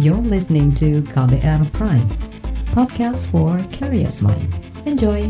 You're 0.00 0.24
listening 0.24 0.72
to 0.80 1.04
KBR 1.12 1.68
Prime, 1.76 2.08
podcast 2.72 3.28
for 3.28 3.60
curious 3.76 4.24
mind. 4.24 4.48
Enjoy! 4.88 5.28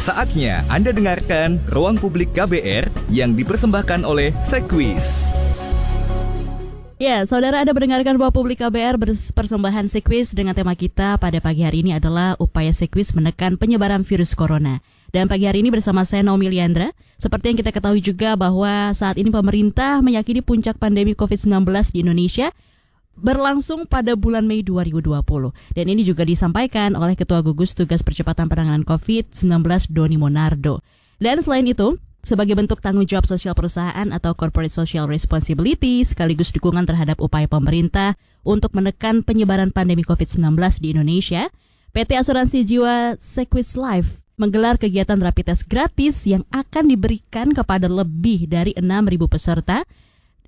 Saatnya 0.00 0.64
Anda 0.72 0.96
dengarkan 0.96 1.60
Ruang 1.76 2.00
Publik 2.00 2.32
KBR 2.32 2.88
yang 3.12 3.36
dipersembahkan 3.36 4.00
oleh 4.00 4.32
Sekwis. 4.48 5.41
Ya, 7.02 7.26
saudara 7.26 7.58
Anda 7.58 7.74
mendengarkan 7.74 8.14
Ruang 8.14 8.30
Publik 8.30 8.62
KBR 8.62 8.94
persembahan 9.34 9.90
Sekwis 9.90 10.38
dengan 10.38 10.54
tema 10.54 10.78
kita 10.78 11.18
pada 11.18 11.42
pagi 11.42 11.66
hari 11.66 11.82
ini 11.82 11.98
adalah 11.98 12.38
upaya 12.38 12.70
Sekwis 12.70 13.10
menekan 13.18 13.58
penyebaran 13.58 14.06
virus 14.06 14.38
corona. 14.38 14.78
Dan 15.10 15.26
pagi 15.26 15.50
hari 15.50 15.66
ini 15.66 15.74
bersama 15.74 16.06
saya 16.06 16.22
Naomi 16.22 16.46
Liandra, 16.46 16.94
seperti 17.18 17.50
yang 17.50 17.58
kita 17.58 17.74
ketahui 17.74 17.98
juga 17.98 18.38
bahwa 18.38 18.94
saat 18.94 19.18
ini 19.18 19.34
pemerintah 19.34 19.98
meyakini 19.98 20.46
puncak 20.46 20.78
pandemi 20.78 21.18
COVID-19 21.18 21.66
di 21.90 22.06
Indonesia 22.06 22.54
berlangsung 23.18 23.90
pada 23.90 24.14
bulan 24.14 24.46
Mei 24.46 24.62
2020. 24.62 25.26
Dan 25.74 25.90
ini 25.90 26.06
juga 26.06 26.22
disampaikan 26.22 26.94
oleh 26.94 27.18
Ketua 27.18 27.42
Gugus 27.42 27.74
Tugas 27.74 28.06
Percepatan 28.06 28.46
Penanganan 28.46 28.86
COVID-19 28.86 29.50
Doni 29.90 30.22
Monardo. 30.22 30.78
Dan 31.18 31.42
selain 31.42 31.66
itu, 31.66 31.98
sebagai 32.22 32.54
bentuk 32.54 32.78
tanggung 32.78 33.04
jawab 33.04 33.26
sosial 33.26 33.52
perusahaan 33.52 34.08
atau 34.14 34.32
corporate 34.38 34.70
social 34.70 35.10
responsibility 35.10 36.06
sekaligus 36.06 36.54
dukungan 36.54 36.86
terhadap 36.86 37.18
upaya 37.18 37.50
pemerintah 37.50 38.14
untuk 38.46 38.72
menekan 38.78 39.26
penyebaran 39.26 39.74
pandemi 39.74 40.06
COVID-19 40.06 40.54
di 40.78 40.94
Indonesia, 40.94 41.50
PT 41.90 42.16
Asuransi 42.16 42.62
Jiwa 42.62 43.18
Sequis 43.18 43.74
Life 43.74 44.22
menggelar 44.40 44.80
kegiatan 44.80 45.18
rapid 45.20 45.52
test 45.52 45.68
gratis 45.68 46.24
yang 46.24 46.42
akan 46.50 46.88
diberikan 46.88 47.52
kepada 47.52 47.86
lebih 47.86 48.48
dari 48.48 48.72
6.000 48.74 48.88
peserta 49.28 49.84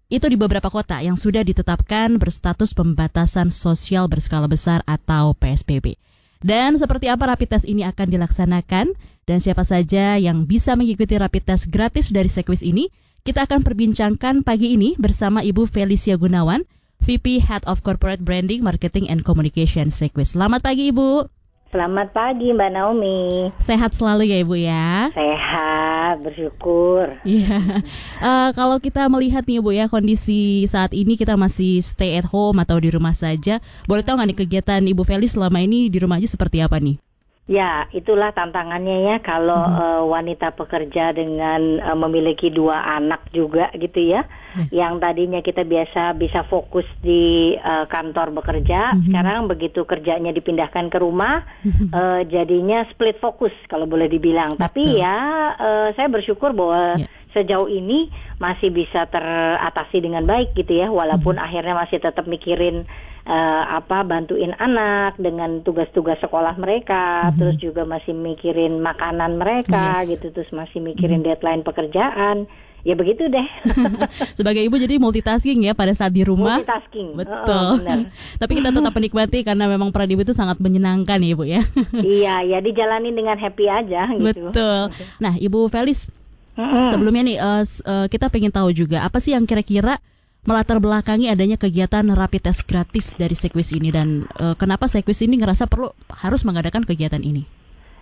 itu 0.09 0.27
di 0.31 0.37
beberapa 0.39 0.71
kota 0.71 1.01
yang 1.03 1.19
sudah 1.19 1.43
ditetapkan 1.43 2.17
berstatus 2.23 2.77
pembatasan 2.77 3.51
sosial 3.51 4.07
berskala 4.07 4.47
besar 4.47 4.85
atau 4.87 5.35
PSBB. 5.37 5.97
Dan 6.45 6.77
seperti 6.77 7.09
apa 7.09 7.25
rapid 7.25 7.57
test 7.57 7.65
ini 7.65 7.89
akan 7.89 8.05
dilaksanakan 8.13 8.93
dan 9.25 9.39
siapa 9.41 9.65
saja 9.65 10.21
yang 10.21 10.45
bisa 10.45 10.77
mengikuti 10.77 11.17
rapid 11.17 11.49
test 11.49 11.73
gratis 11.73 12.13
dari 12.13 12.29
Sekwis 12.29 12.61
ini, 12.61 12.93
kita 13.25 13.49
akan 13.49 13.65
perbincangkan 13.65 14.45
pagi 14.45 14.77
ini 14.77 14.93
bersama 15.01 15.41
Ibu 15.41 15.65
Felicia 15.65 16.21
Gunawan, 16.21 16.69
VP 17.01 17.41
Head 17.49 17.65
of 17.65 17.81
Corporate 17.81 18.21
Branding, 18.21 18.61
Marketing 18.61 19.09
and 19.09 19.25
Communication 19.25 19.89
Sekwis. 19.89 20.37
Selamat 20.37 20.61
pagi 20.61 20.93
Ibu. 20.93 21.25
Selamat 21.73 22.13
pagi 22.13 22.53
Mbak 22.53 22.71
Naomi. 22.77 23.49
Sehat 23.57 23.97
selalu 23.97 24.29
ya 24.29 24.37
Ibu 24.45 24.55
ya. 24.61 25.09
Sehat, 25.17 25.84
bersyukur. 26.21 27.19
Iya. 27.25 27.83
uh, 28.21 28.51
kalau 28.53 28.77
kita 28.79 29.07
melihat 29.09 29.43
nih 29.47 29.59
Ibu 29.59 29.71
ya 29.75 29.87
kondisi 29.89 30.67
saat 30.69 30.93
ini 30.93 31.17
kita 31.19 31.35
masih 31.39 31.81
stay 31.81 32.19
at 32.19 32.29
home 32.29 32.61
atau 32.61 32.77
di 32.79 32.93
rumah 32.93 33.15
saja. 33.17 33.63
Boleh 33.89 34.03
tahu 34.05 34.21
nggak 34.21 34.29
nih 34.31 34.39
kegiatan 34.45 34.83
Ibu 34.85 35.03
Felis 35.03 35.35
selama 35.35 35.63
ini 35.63 35.89
di 35.89 35.99
rumah 35.99 36.21
aja 36.21 36.29
seperti 36.29 36.61
apa 36.61 36.77
nih? 36.79 37.01
Ya, 37.45 37.85
itulah 37.93 38.33
tantangannya 38.33 39.05
ya 39.05 39.17
kalau 39.21 39.61
hmm. 39.61 39.77
uh, 39.77 40.03
wanita 40.09 40.57
pekerja 40.57 41.13
dengan 41.13 41.77
uh, 41.77 41.93
memiliki 41.93 42.49
dua 42.49 42.81
anak 42.97 43.29
juga 43.37 43.69
gitu 43.77 44.01
ya. 44.01 44.25
Hmm. 44.57 44.73
Yang 44.73 44.93
tadinya 45.05 45.41
kita 45.45 45.61
biasa 45.61 46.17
bisa 46.17 46.49
fokus 46.49 46.89
di 47.05 47.53
uh, 47.61 47.85
kantor 47.85 48.33
bekerja, 48.41 48.97
hmm. 48.97 49.13
sekarang 49.13 49.45
begitu 49.45 49.85
kerjanya 49.85 50.33
dipindahkan 50.33 50.89
ke 50.89 50.97
rumah, 50.97 51.45
hmm. 51.69 51.93
uh, 51.93 52.25
jadinya 52.33 52.89
split 52.89 53.21
fokus 53.21 53.53
kalau 53.69 53.85
boleh 53.85 54.09
dibilang. 54.09 54.57
Betul. 54.57 54.65
Tapi 54.65 54.83
ya 55.05 55.19
uh, 55.53 55.89
saya 55.93 56.09
bersyukur 56.09 56.57
bahwa 56.57 56.97
yeah 56.97 57.13
sejauh 57.35 57.67
ini 57.67 58.09
masih 58.39 58.71
bisa 58.71 59.11
teratasi 59.11 59.99
dengan 59.99 60.23
baik 60.23 60.55
gitu 60.55 60.79
ya 60.79 60.89
walaupun 60.89 61.37
hmm. 61.37 61.45
akhirnya 61.45 61.75
masih 61.75 61.99
tetap 61.99 62.25
mikirin 62.31 62.87
uh, 63.27 63.65
apa 63.81 64.05
bantuin 64.05 64.53
anak 64.57 65.17
dengan 65.21 65.61
tugas-tugas 65.65 66.21
sekolah 66.21 66.57
mereka 66.61 67.31
hmm. 67.31 67.37
terus 67.41 67.57
juga 67.61 67.83
masih 67.89 68.13
mikirin 68.13 68.81
makanan 68.81 69.41
mereka 69.41 70.05
yes. 70.05 70.17
gitu 70.17 70.33
terus 70.33 70.51
masih 70.53 70.81
mikirin 70.81 71.25
hmm. 71.25 71.29
deadline 71.29 71.63
pekerjaan 71.65 72.49
ya 72.85 72.93
begitu 72.93 73.27
deh. 73.33 73.49
Sebagai 74.39 74.61
ibu 74.61 74.77
jadi 74.77 75.01
multitasking 75.01 75.65
ya 75.65 75.73
pada 75.73 75.97
saat 75.97 76.13
di 76.13 76.21
rumah. 76.21 76.61
Multitasking. 76.61 77.17
Betul. 77.17 77.81
Uh, 77.81 78.05
Tapi 78.45 78.53
kita 78.61 78.71
tetap 78.71 78.93
menikmati 78.93 79.41
karena 79.41 79.65
memang 79.67 79.89
peran 79.89 80.13
ibu 80.13 80.21
itu 80.21 80.37
sangat 80.37 80.61
menyenangkan 80.61 81.17
ya 81.25 81.29
ibu 81.33 81.45
ya. 81.49 81.65
iya, 82.05 82.45
ya 82.45 82.61
dijalani 82.61 83.11
dengan 83.11 83.41
happy 83.41 83.65
aja 83.67 84.13
gitu. 84.13 84.53
Betul. 84.53 84.93
Nah, 85.19 85.35
Ibu 85.41 85.73
Felis 85.73 86.13
hmm 86.55 86.95
Sebelumnya 86.95 87.23
nih 87.27 87.39
uh, 87.43 87.63
uh, 87.67 88.07
kita 88.07 88.31
pengen 88.31 88.55
tahu 88.55 88.71
juga 88.71 89.03
apa 89.03 89.19
sih 89.19 89.35
yang 89.35 89.43
kira-kira 89.43 89.99
melatar 90.45 90.77
belakangi 90.77 91.33
adanya 91.33 91.57
kegiatan 91.57 92.05
rapid 92.13 92.53
test 92.53 92.69
gratis 92.69 93.17
dari 93.17 93.33
Sekwis 93.33 93.73
ini 93.73 93.89
dan 93.89 94.29
uh, 94.37 94.53
kenapa 94.55 94.85
Sekwis 94.87 95.25
ini 95.25 95.41
ngerasa 95.41 95.65
perlu 95.67 95.91
harus 96.13 96.45
mengadakan 96.45 96.85
kegiatan 96.85 97.21
ini? 97.25 97.49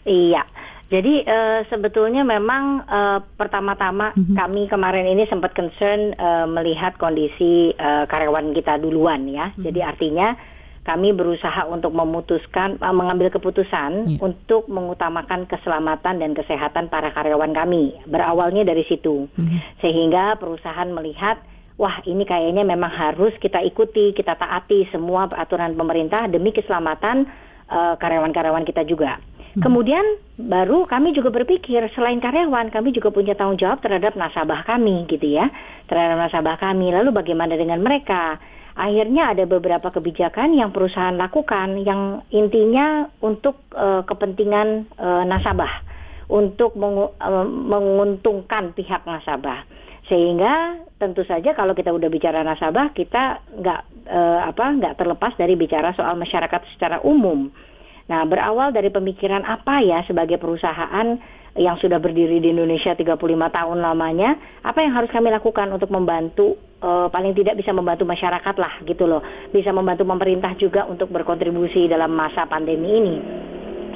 Iya. 0.03 0.43
Jadi 0.93 1.25
uh, 1.25 1.65
sebetulnya 1.73 2.21
memang 2.21 2.85
uh, 2.85 3.25
pertama-tama 3.41 4.13
mm-hmm. 4.13 4.37
kami 4.37 4.63
kemarin 4.69 5.09
ini 5.09 5.25
sempat 5.25 5.57
concern 5.57 6.13
uh, 6.21 6.45
melihat 6.45 7.01
kondisi 7.01 7.73
uh, 7.81 8.05
karyawan 8.05 8.53
kita 8.53 8.77
duluan 8.77 9.25
ya. 9.25 9.57
Mm-hmm. 9.57 9.65
Jadi 9.65 9.81
artinya 9.81 10.29
kami 10.85 11.17
berusaha 11.17 11.65
untuk 11.73 11.97
memutuskan 11.97 12.77
uh, 12.85 12.93
mengambil 12.93 13.33
keputusan 13.33 14.05
yeah. 14.05 14.21
untuk 14.21 14.69
mengutamakan 14.69 15.49
keselamatan 15.49 16.21
dan 16.21 16.37
kesehatan 16.37 16.93
para 16.93 17.09
karyawan 17.17 17.57
kami. 17.57 17.97
Berawalnya 18.05 18.69
dari 18.69 18.85
situ. 18.85 19.33
Mm-hmm. 19.33 19.81
Sehingga 19.81 20.37
perusahaan 20.37 20.93
melihat 20.93 21.41
wah 21.83 21.99
ini 22.07 22.23
kayaknya 22.23 22.63
memang 22.63 22.95
harus 22.95 23.35
kita 23.43 23.59
ikuti, 23.67 24.15
kita 24.15 24.39
taati 24.39 24.87
semua 24.95 25.27
aturan 25.35 25.75
pemerintah 25.75 26.31
demi 26.31 26.55
keselamatan 26.55 27.27
uh, 27.67 27.99
karyawan-karyawan 27.99 28.63
kita 28.63 28.87
juga. 28.87 29.19
Hmm. 29.19 29.67
Kemudian 29.67 30.07
baru 30.39 30.87
kami 30.87 31.11
juga 31.11 31.35
berpikir 31.35 31.83
selain 31.99 32.23
karyawan 32.23 32.71
kami 32.71 32.95
juga 32.95 33.11
punya 33.11 33.35
tanggung 33.35 33.59
jawab 33.59 33.83
terhadap 33.83 34.15
nasabah 34.15 34.65
kami 34.65 35.05
gitu 35.11 35.29
ya 35.29 35.53
terhadap 35.87 36.25
nasabah 36.25 36.57
kami 36.57 36.89
lalu 36.89 37.13
bagaimana 37.13 37.53
dengan 37.55 37.85
mereka 37.85 38.41
akhirnya 38.73 39.37
ada 39.37 39.45
beberapa 39.45 39.93
kebijakan 39.93 40.57
yang 40.57 40.73
perusahaan 40.73 41.13
lakukan 41.13 41.85
yang 41.85 42.25
intinya 42.33 43.13
untuk 43.21 43.61
uh, 43.77 44.01
kepentingan 44.09 44.89
uh, 44.97 45.23
nasabah 45.29 45.85
untuk 46.33 46.73
mengu 46.81 47.13
uh, 47.21 47.45
menguntungkan 47.45 48.73
pihak 48.73 49.05
nasabah 49.05 49.69
sehingga 50.11 50.83
tentu 50.99 51.23
saja 51.23 51.55
kalau 51.55 51.75
kita 51.75 51.95
udah 51.95 52.11
bicara 52.11 52.43
nasabah 52.43 52.91
kita 52.95 53.43
nggak 53.59 53.81
uh, 54.11 54.41
apa 54.51 54.65
nggak 54.79 54.95
terlepas 54.99 55.35
dari 55.39 55.55
bicara 55.55 55.95
soal 55.95 56.19
masyarakat 56.19 56.61
secara 56.75 57.03
umum 57.07 57.51
nah 58.11 58.27
berawal 58.27 58.75
dari 58.75 58.91
pemikiran 58.91 59.47
apa 59.47 59.79
ya 59.83 60.03
sebagai 60.07 60.43
perusahaan 60.43 61.19
yang 61.53 61.77
sudah 61.77 62.01
berdiri 62.01 62.41
di 62.41 62.49
Indonesia 62.49 62.97
35 62.97 63.21
tahun 63.29 63.79
lamanya, 63.85 64.41
apa 64.65 64.81
yang 64.81 64.97
harus 64.97 65.13
kami 65.13 65.29
lakukan 65.29 65.69
untuk 65.69 65.93
membantu 65.93 66.57
uh, 66.81 67.13
paling 67.13 67.37
tidak 67.37 67.61
bisa 67.61 67.77
membantu 67.77 68.09
masyarakat 68.09 68.57
lah 68.57 68.81
gitu 68.89 69.05
loh. 69.05 69.21
Bisa 69.53 69.69
membantu 69.69 70.09
pemerintah 70.09 70.57
juga 70.57 70.89
untuk 70.89 71.13
berkontribusi 71.13 71.93
dalam 71.93 72.17
masa 72.17 72.49
pandemi 72.49 72.89
ini. 72.89 73.17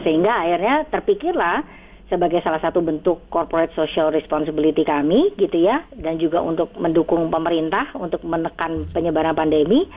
Sehingga 0.05 0.45
akhirnya 0.45 0.85
terpikirlah 0.93 1.65
sebagai 2.07 2.39
salah 2.43 2.63
satu 2.63 2.79
bentuk 2.83 3.27
corporate 3.29 3.75
social 3.75 4.15
responsibility 4.15 4.87
kami 4.87 5.35
gitu 5.35 5.59
ya 5.59 5.83
dan 5.99 6.23
juga 6.23 6.39
untuk 6.39 6.71
mendukung 6.79 7.27
pemerintah 7.29 7.91
untuk 7.99 8.23
menekan 8.23 8.87
penyebaran 8.95 9.35
pandemi 9.35 9.91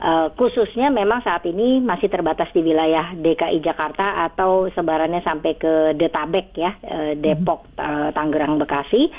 Uh, 0.00 0.32
khususnya 0.32 0.88
memang 0.88 1.20
saat 1.20 1.44
ini 1.44 1.76
masih 1.76 2.08
terbatas 2.08 2.48
di 2.56 2.64
wilayah 2.64 3.12
DKI 3.20 3.60
Jakarta 3.60 4.24
atau 4.24 4.72
sebarannya 4.72 5.20
sampai 5.20 5.60
ke 5.60 5.92
Detabek 5.92 6.56
ya, 6.56 6.72
uh, 6.88 7.12
Depok, 7.20 7.68
uh, 7.76 8.08
Tangerang, 8.16 8.56
Bekasi. 8.56 9.12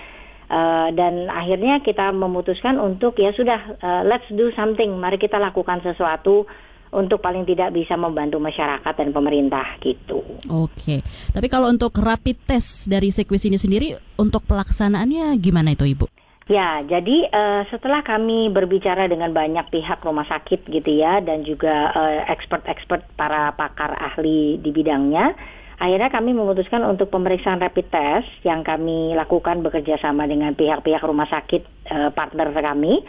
Uh, 0.49 0.89
dan 0.97 1.29
akhirnya 1.29 1.85
kita 1.85 2.09
memutuskan 2.09 2.81
untuk 2.81 3.13
ya 3.21 3.29
sudah 3.29 3.77
uh, 3.77 4.01
let's 4.09 4.25
do 4.33 4.49
something, 4.57 4.97
mari 4.97 5.21
kita 5.21 5.37
lakukan 5.37 5.85
sesuatu 5.85 6.49
untuk 6.91 7.23
paling 7.23 7.47
tidak 7.47 7.71
bisa 7.71 7.95
membantu 7.95 8.37
masyarakat 8.37 8.93
dan 8.93 9.09
pemerintah 9.15 9.79
gitu. 9.79 10.19
Oke, 10.51 10.99
tapi 11.31 11.47
kalau 11.47 11.71
untuk 11.71 11.95
rapid 11.97 12.37
test 12.43 12.91
dari 12.91 13.09
Sekwis 13.09 13.47
ini 13.47 13.55
sendiri 13.55 13.95
untuk 14.19 14.43
pelaksanaannya 14.47 15.35
gimana 15.39 15.71
itu 15.71 15.87
Ibu? 15.87 16.11
Ya, 16.51 16.83
jadi 16.83 17.31
uh, 17.31 17.63
setelah 17.71 18.03
kami 18.03 18.51
berbicara 18.51 19.07
dengan 19.07 19.31
banyak 19.31 19.71
pihak 19.71 20.03
rumah 20.03 20.27
sakit 20.27 20.67
gitu 20.67 20.99
ya 20.99 21.23
dan 21.23 21.47
juga 21.47 21.95
uh, 21.95 22.27
expert-expert 22.27 23.07
para 23.15 23.55
pakar 23.55 23.95
ahli 23.95 24.59
di 24.59 24.69
bidangnya, 24.75 25.31
akhirnya 25.81 26.13
kami 26.13 26.37
memutuskan 26.37 26.85
untuk 26.85 27.09
pemeriksaan 27.09 27.57
rapid 27.57 27.89
test 27.89 28.29
yang 28.45 28.61
kami 28.61 29.17
lakukan 29.17 29.65
bekerja 29.65 29.97
sama 29.97 30.29
dengan 30.29 30.53
pihak-pihak 30.53 31.01
rumah 31.01 31.25
sakit 31.25 31.89
uh, 31.89 32.09
partner 32.13 32.53
kami 32.53 33.01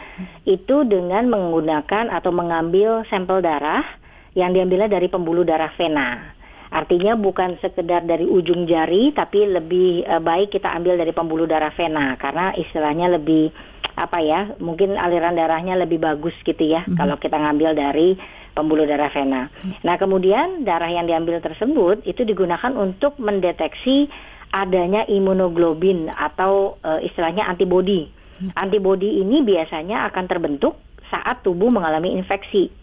itu 0.49 0.81
dengan 0.81 1.29
menggunakan 1.29 2.09
atau 2.09 2.33
mengambil 2.33 3.05
sampel 3.13 3.45
darah 3.45 3.85
yang 4.33 4.57
diambilnya 4.57 4.89
dari 4.89 5.05
pembuluh 5.05 5.45
darah 5.45 5.69
vena. 5.77 6.33
Artinya 6.73 7.13
bukan 7.13 7.61
sekedar 7.61 8.01
dari 8.09 8.25
ujung 8.25 8.65
jari, 8.65 9.13
tapi 9.13 9.45
lebih 9.45 10.09
uh, 10.09 10.17
baik 10.17 10.57
kita 10.57 10.73
ambil 10.73 10.97
dari 10.97 11.13
pembuluh 11.13 11.45
darah 11.45 11.69
vena 11.77 12.17
karena 12.17 12.57
istilahnya 12.57 13.13
lebih 13.13 13.53
apa 13.93 14.17
ya, 14.25 14.57
mungkin 14.57 14.97
aliran 14.97 15.37
darahnya 15.37 15.77
lebih 15.77 16.01
bagus 16.01 16.33
gitu 16.41 16.65
ya 16.65 16.81
mm-hmm. 16.81 16.97
kalau 16.97 17.21
kita 17.21 17.37
ngambil 17.37 17.77
dari 17.77 18.17
pembuluh 18.53 18.85
darah 18.85 19.09
vena. 19.09 19.49
Nah 19.81 19.97
kemudian 19.97 20.63
darah 20.63 20.89
yang 20.89 21.09
diambil 21.09 21.41
tersebut 21.41 22.05
itu 22.05 22.21
digunakan 22.23 22.73
untuk 22.73 23.17
mendeteksi 23.17 24.07
adanya 24.53 25.03
imunoglobin 25.09 26.13
atau 26.13 26.77
uh, 26.85 27.01
istilahnya 27.01 27.49
antibodi. 27.49 28.09
Antibodi 28.57 29.21
ini 29.21 29.45
biasanya 29.45 30.09
akan 30.11 30.25
terbentuk 30.27 30.75
saat 31.07 31.45
tubuh 31.45 31.69
mengalami 31.69 32.17
infeksi. 32.17 32.73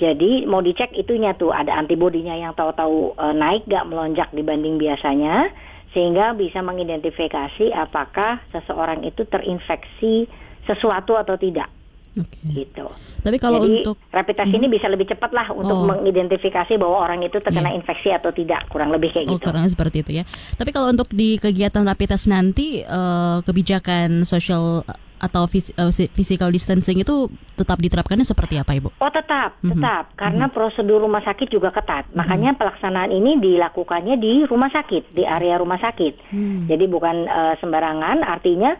Jadi 0.00 0.48
mau 0.48 0.64
dicek 0.64 0.94
itunya 0.96 1.36
tuh 1.36 1.52
ada 1.52 1.76
antibodinya 1.76 2.32
yang 2.32 2.56
tahu-tahu 2.56 3.12
e, 3.14 3.26
naik 3.36 3.68
gak 3.68 3.86
melonjak 3.86 4.32
dibanding 4.32 4.80
biasanya 4.80 5.52
sehingga 5.92 6.32
bisa 6.32 6.64
mengidentifikasi 6.64 7.70
apakah 7.76 8.40
seseorang 8.50 9.04
itu 9.04 9.28
terinfeksi 9.28 10.26
sesuatu 10.64 11.20
atau 11.20 11.36
tidak. 11.36 11.68
Okay. 12.12 12.68
Gitu. 12.68 12.84
Tapi 13.24 13.36
kalau 13.40 13.64
Jadi, 13.64 13.80
untuk 13.80 13.96
rapid 14.12 14.34
test 14.36 14.52
ini 14.52 14.68
hmm. 14.68 14.74
bisa 14.76 14.86
lebih 14.92 15.08
cepat 15.08 15.32
lah 15.32 15.48
untuk 15.48 15.80
oh. 15.80 15.88
mengidentifikasi 15.88 16.72
bahwa 16.76 17.08
orang 17.08 17.24
itu 17.24 17.40
terkena 17.40 17.72
yeah. 17.72 17.78
infeksi 17.80 18.12
atau 18.12 18.28
tidak, 18.36 18.68
kurang 18.68 18.92
lebih 18.92 19.16
kayak 19.16 19.32
oh, 19.32 19.40
gitu. 19.40 19.48
Kurang 19.48 19.64
seperti 19.72 20.04
itu 20.04 20.10
ya. 20.20 20.24
Tapi 20.60 20.70
kalau 20.76 20.92
untuk 20.92 21.08
di 21.08 21.40
kegiatan 21.40 21.80
rapid 21.80 22.12
test 22.12 22.28
nanti 22.28 22.84
uh, 22.84 23.40
kebijakan 23.40 24.28
social 24.28 24.84
atau 25.22 25.46
uh, 25.46 25.92
physical 25.94 26.50
distancing 26.50 26.98
itu 26.98 27.30
tetap 27.54 27.78
diterapkannya 27.78 28.26
seperti 28.26 28.58
apa 28.58 28.74
Ibu? 28.74 28.98
Oh 28.98 29.12
tetap, 29.14 29.54
mm 29.62 29.62
-hmm. 29.62 29.70
tetap 29.70 30.04
karena 30.18 30.44
mm 30.44 30.50
-hmm. 30.50 30.56
prosedur 30.58 30.98
rumah 30.98 31.22
sakit 31.22 31.46
juga 31.46 31.70
ketat. 31.70 32.10
Mm 32.10 32.12
-hmm. 32.12 32.18
Makanya 32.18 32.50
pelaksanaan 32.58 33.10
ini 33.14 33.38
dilakukannya 33.38 34.18
di 34.18 34.42
rumah 34.50 34.68
sakit, 34.74 35.14
di 35.14 35.22
area 35.22 35.62
rumah 35.62 35.78
sakit. 35.78 36.34
Mm. 36.34 36.66
Jadi 36.66 36.84
bukan 36.90 37.16
uh, 37.30 37.54
sembarangan, 37.62 38.26
artinya 38.26 38.74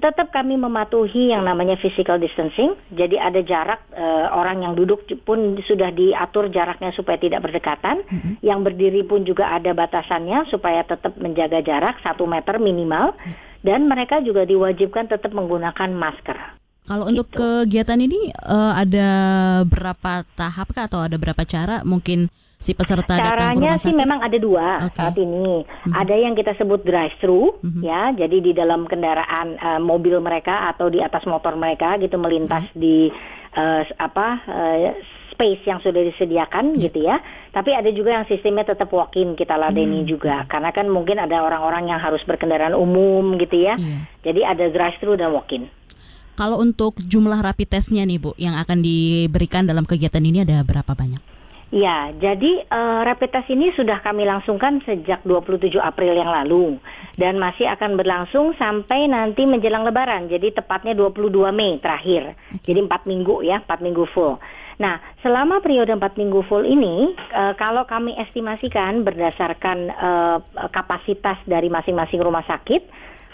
tetap 0.00 0.32
kami 0.32 0.56
mematuhi 0.56 1.34
yang 1.34 1.44
namanya 1.44 1.76
physical 1.76 2.16
distancing. 2.16 2.72
Jadi 2.92 3.20
ada 3.20 3.40
jarak 3.44 3.84
uh, 3.92 4.32
orang 4.32 4.64
yang 4.64 4.72
duduk 4.72 5.04
pun 5.26 5.58
sudah 5.64 5.92
diatur 5.92 6.48
jaraknya 6.48 6.94
supaya 6.96 7.20
tidak 7.20 7.44
berdekatan. 7.44 8.04
Mm 8.08 8.18
-hmm. 8.18 8.32
Yang 8.40 8.60
berdiri 8.64 9.02
pun 9.04 9.26
juga 9.26 9.52
ada 9.52 9.76
batasannya 9.76 10.48
supaya 10.48 10.86
tetap 10.86 11.16
menjaga 11.20 11.60
jarak 11.60 12.00
satu 12.00 12.24
meter 12.24 12.56
minimal. 12.56 13.12
Mm 13.16 13.20
-hmm 13.20 13.50
dan 13.62 13.86
mereka 13.86 14.18
juga 14.20 14.42
diwajibkan 14.42 15.08
tetap 15.08 15.30
menggunakan 15.30 15.90
masker. 15.94 16.36
Kalau 16.82 17.06
untuk 17.06 17.30
gitu. 17.30 17.38
kegiatan 17.38 17.98
ini 18.02 18.34
uh, 18.42 18.74
ada 18.74 19.08
berapa 19.62 20.26
tahap 20.34 20.74
kah 20.74 20.90
atau 20.90 21.06
ada 21.06 21.14
berapa 21.14 21.46
cara 21.46 21.86
mungkin 21.86 22.26
si 22.62 22.78
peserta 22.78 23.18
Caranya 23.18 23.26
datang 23.26 23.42
ke 23.42 23.58
rumah 23.58 23.74
sakit? 23.74 23.86
sih 23.90 23.94
memang 23.98 24.20
ada 24.22 24.38
dua 24.38 24.66
okay. 24.86 24.94
saat 24.94 25.16
ini. 25.18 25.66
Mm-hmm. 25.66 25.92
Ada 25.98 26.14
yang 26.14 26.34
kita 26.38 26.52
sebut 26.54 26.80
drive 26.86 27.14
thru 27.18 27.58
mm-hmm. 27.58 27.82
ya, 27.82 28.02
jadi 28.14 28.36
di 28.38 28.52
dalam 28.54 28.86
kendaraan 28.86 29.58
uh, 29.58 29.80
mobil 29.82 30.22
mereka 30.22 30.70
atau 30.70 30.86
di 30.86 31.02
atas 31.02 31.26
motor 31.26 31.58
mereka 31.58 31.98
gitu 31.98 32.14
melintas 32.22 32.62
mm-hmm. 32.70 32.78
di 32.78 33.10
uh, 33.58 33.82
apa 33.98 34.28
uh, 34.46 34.94
space 35.34 35.66
yang 35.66 35.82
sudah 35.82 36.06
disediakan 36.06 36.78
yeah. 36.78 36.82
gitu 36.86 36.98
ya. 37.02 37.18
Tapi 37.50 37.74
ada 37.74 37.90
juga 37.90 38.14
yang 38.14 38.28
sistemnya 38.30 38.62
tetap 38.62 38.88
walk-in 38.94 39.34
kita 39.34 39.58
ladeni 39.58 40.04
hmm. 40.04 40.08
juga. 40.08 40.44
Karena 40.48 40.70
kan 40.72 40.88
mungkin 40.88 41.20
ada 41.20 41.40
orang-orang 41.44 41.88
yang 41.88 42.00
harus 42.00 42.20
berkendaraan 42.24 42.76
umum 42.76 43.36
gitu 43.40 43.60
ya. 43.60 43.74
Yeah. 43.76 44.08
Jadi 44.24 44.40
ada 44.44 44.64
drive-thru 44.70 45.18
dan 45.18 45.32
walk-in. 45.34 45.68
Kalau 46.32 46.60
untuk 46.64 46.96
jumlah 47.00 47.44
rapid 47.44 47.76
testnya 47.76 48.08
nih 48.08 48.16
Bu, 48.16 48.32
yang 48.40 48.56
akan 48.56 48.80
diberikan 48.80 49.68
dalam 49.68 49.84
kegiatan 49.84 50.24
ini 50.24 50.48
ada 50.48 50.64
berapa 50.64 50.96
banyak? 50.96 51.31
Ya, 51.72 52.12
jadi 52.12 52.68
uh, 52.68 53.00
rapid 53.00 53.32
test 53.32 53.48
ini 53.48 53.72
sudah 53.72 54.04
kami 54.04 54.28
langsungkan 54.28 54.84
sejak 54.84 55.24
27 55.24 55.72
April 55.80 56.12
yang 56.12 56.28
lalu 56.28 56.76
dan 57.16 57.40
masih 57.40 57.64
akan 57.64 57.96
berlangsung 57.96 58.52
sampai 58.60 59.08
nanti 59.08 59.48
menjelang 59.48 59.80
Lebaran. 59.80 60.28
Jadi 60.28 60.52
tepatnya 60.52 60.92
22 60.92 61.32
Mei 61.48 61.80
terakhir. 61.80 62.36
Jadi 62.60 62.76
empat 62.76 63.08
minggu 63.08 63.40
ya, 63.40 63.64
empat 63.64 63.80
minggu 63.80 64.04
full. 64.12 64.36
Nah, 64.84 65.00
selama 65.24 65.64
periode 65.64 65.96
empat 65.96 66.20
minggu 66.20 66.44
full 66.44 66.68
ini, 66.68 67.16
uh, 67.32 67.56
kalau 67.56 67.88
kami 67.88 68.20
estimasikan 68.20 69.00
berdasarkan 69.00 69.78
uh, 69.96 70.38
kapasitas 70.76 71.40
dari 71.48 71.72
masing-masing 71.72 72.20
rumah 72.20 72.44
sakit, 72.44 72.84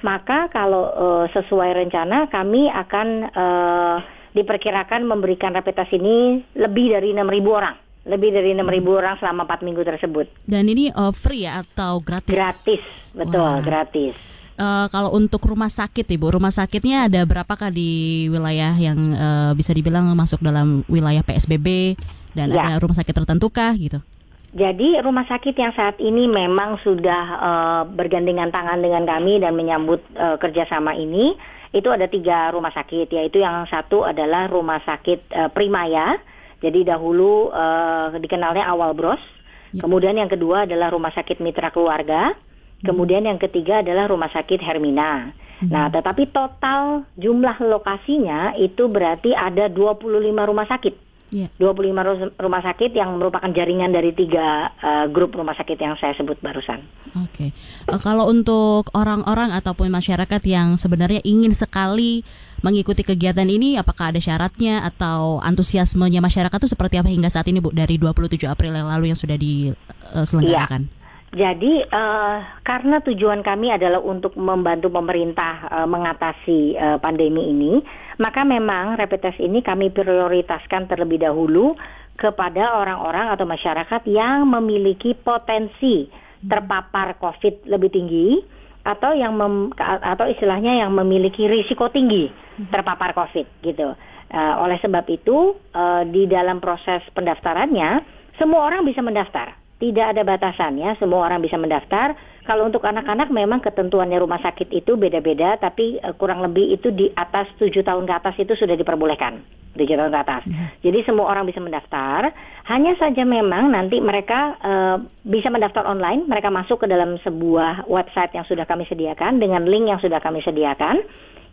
maka 0.06 0.46
kalau 0.54 0.94
uh, 0.94 1.26
sesuai 1.34 1.74
rencana 1.74 2.30
kami 2.30 2.70
akan 2.70 3.08
uh, 3.34 3.96
diperkirakan 4.30 5.10
memberikan 5.10 5.58
rapid 5.58 5.74
test 5.74 5.90
ini 5.98 6.38
lebih 6.54 6.94
dari 6.94 7.10
6.000 7.10 7.26
orang 7.50 7.87
lebih 8.08 8.32
dari 8.32 8.56
6.000 8.56 8.64
hmm. 8.64 8.88
orang 8.88 9.14
selama 9.20 9.44
4 9.44 9.66
minggu 9.68 9.82
tersebut. 9.84 10.26
Dan 10.48 10.64
ini 10.66 10.88
uh, 10.90 11.12
free 11.12 11.44
ya 11.44 11.60
atau 11.60 12.00
gratis? 12.00 12.34
Gratis, 12.34 12.82
betul, 13.12 13.44
Wah. 13.44 13.60
gratis. 13.60 14.16
Uh, 14.58 14.90
kalau 14.90 15.14
untuk 15.14 15.44
rumah 15.46 15.70
sakit 15.70 16.02
ibu, 16.10 16.34
rumah 16.34 16.50
sakitnya 16.50 17.06
ada 17.06 17.22
berapakah 17.22 17.70
di 17.70 18.26
wilayah 18.26 18.74
yang 18.74 18.98
uh, 19.14 19.52
bisa 19.54 19.70
dibilang 19.70 20.10
masuk 20.18 20.42
dalam 20.42 20.82
wilayah 20.90 21.22
PSBB 21.22 21.94
dan 22.34 22.50
ya. 22.50 22.66
ada 22.66 22.82
rumah 22.82 22.98
sakit 22.98 23.14
tertentu 23.14 23.54
kah 23.54 23.70
gitu? 23.78 24.02
Jadi 24.48 24.98
rumah 25.04 25.28
sakit 25.28 25.54
yang 25.54 25.76
saat 25.76 26.00
ini 26.00 26.24
memang 26.24 26.80
sudah 26.80 27.24
uh, 27.38 27.82
bergandengan 27.86 28.48
tangan 28.48 28.80
dengan 28.80 29.04
kami 29.04 29.38
dan 29.38 29.52
menyambut 29.52 30.00
uh, 30.16 30.40
kerjasama 30.40 30.96
ini 30.96 31.36
itu 31.70 31.92
ada 31.92 32.08
tiga 32.08 32.48
rumah 32.48 32.72
sakit 32.72 33.12
yaitu 33.12 33.44
yang 33.44 33.68
satu 33.68 34.08
adalah 34.08 34.48
rumah 34.48 34.80
sakit 34.82 35.20
uh, 35.36 35.48
Primaya 35.52 36.16
jadi 36.58 36.94
dahulu 36.94 37.54
uh, 37.54 38.14
dikenalnya 38.18 38.66
awal 38.66 38.94
bros. 38.94 39.22
Ya. 39.70 39.84
Kemudian 39.84 40.16
yang 40.18 40.30
kedua 40.32 40.64
adalah 40.66 40.90
rumah 40.90 41.12
sakit 41.14 41.38
mitra 41.38 41.70
keluarga. 41.70 42.34
Hmm. 42.34 42.84
Kemudian 42.94 43.26
yang 43.26 43.38
ketiga 43.38 43.84
adalah 43.84 44.10
rumah 44.10 44.30
sakit 44.32 44.58
Hermina. 44.58 45.34
Hmm. 45.58 45.70
Nah, 45.70 45.86
tetapi 45.90 46.30
total 46.30 47.06
jumlah 47.18 47.58
lokasinya 47.62 48.54
itu 48.58 48.86
berarti 48.86 49.34
ada 49.34 49.66
25 49.70 50.50
rumah 50.50 50.66
sakit. 50.66 51.08
Yeah. 51.28 51.52
25 51.60 52.40
rumah 52.40 52.62
sakit 52.64 52.96
yang 52.96 53.20
merupakan 53.20 53.52
jaringan 53.52 53.92
dari 53.92 54.16
tiga 54.16 54.72
uh, 54.80 55.04
grup 55.12 55.36
rumah 55.36 55.52
sakit 55.52 55.76
yang 55.76 55.92
saya 56.00 56.16
sebut 56.16 56.40
barusan. 56.40 56.80
Oke, 57.20 57.52
okay. 57.52 57.90
uh, 57.92 58.00
kalau 58.00 58.32
untuk 58.32 58.88
orang-orang 58.96 59.52
ataupun 59.52 59.92
masyarakat 59.92 60.40
yang 60.48 60.80
sebenarnya 60.80 61.20
ingin 61.28 61.52
sekali 61.52 62.24
mengikuti 62.62 63.06
kegiatan 63.06 63.46
ini, 63.46 63.78
apakah 63.78 64.10
ada 64.10 64.20
syaratnya 64.20 64.82
atau 64.86 65.38
antusiasmenya 65.42 66.18
masyarakat 66.18 66.58
itu 66.58 66.70
seperti 66.70 66.98
apa 66.98 67.08
hingga 67.10 67.30
saat 67.30 67.46
ini, 67.46 67.62
Bu? 67.62 67.70
Dari 67.70 67.98
27 67.98 68.48
April 68.50 68.74
yang 68.74 68.88
lalu 68.90 69.14
yang 69.14 69.18
sudah 69.18 69.38
diselenggarakan. 69.38 70.82
Uh, 70.88 70.96
jadi 71.28 71.84
uh, 71.92 72.40
karena 72.64 73.04
tujuan 73.04 73.44
kami 73.44 73.68
adalah 73.68 74.00
untuk 74.00 74.32
membantu 74.40 74.88
pemerintah 74.88 75.68
uh, 75.68 75.88
mengatasi 75.88 76.72
uh, 76.80 76.96
pandemi 76.96 77.52
ini, 77.52 77.72
maka 78.16 78.48
memang 78.48 78.96
rapid 78.96 79.20
test 79.20 79.38
ini 79.38 79.60
kami 79.60 79.92
prioritaskan 79.92 80.88
terlebih 80.88 81.20
dahulu 81.20 81.76
kepada 82.18 82.80
orang-orang 82.80 83.30
atau 83.30 83.46
masyarakat 83.46 84.02
yang 84.10 84.48
memiliki 84.48 85.14
potensi 85.14 86.08
terpapar 86.42 87.20
COVID 87.20 87.68
lebih 87.70 87.90
tinggi 87.92 88.57
atau 88.88 89.12
yang 89.12 89.36
mem, 89.36 89.68
atau 89.76 90.24
istilahnya 90.24 90.80
yang 90.80 90.90
memiliki 90.96 91.44
risiko 91.44 91.92
tinggi 91.92 92.32
terpapar 92.72 93.12
COVID 93.12 93.60
gitu. 93.60 93.92
Uh, 94.28 94.54
oleh 94.64 94.76
sebab 94.80 95.04
itu 95.08 95.56
uh, 95.72 96.04
di 96.08 96.28
dalam 96.28 96.60
proses 96.60 97.00
pendaftarannya 97.12 98.04
semua 98.36 98.64
orang 98.68 98.84
bisa 98.84 99.00
mendaftar 99.00 99.56
tidak 99.78 100.10
ada 100.10 100.22
batasan 100.26 100.74
ya, 100.74 100.98
semua 100.98 101.30
orang 101.30 101.38
bisa 101.38 101.54
mendaftar. 101.54 102.18
Kalau 102.42 102.66
untuk 102.66 102.82
anak-anak 102.82 103.30
memang 103.30 103.62
ketentuannya 103.62 104.18
rumah 104.18 104.42
sakit 104.42 104.74
itu 104.74 104.98
beda-beda, 104.98 105.54
tapi 105.62 106.02
uh, 106.02 106.18
kurang 106.18 106.42
lebih 106.42 106.74
itu 106.74 106.90
di 106.90 107.06
atas 107.14 107.46
tujuh 107.62 107.86
tahun 107.86 108.02
ke 108.02 108.14
atas 108.18 108.34
itu 108.42 108.58
sudah 108.58 108.74
diperbolehkan, 108.74 109.38
tujuh 109.78 109.94
tahun 109.94 110.10
ke 110.10 110.20
atas. 110.26 110.42
Ya. 110.50 110.66
Jadi 110.90 110.98
semua 111.06 111.30
orang 111.30 111.46
bisa 111.46 111.62
mendaftar. 111.62 112.34
Hanya 112.68 112.92
saja 113.00 113.24
memang 113.24 113.72
nanti 113.72 113.96
mereka 113.96 114.60
uh, 114.60 114.96
bisa 115.24 115.48
mendaftar 115.48 115.88
online, 115.88 116.28
mereka 116.28 116.52
masuk 116.52 116.84
ke 116.84 116.86
dalam 116.86 117.16
sebuah 117.24 117.88
website 117.88 118.36
yang 118.36 118.44
sudah 118.44 118.68
kami 118.68 118.84
sediakan 118.84 119.40
dengan 119.40 119.64
link 119.64 119.88
yang 119.88 119.96
sudah 120.04 120.20
kami 120.20 120.44
sediakan 120.44 121.00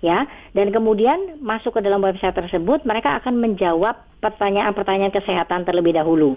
ya 0.04 0.28
dan 0.52 0.76
kemudian 0.76 1.40
masuk 1.40 1.80
ke 1.80 1.82
dalam 1.82 2.04
website 2.04 2.36
tersebut 2.36 2.84
mereka 2.84 3.16
akan 3.24 3.40
menjawab 3.40 3.96
pertanyaan-pertanyaan 4.20 5.16
kesehatan 5.16 5.64
terlebih 5.64 5.96
dahulu. 5.96 6.36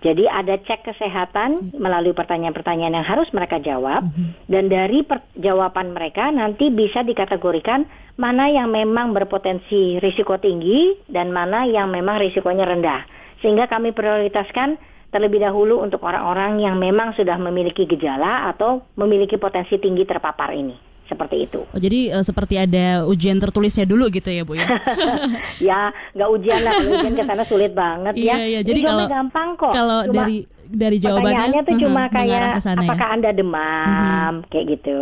Jadi 0.00 0.24
ada 0.24 0.56
cek 0.56 0.86
kesehatan 0.86 1.76
melalui 1.76 2.16
pertanyaan-pertanyaan 2.16 3.02
yang 3.02 3.04
harus 3.04 3.28
mereka 3.36 3.60
jawab 3.60 4.08
mm-hmm. 4.08 4.48
dan 4.48 4.72
dari 4.72 5.04
jawaban 5.36 5.92
mereka 5.92 6.32
nanti 6.32 6.72
bisa 6.72 7.04
dikategorikan 7.04 7.84
mana 8.16 8.48
yang 8.48 8.72
memang 8.72 9.12
berpotensi 9.12 10.00
risiko 10.00 10.40
tinggi 10.40 10.96
dan 11.04 11.28
mana 11.34 11.68
yang 11.68 11.92
memang 11.92 12.16
risikonya 12.16 12.64
rendah. 12.64 13.19
Sehingga 13.40 13.66
kami 13.66 13.96
prioritaskan 13.96 14.76
terlebih 15.10 15.42
dahulu 15.42 15.82
untuk 15.82 16.06
orang-orang 16.06 16.62
yang 16.62 16.78
memang 16.78 17.12
sudah 17.18 17.34
memiliki 17.36 17.84
gejala 17.84 18.46
atau 18.54 18.86
memiliki 18.94 19.34
potensi 19.36 19.74
tinggi 19.76 20.06
terpapar 20.06 20.54
ini 20.54 20.90
seperti 21.10 21.36
itu. 21.50 21.60
Oh, 21.66 21.80
jadi 21.82 22.14
uh, 22.14 22.22
seperti 22.22 22.54
ada 22.54 23.02
ujian 23.10 23.42
tertulisnya 23.42 23.82
dulu 23.82 24.06
gitu 24.14 24.30
ya 24.30 24.46
bu 24.46 24.54
ya? 24.54 24.70
ya 25.74 25.80
nggak 26.14 26.28
ujian 26.38 26.62
lah 26.62 26.72
kalau 26.78 26.90
ujian 27.02 27.14
ke 27.18 27.24
sana 27.26 27.42
sulit 27.42 27.74
banget 27.74 28.14
ya. 28.14 28.38
Iya, 28.38 28.46
iya. 28.46 28.60
Jadi 28.62 28.80
kalau 28.86 29.10
gampang 29.10 29.48
kok. 29.58 29.74
Kalau 29.74 30.06
Cuma, 30.06 30.14
dari 30.22 30.46
dari 30.70 30.96
jawabannya 31.02 31.66
tuh 31.66 31.76
cuma 31.82 32.06
mengarah 32.06 32.14
kayak 32.14 32.54
ke 32.54 32.62
sana 32.62 32.78
ya? 32.78 32.86
apakah 32.86 33.08
Anda 33.10 33.30
demam 33.34 34.32
kayak 34.46 34.64
gitu. 34.78 35.00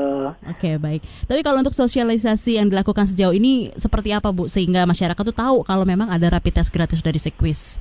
Oke 0.48 0.80
baik. 0.80 1.04
Tapi 1.28 1.40
kalau 1.44 1.60
untuk 1.60 1.76
sosialisasi 1.76 2.56
yang 2.56 2.72
dilakukan 2.72 3.04
sejauh 3.04 3.36
ini 3.36 3.76
seperti 3.76 4.16
apa 4.16 4.32
Bu 4.32 4.48
sehingga 4.48 4.88
masyarakat 4.88 5.20
tuh 5.20 5.36
tahu 5.36 5.56
kalau 5.68 5.84
memang 5.84 6.08
ada 6.08 6.32
rapid 6.32 6.64
test 6.64 6.72
gratis 6.72 7.04
dari 7.04 7.20
Sequis? 7.20 7.76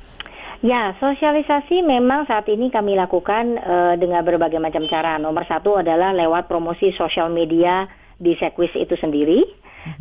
Ya, 0.59 0.97
sosialisasi 0.97 1.85
memang 1.85 2.25
saat 2.25 2.49
ini 2.49 2.73
kami 2.73 2.97
lakukan 2.97 3.45
eh, 3.55 3.93
dengan 3.95 4.25
berbagai 4.25 4.57
macam 4.57 4.89
cara. 4.89 5.21
Nomor 5.21 5.45
satu 5.45 5.77
adalah 5.77 6.11
lewat 6.11 6.49
promosi 6.49 6.89
sosial 6.91 7.29
media 7.29 7.85
di 8.17 8.33
Sequis 8.33 8.73
itu 8.73 8.97
sendiri. 8.97 9.45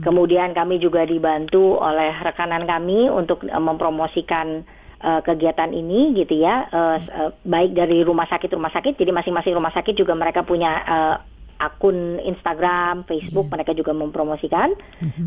Kemudian 0.00 0.50
kami 0.50 0.80
juga 0.80 1.04
dibantu 1.04 1.78
oleh 1.78 2.10
rekanan 2.18 2.64
kami 2.64 3.06
untuk 3.06 3.44
eh, 3.44 3.52
mempromosikan 3.52 4.64
eh, 4.98 5.20
kegiatan 5.20 5.70
ini 5.70 6.16
gitu 6.16 6.40
ya, 6.40 6.66
s- 6.98 7.12
eh, 7.12 7.30
baik 7.44 7.76
dari 7.76 8.00
rumah 8.00 8.25
sakit 8.25 8.48
rumah 8.50 8.72
sakit. 8.72 8.96
Jadi 8.96 9.12
masing-masing 9.12 9.52
rumah 9.52 9.70
sakit 9.70 9.92
juga 9.92 10.16
mereka 10.16 10.40
punya 10.40 10.72
eh, 10.82 11.16
akun 11.56 12.16
Instagram, 12.18 13.04
Facebook, 13.04 13.48
mereka 13.52 13.72
juga 13.72 13.92
mempromosikan. 13.92 14.72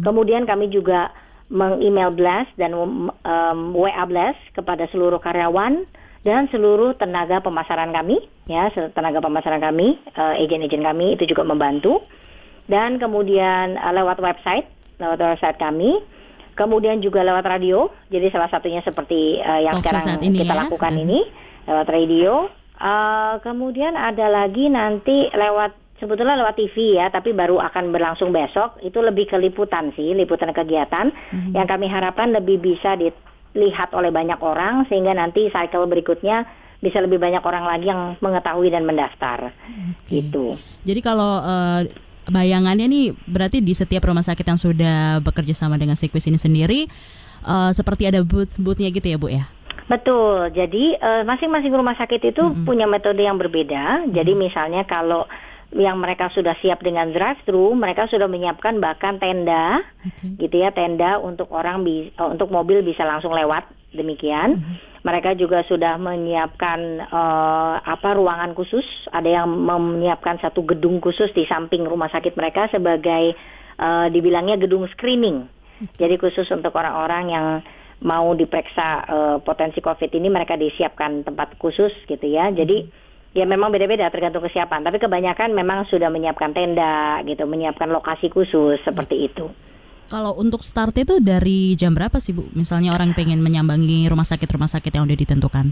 Kemudian 0.01 0.45
kami 0.45 0.69
juga 0.69 1.09
meng-email 1.50 2.13
blast 2.13 2.53
dan 2.56 2.77
um, 2.77 3.10
um, 3.25 3.60
WA 3.74 4.06
blast 4.06 4.38
kepada 4.53 4.86
seluruh 4.94 5.18
karyawan 5.18 5.86
dan 6.22 6.46
seluruh 6.51 6.94
tenaga 7.00 7.39
pemasaran 7.39 7.89
kami, 7.96 8.20
ya 8.46 8.68
tenaga 8.91 9.24
pemasaran 9.24 9.63
kami, 9.63 9.96
eh, 9.96 10.44
agen-agen 10.44 10.84
kami 10.84 11.15
itu 11.15 11.32
juga 11.32 11.48
membantu. 11.48 12.03
Dan 12.70 13.00
kemudian 13.00 13.79
eh, 13.79 13.94
lewat 13.96 14.20
website, 14.20 14.68
lewat 15.00 15.15
website 15.15 15.58
kami, 15.58 15.98
kemudian 16.60 17.00
juga 17.00 17.24
lewat 17.24 17.48
radio. 17.48 17.88
Jadi 18.12 18.29
salah 18.36 18.51
satunya 18.51 18.84
seperti 18.84 19.39
eh, 19.39 19.63
yang 19.63 19.79
sekarang 19.79 20.20
ini 20.20 20.44
kita 20.44 20.53
ya. 20.53 20.60
lakukan 20.68 20.94
Mhm. 20.94 21.03
ini 21.08 21.20
lewat 21.65 21.88
radio. 21.88 22.34
Eh, 22.79 23.34
kemudian 23.39 23.96
ada 23.96 24.27
lagi 24.27 24.68
nanti 24.68 25.32
lewat 25.32 25.72
sebetulnya 26.00 26.39
lewat 26.39 26.56
TV 26.58 26.98
ya, 26.98 27.12
tapi 27.12 27.36
baru 27.36 27.60
akan 27.60 27.91
berlangsung 27.94 28.32
besok. 28.34 28.79
Itu 28.82 29.03
lebih 29.03 29.29
ke 29.29 29.38
liputan 29.38 29.91
sih, 29.94 30.15
liputan 30.15 30.51
kegiatan 30.56 31.12
yang 31.53 31.68
kami 31.68 31.86
harapkan 31.91 32.32
lebih 32.34 32.58
bisa 32.58 32.96
dilihat 32.96 33.94
oleh 33.94 34.10
banyak 34.10 34.39
orang 34.41 34.88
sehingga 34.88 35.13
nanti 35.13 35.51
cycle 35.53 35.86
berikutnya 35.86 36.48
bisa 36.79 37.03
lebih 37.03 37.20
banyak 37.20 37.44
orang 37.44 37.68
lagi 37.68 37.91
yang 37.91 38.15
mengetahui 38.24 38.72
dan 38.72 38.88
mendaftar. 38.88 39.51
Gitu. 40.08 40.56
Jadi 40.88 41.01
kalau 41.03 41.44
eh, 41.44 41.91
bayangannya 42.32 42.88
nih 42.88 43.06
berarti 43.27 43.60
di 43.60 43.75
setiap 43.75 44.08
rumah 44.08 44.24
sakit 44.24 44.46
yang 44.48 44.60
sudah 44.60 45.20
bekerja 45.20 45.51
sama 45.51 45.75
dengan 45.75 46.00
Sequis 46.00 46.32
ini 46.32 46.39
sendiri 46.39 46.88
eh, 47.44 47.72
seperti 47.75 48.08
ada 48.08 48.24
booth-boothnya 48.24 48.89
gitu 48.96 49.08
ya 49.12 49.18
Bu 49.20 49.27
ya? 49.27 49.46
Betul. 49.91 50.53
Jadi 50.56 50.96
eh, 50.96 51.24
masing-masing 51.27 51.74
rumah 51.75 52.00
sakit 52.00 52.32
itu 52.32 52.44
punya 52.63 52.88
metode 52.88 53.20
yang 53.25 53.36
berbeda. 53.36 54.08
Jadi 54.13 54.32
misalnya 54.39 54.88
kalau 54.88 55.27
yang 55.69 56.01
mereka 56.01 56.33
sudah 56.33 56.57
siap 56.65 56.81
dengan 56.81 57.13
drive-thru, 57.13 57.77
mereka 57.77 58.09
sudah 58.09 58.25
menyiapkan 58.25 58.81
bahkan 58.81 59.21
tenda, 59.21 59.85
Oke. 60.01 60.41
gitu 60.41 60.65
ya, 60.65 60.73
tenda 60.73 61.21
untuk 61.21 61.53
orang 61.53 61.85
bi- 61.85 62.09
eh, 62.09 62.29
untuk 62.29 62.49
mobil 62.49 62.81
bisa 62.81 63.05
langsung 63.05 63.33
lewat. 63.33 63.69
Demikian. 63.89 64.61
Mereka 65.01 65.33
juga 65.33 65.65
sudah 65.65 65.97
menyiapkan 65.97 66.79
eh, 67.01 67.75
apa 67.81 68.09
ruangan 68.13 68.53
khusus. 68.53 68.85
Ada 69.09 69.41
yang 69.41 69.49
menyiapkan 69.49 70.38
satu 70.41 70.61
gedung 70.61 71.01
khusus 71.01 71.33
di 71.33 71.45
samping 71.49 71.85
rumah 71.85 72.09
sakit 72.09 72.38
mereka 72.38 72.69
sebagai 72.69 73.33
eh, 73.77 74.07
dibilangnya 74.13 74.57
gedung 74.61 74.85
screening. 74.93 75.45
Jadi 75.95 76.19
khusus 76.19 76.45
untuk 76.51 76.75
orang-orang 76.75 77.23
yang 77.31 77.47
mau 78.05 78.31
diperiksa 78.38 78.88
eh, 79.09 79.38
potensi 79.41 79.81
COVID 79.81 80.11
ini 80.17 80.29
mereka 80.29 80.53
disiapkan 80.53 81.25
tempat 81.25 81.57
khusus 81.57 81.93
gitu 82.05 82.25
ya. 82.29 82.53
Jadi 82.53 83.08
ya 83.33 83.45
memang 83.45 83.69
beda-beda 83.69 84.09
tergantung 84.09 84.43
kesiapan. 84.45 84.81
Tapi 84.86 84.98
kebanyakan 84.98 85.53
memang 85.53 85.86
sudah 85.89 86.09
menyiapkan 86.09 86.53
tenda 86.53 87.21
gitu, 87.25 87.45
menyiapkan 87.45 87.89
lokasi 87.89 88.29
khusus 88.33 88.81
seperti 88.81 89.29
itu. 89.29 89.50
Kalau 90.09 90.33
untuk 90.41 90.65
start 90.65 90.98
itu 90.98 91.21
dari 91.21 91.77
jam 91.77 91.93
berapa 91.93 92.17
sih 92.17 92.33
Bu? 92.33 92.50
Misalnya 92.57 92.98
orang 92.98 93.13
pengen 93.13 93.45
menyambangi 93.45 94.09
rumah 94.09 94.25
sakit-rumah 94.25 94.65
sakit 94.65 94.89
yang 94.98 95.05
udah 95.05 95.17
ditentukan. 95.17 95.69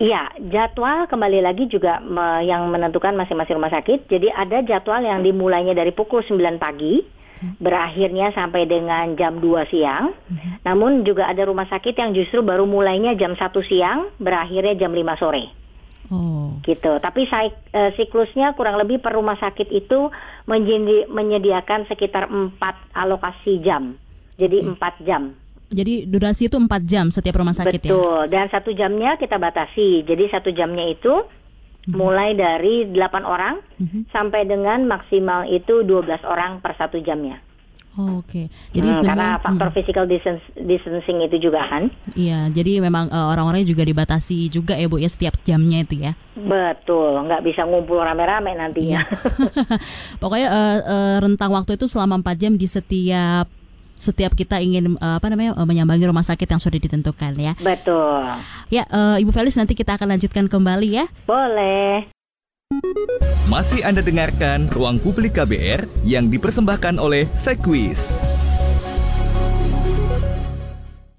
Iya, 0.00 0.32
jadwal 0.48 1.10
kembali 1.10 1.44
lagi 1.44 1.68
juga 1.68 2.00
me- 2.00 2.40
yang 2.46 2.70
menentukan 2.72 3.12
masing-masing 3.18 3.60
rumah 3.60 3.68
sakit. 3.68 4.08
Jadi 4.08 4.32
ada 4.32 4.64
jadwal 4.64 5.04
yang 5.04 5.20
dimulainya 5.20 5.76
dari 5.76 5.92
pukul 5.92 6.24
9 6.24 6.56
pagi, 6.56 7.04
berakhirnya 7.60 8.32
sampai 8.32 8.64
dengan 8.64 9.12
jam 9.18 9.44
2 9.44 9.68
siang. 9.68 10.16
Namun 10.64 11.04
juga 11.04 11.28
ada 11.28 11.44
rumah 11.44 11.68
sakit 11.68 11.92
yang 12.00 12.16
justru 12.16 12.40
baru 12.40 12.64
mulainya 12.64 13.12
jam 13.12 13.36
1 13.36 13.60
siang, 13.60 14.08
berakhirnya 14.16 14.72
jam 14.78 14.94
5 14.94 15.20
sore. 15.20 15.59
Oh, 16.10 16.58
gitu. 16.60 16.98
Tapi 16.98 17.24
saik- 17.24 17.70
eh, 17.70 17.94
siklusnya 17.94 18.52
kurang 18.52 18.76
lebih 18.76 18.98
per 18.98 19.14
rumah 19.14 19.34
sakit 19.36 19.70
itu 19.70 20.10
menyediakan 21.08 21.86
sekitar 21.86 22.26
4 22.26 22.58
alokasi 22.92 23.58
jam. 23.60 23.94
Jadi 24.34 24.60
4 24.60 25.00
jam. 25.00 25.34
jadi 25.70 26.02
durasi 26.02 26.50
itu 26.50 26.58
4 26.58 26.82
jam 26.82 27.06
setiap 27.08 27.38
rumah 27.38 27.54
sakit 27.54 27.78
ya? 27.78 27.94
Betul. 27.94 28.26
Dan 28.26 28.50
satu 28.50 28.74
jamnya 28.74 29.14
kita 29.14 29.38
batasi. 29.38 30.02
Jadi 30.02 30.26
satu 30.26 30.50
jamnya 30.50 30.82
itu 30.84 31.22
mulai 31.88 32.34
dari 32.34 32.90
8 32.90 33.22
orang 33.22 33.62
Mhm. 33.78 34.10
sampai 34.10 34.44
dengan 34.44 34.82
maksimal 34.84 35.46
itu 35.46 35.80
12 35.80 36.20
orang 36.22 36.58
per 36.58 36.74
satu 36.74 36.98
jamnya. 36.98 37.38
Oh, 37.98 38.22
Oke, 38.22 38.46
jadi 38.70 38.86
Hmm, 38.86 39.02
semua 39.02 39.08
karena 39.10 39.28
faktor 39.42 39.66
Hmm. 39.66 39.74
physical 39.74 40.04
distance, 40.06 40.42
distancing 40.54 41.26
itu 41.26 41.50
juga 41.50 41.66
kan. 41.66 41.90
Iya, 42.14 42.46
jadi 42.54 42.78
memang 42.78 43.10
eh, 43.10 43.26
orang-orangnya 43.34 43.66
juga 43.66 43.82
dibatasi 43.82 44.46
juga 44.46 44.78
ya 44.78 44.86
Bu 44.86 45.02
ya 45.02 45.10
setiap 45.10 45.34
jamnya 45.42 45.82
itu 45.82 45.98
ya. 45.98 46.14
Betul, 46.38 47.26
nggak 47.26 47.42
bisa 47.42 47.66
ngumpul 47.66 47.98
rame-rame 47.98 48.54
nantinya. 48.54 49.02
Yes. 49.02 49.26
Pokoknya 50.22 50.48
eh, 50.48 50.78
eh, 50.86 51.16
rentang 51.18 51.50
waktu 51.50 51.74
itu 51.74 51.90
selama 51.90 52.22
4 52.22 52.38
jam 52.38 52.52
di 52.54 52.70
setiap 52.70 53.50
setiap 54.00 54.32
kita 54.32 54.62
ingin 54.62 54.96
apa 54.96 55.28
namanya 55.28 55.52
menyambangi 55.60 56.08
rumah 56.08 56.24
sakit 56.24 56.46
yang 56.46 56.62
sudah 56.62 56.78
ditentukan 56.80 57.36
ya. 57.36 57.52
Betul. 57.60 58.22
Ya, 58.72 58.88
Ibu 59.20 59.28
Felis 59.28 59.58
nanti 59.60 59.76
kita 59.76 59.98
akan 59.98 60.16
lanjutkan 60.16 60.48
kembali 60.48 60.88
ya. 60.88 61.04
Boleh. 61.28 62.19
Masih 63.50 63.82
Anda 63.82 63.98
dengarkan 63.98 64.70
Ruang 64.70 65.02
Publik 65.02 65.34
KBR 65.34 65.90
yang 66.06 66.30
dipersembahkan 66.30 67.02
oleh 67.02 67.26
Sekwis. 67.34 68.22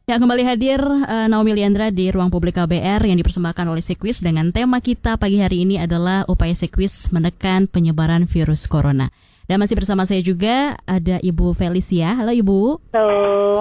Ya 0.07 0.15
kembali 0.15 0.47
hadir 0.47 0.79
eh, 0.79 1.27
Naomi 1.27 1.51
Liandra 1.51 1.91
di 1.91 2.07
ruang 2.07 2.31
publik 2.31 2.55
KBR 2.55 3.03
yang 3.03 3.19
dipersembahkan 3.19 3.67
oleh 3.67 3.83
Sekwis 3.83 4.23
dengan 4.23 4.55
tema 4.55 4.79
kita 4.79 5.19
pagi 5.19 5.43
hari 5.43 5.67
ini 5.67 5.75
adalah 5.75 6.23
upaya 6.31 6.55
Sekwis 6.55 7.11
menekan 7.11 7.67
penyebaran 7.67 8.31
virus 8.31 8.63
corona. 8.63 9.11
Dan 9.43 9.57
masih 9.57 9.75
bersama 9.75 10.03
saya 10.03 10.19
juga 10.19 10.77
ada 10.85 11.19
Ibu 11.19 11.51
Felicia. 11.51 12.13
Halo 12.13 12.31
Ibu. 12.31 12.79
So, 12.89 13.01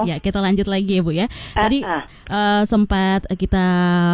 Ya 0.00 0.16
kita 0.16 0.38
lanjut 0.38 0.64
lagi 0.64 0.96
ya 0.96 1.02
Bu 1.02 1.10
ya. 1.10 1.26
Tadi 1.50 1.82
ah. 1.82 2.06
eh, 2.24 2.62
sempat 2.64 3.26
kita 3.28 3.64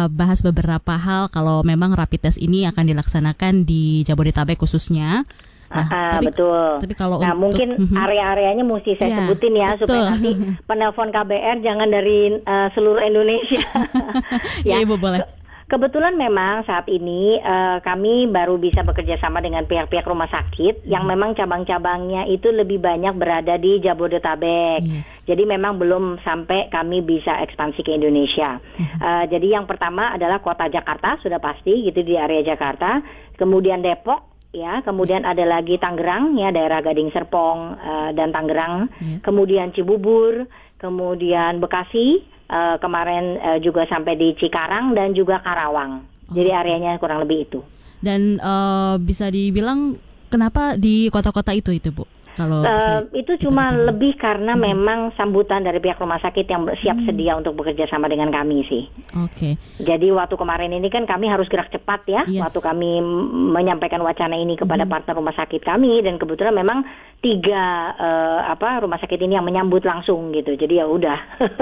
bahas 0.09 0.41
beberapa 0.41 0.93
hal 0.93 1.29
kalau 1.29 1.61
memang 1.61 1.93
rapid 1.93 2.25
test 2.25 2.37
ini 2.37 2.65
akan 2.65 2.83
dilaksanakan 2.87 3.63
di 3.63 4.01
Jabodetabek 4.03 4.57
khususnya. 4.57 5.21
Nah, 5.67 5.83
Ah, 5.85 6.11
tapi 6.15 6.31
betul. 6.31 6.79
tapi 6.79 6.95
kalau 6.95 7.19
nah, 7.19 7.35
untuk- 7.35 7.59
mungkin 7.59 7.69
Mhm. 7.77 7.95
area-areanya 7.99 8.63
mesti 8.63 8.95
saya 8.95 9.09
Ya, 9.09 9.17
sebutin 9.21 9.51
ya 9.53 9.67
betul. 9.69 9.83
supaya 9.83 10.01
nanti 10.09 10.31
penelpon 10.67 11.09
KBR 11.11 11.57
jangan 11.59 11.87
dari 11.87 12.19
eh, 12.33 12.67
seluruh 12.71 13.03
Indonesia. 13.03 13.59
ya 14.69 14.79
Ibu 14.79 14.95
boleh. 14.95 15.19
Kebetulan 15.67 16.15
memang 16.15 16.63
saat 16.63 16.87
ini 16.87 17.35
eh, 17.35 17.77
kami 17.83 18.31
baru 18.31 18.55
bisa 18.55 18.87
bekerja 18.87 19.19
sama 19.19 19.43
dengan 19.43 19.67
pihak-pihak 19.67 20.07
rumah 20.07 20.31
sakit 20.31 20.87
yang 20.87 21.03
Mhm. 21.03 21.11
memang 21.11 21.29
cabang-cabangnya 21.35 22.23
itu 22.23 22.55
lebih 22.55 22.79
banyak 22.79 23.11
berada 23.11 23.59
di 23.59 23.83
Jabodetabek. 23.83 24.79
Yes. 24.79 25.27
Jadi 25.27 25.43
memang 25.43 25.75
belum 25.75 26.23
sampai 26.23 26.71
kami 26.71 27.03
bisa 27.03 27.43
ekspansi 27.43 27.83
ke 27.83 27.91
Indonesia. 27.91 28.63
Mhm. 28.63 28.95
Eh, 28.95 29.23
jadi 29.27 29.59
yang 29.59 29.67
pertama 29.67 30.15
adalah 30.15 30.39
kota 30.39 30.71
Jakarta 30.71 31.19
sudah 31.19 31.43
pasti 31.43 31.83
gitu 31.83 31.99
di 31.99 32.15
area 32.15 32.47
Jakarta, 32.47 33.03
kemudian 33.35 33.83
Depok 33.83 34.23
ya, 34.55 34.79
kemudian 34.87 35.27
ada 35.27 35.43
lagi 35.43 35.75
Tangerang 35.75 36.39
ya 36.39 36.47
daerah 36.47 36.79
Gading 36.79 37.11
Serpong 37.11 37.75
eh, 37.75 38.09
dan 38.15 38.31
Tangerang, 38.31 38.87
Ya. 39.03 39.19
kemudian 39.19 39.75
Cibubur, 39.75 40.47
kemudian 40.79 41.59
Bekasi, 41.59 42.23
eh, 42.47 42.75
kemarin 42.79 43.25
eh, 43.37 43.59
juga 43.61 43.85
sampai 43.87 44.15
di 44.15 44.33
Cikarang 44.35 44.95
dan 44.95 45.13
juga 45.13 45.39
Karawang. 45.43 46.03
Jadi 46.27 46.51
areanya 46.51 46.99
kurang 46.99 47.23
lebih 47.23 47.47
itu. 47.47 47.59
Dan 48.03 48.41
eh, 48.41 48.95
bisa 48.99 49.31
dibilang 49.31 49.95
kenapa 50.27 50.75
di 50.75 51.07
kota-kota 51.07 51.55
itu 51.55 51.71
itu 51.71 51.91
Bu? 51.93 52.03
Kalau 52.37 52.61
Uh, 52.61 53.01
itu 53.11 53.33
cuma 53.41 53.67
kita- 53.67 53.81
lebih 53.89 54.13
karena 54.15 54.53
memang 54.53 55.09
sambutan 55.13 55.59
dari 55.59 55.77
pihak 55.77 55.97
rumah 55.97 56.17
sakit 56.17 56.45
yang 56.45 56.69
siap 56.77 57.01
sedia 57.01 57.33
untuk 57.33 57.53
bekerja 57.53 57.85
sama 57.87 58.05
dengan 58.05 58.29
kami 58.29 58.61
sih. 58.63 58.85
Oke. 59.17 59.57
Jadi 59.77 60.07
waktu 60.09 60.35
kemarin 60.35 60.69
ini 60.69 60.87
kan 60.87 61.03
kami 61.03 61.25
harus 61.25 61.47
gerak 61.47 61.67
cepat 61.67 62.05
ya, 62.05 62.21
Yes. 62.23 62.45
waktu 62.45 62.61
kami 62.61 63.01
menyampaikan 63.49 63.99
wacana 63.99 64.35
ini 64.35 64.53
kepada 64.53 64.85
partner 64.85 65.17
rumah 65.17 65.33
sakit 65.33 65.59
kami 65.59 65.99
dan 65.99 66.15
kebetulan 66.15 66.53
memang 66.53 66.85
tiga 67.17 67.57
eh, 67.91 68.39
apa 68.47 68.79
rumah 68.79 68.95
sakit 68.95 69.17
ini 69.17 69.33
yang 69.33 69.43
menyambut 69.43 69.81
langsung 69.81 70.29
gitu. 70.31 70.53
Jadi 70.53 70.77
ya 70.77 70.85
udah. 70.85 71.17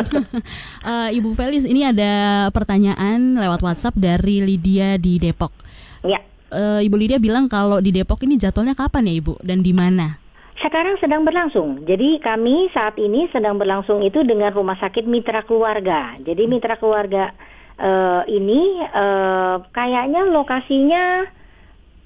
Eh, 0.85 1.17
Ibu 1.17 1.33
Felis, 1.33 1.63
ini 1.63 1.81
ada 1.81 2.13
pertanyaan 2.51 3.33
lewat 3.35 3.57
WhatsApp 3.59 3.95
dari 3.95 4.37
Lydia 4.39 4.97
di 4.97 5.17
Depok. 5.17 5.49
ya. 6.03 6.19
Eh, 6.47 6.85
Ibu 6.85 6.95
Lydia 6.95 7.17
bilang 7.17 7.47
kalau 7.47 7.79
di 7.79 7.89
Depok 7.89 8.21
ini 8.21 8.35
jadwalnya 8.35 8.73
kapan 8.73 9.07
ya 9.07 9.13
Ibu 9.15 9.41
dan 9.41 9.59
di 9.59 9.71
mana? 9.71 10.21
Sekarang 10.55 10.95
sedang 11.03 11.27
berlangsung. 11.27 11.83
Jadi 11.83 12.23
kami 12.23 12.71
saat 12.71 12.95
ini 12.95 13.27
sedang 13.35 13.59
berlangsung 13.59 13.99
itu 13.99 14.23
dengan 14.23 14.55
rumah 14.55 14.79
sakit 14.79 15.03
mitra 15.03 15.43
keluarga. 15.43 16.15
Jadi 16.23 16.47
mitra 16.47 16.79
keluarga 16.79 17.35
eh, 17.75 18.21
ini 18.31 18.79
eh, 18.79 19.55
kayaknya 19.75 20.31
lokasinya 20.31 21.27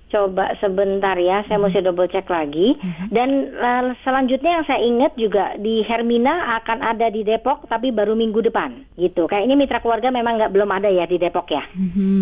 coba 0.09 0.57
sebentar 0.57 1.15
ya, 1.15 1.45
saya 1.45 1.61
mesti 1.61 1.79
double 1.79 2.09
check 2.09 2.25
lagi. 2.27 2.75
Dan 3.09 3.53
eh, 3.53 3.93
selanjutnya 4.01 4.59
yang 4.59 4.65
saya 4.65 4.81
ingat 4.81 5.13
juga 5.15 5.55
di 5.55 5.85
Hermina 5.85 6.57
akan 6.61 6.81
ada 6.81 7.07
di 7.07 7.21
Depok, 7.21 7.69
tapi 7.69 7.93
baru 7.93 8.17
minggu 8.17 8.41
depan 8.41 8.83
gitu. 8.97 9.29
Kayaknya 9.29 9.55
mitra 9.55 9.79
keluarga 9.79 10.09
memang 10.09 10.41
nggak 10.41 10.51
belum 10.51 10.69
ada 10.73 10.89
ya 10.89 11.05
di 11.05 11.15
Depok 11.15 11.47
ya. 11.49 11.63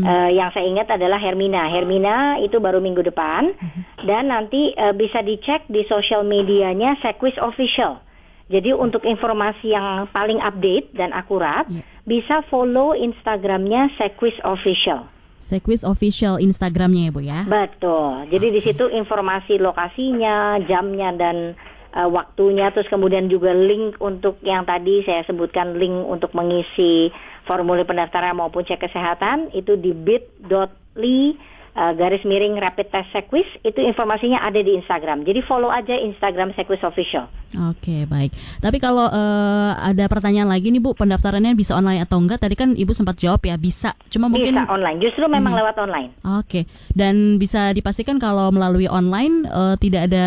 Eh, 0.03 0.29
yang 0.36 0.51
saya 0.51 0.67
ingat 0.67 0.91
adalah 0.91 1.17
Hermina. 1.17 1.72
Hermina 1.72 2.38
itu 2.44 2.60
baru 2.60 2.77
minggu 2.77 3.01
depan 3.01 3.56
dan 4.03 4.29
nanti 4.29 4.75
eh, 4.75 4.94
bisa 4.94 5.24
dicek 5.24 5.65
di 5.72 5.88
sosial 5.88 6.27
medianya 6.27 7.00
Sequis 7.01 7.39
Official. 7.39 8.03
Jadi 8.48 8.72
untuk 8.72 9.03
informasi 9.03 9.75
yang 9.75 10.08
paling 10.15 10.39
update 10.39 10.96
dan 10.96 11.12
akurat 11.12 11.67
Ya. 11.67 11.84
bisa 12.08 12.48
follow 12.48 12.96
Instagramnya 12.96 13.91
Sequis 14.00 14.39
Official. 14.48 15.16
Sequis 15.38 15.86
official 15.86 16.41
Instagramnya 16.41 17.10
ya 17.10 17.12
Bu 17.13 17.22
ya. 17.22 17.39
Betul. 17.46 18.27
Jadi 18.34 18.48
di 18.51 18.62
situ 18.62 18.89
informasi 18.89 19.62
lokasinya, 19.62 20.58
jamnya 20.65 21.13
dan 21.13 21.53
eh, 21.94 22.10
waktunya, 22.10 22.74
terus 22.74 22.89
kemudian 22.89 23.29
juga 23.29 23.53
link 23.53 24.01
untuk 24.01 24.41
yang 24.41 24.65
tadi 24.65 25.06
saya 25.06 25.22
sebutkan 25.29 25.77
link 25.77 25.94
untuk 26.06 26.34
mengisi 26.34 27.13
formulir 27.48 27.88
pendaftaran 27.88 28.36
maupun 28.36 28.67
cek 28.67 28.84
kesehatan 28.89 29.56
itu 29.56 29.79
di 29.79 29.96
bit.ly 29.96 31.39
eh, 31.77 31.93
garis 31.93 32.25
miring 32.25 32.57
rapid 32.57 32.89
test 32.89 33.13
sequis 33.13 33.46
itu 33.62 33.77
informasinya 33.86 34.41
ada 34.41 34.57
di 34.57 34.74
Instagram. 34.74 35.22
Jadi 35.22 35.46
follow 35.46 35.69
aja 35.69 35.93
Instagram 35.93 36.57
sequis 36.57 36.81
official. 36.81 37.29
Oke 37.72 38.03
baik. 38.10 38.36
Tapi 38.60 38.77
kalau 38.81 39.07
eh, 39.07 39.72
ada 39.77 40.10
pertanyaan 40.12 40.50
lagi 40.51 40.74
nih 40.74 40.81
Bu, 40.81 40.98
pendaftarannya 40.98 41.55
bisa 41.55 41.77
online 41.77 42.03
atau 42.03 42.19
enggak? 42.19 42.43
Tadi 42.43 42.55
kan 42.57 42.74
Ibu 42.75 42.91
sempat 42.91 43.22
jawab 43.22 43.39
ya 43.46 43.55
bisa. 43.55 43.96
Cuma 44.10 44.27
mungkin 44.27 44.57
Bisa 44.57 44.67
online. 44.67 45.00
Justru 45.00 45.24
memang 45.29 45.55
lewat 45.55 45.77
online. 45.79 46.12
Oke, 46.41 46.67
dan 46.91 47.39
bisa 47.39 47.72
dipastikan 47.72 48.19
kalau 48.19 48.51
melalui 48.51 48.89
online 48.89 49.48
eh, 49.48 49.75
tidak 49.79 50.12
ada 50.12 50.25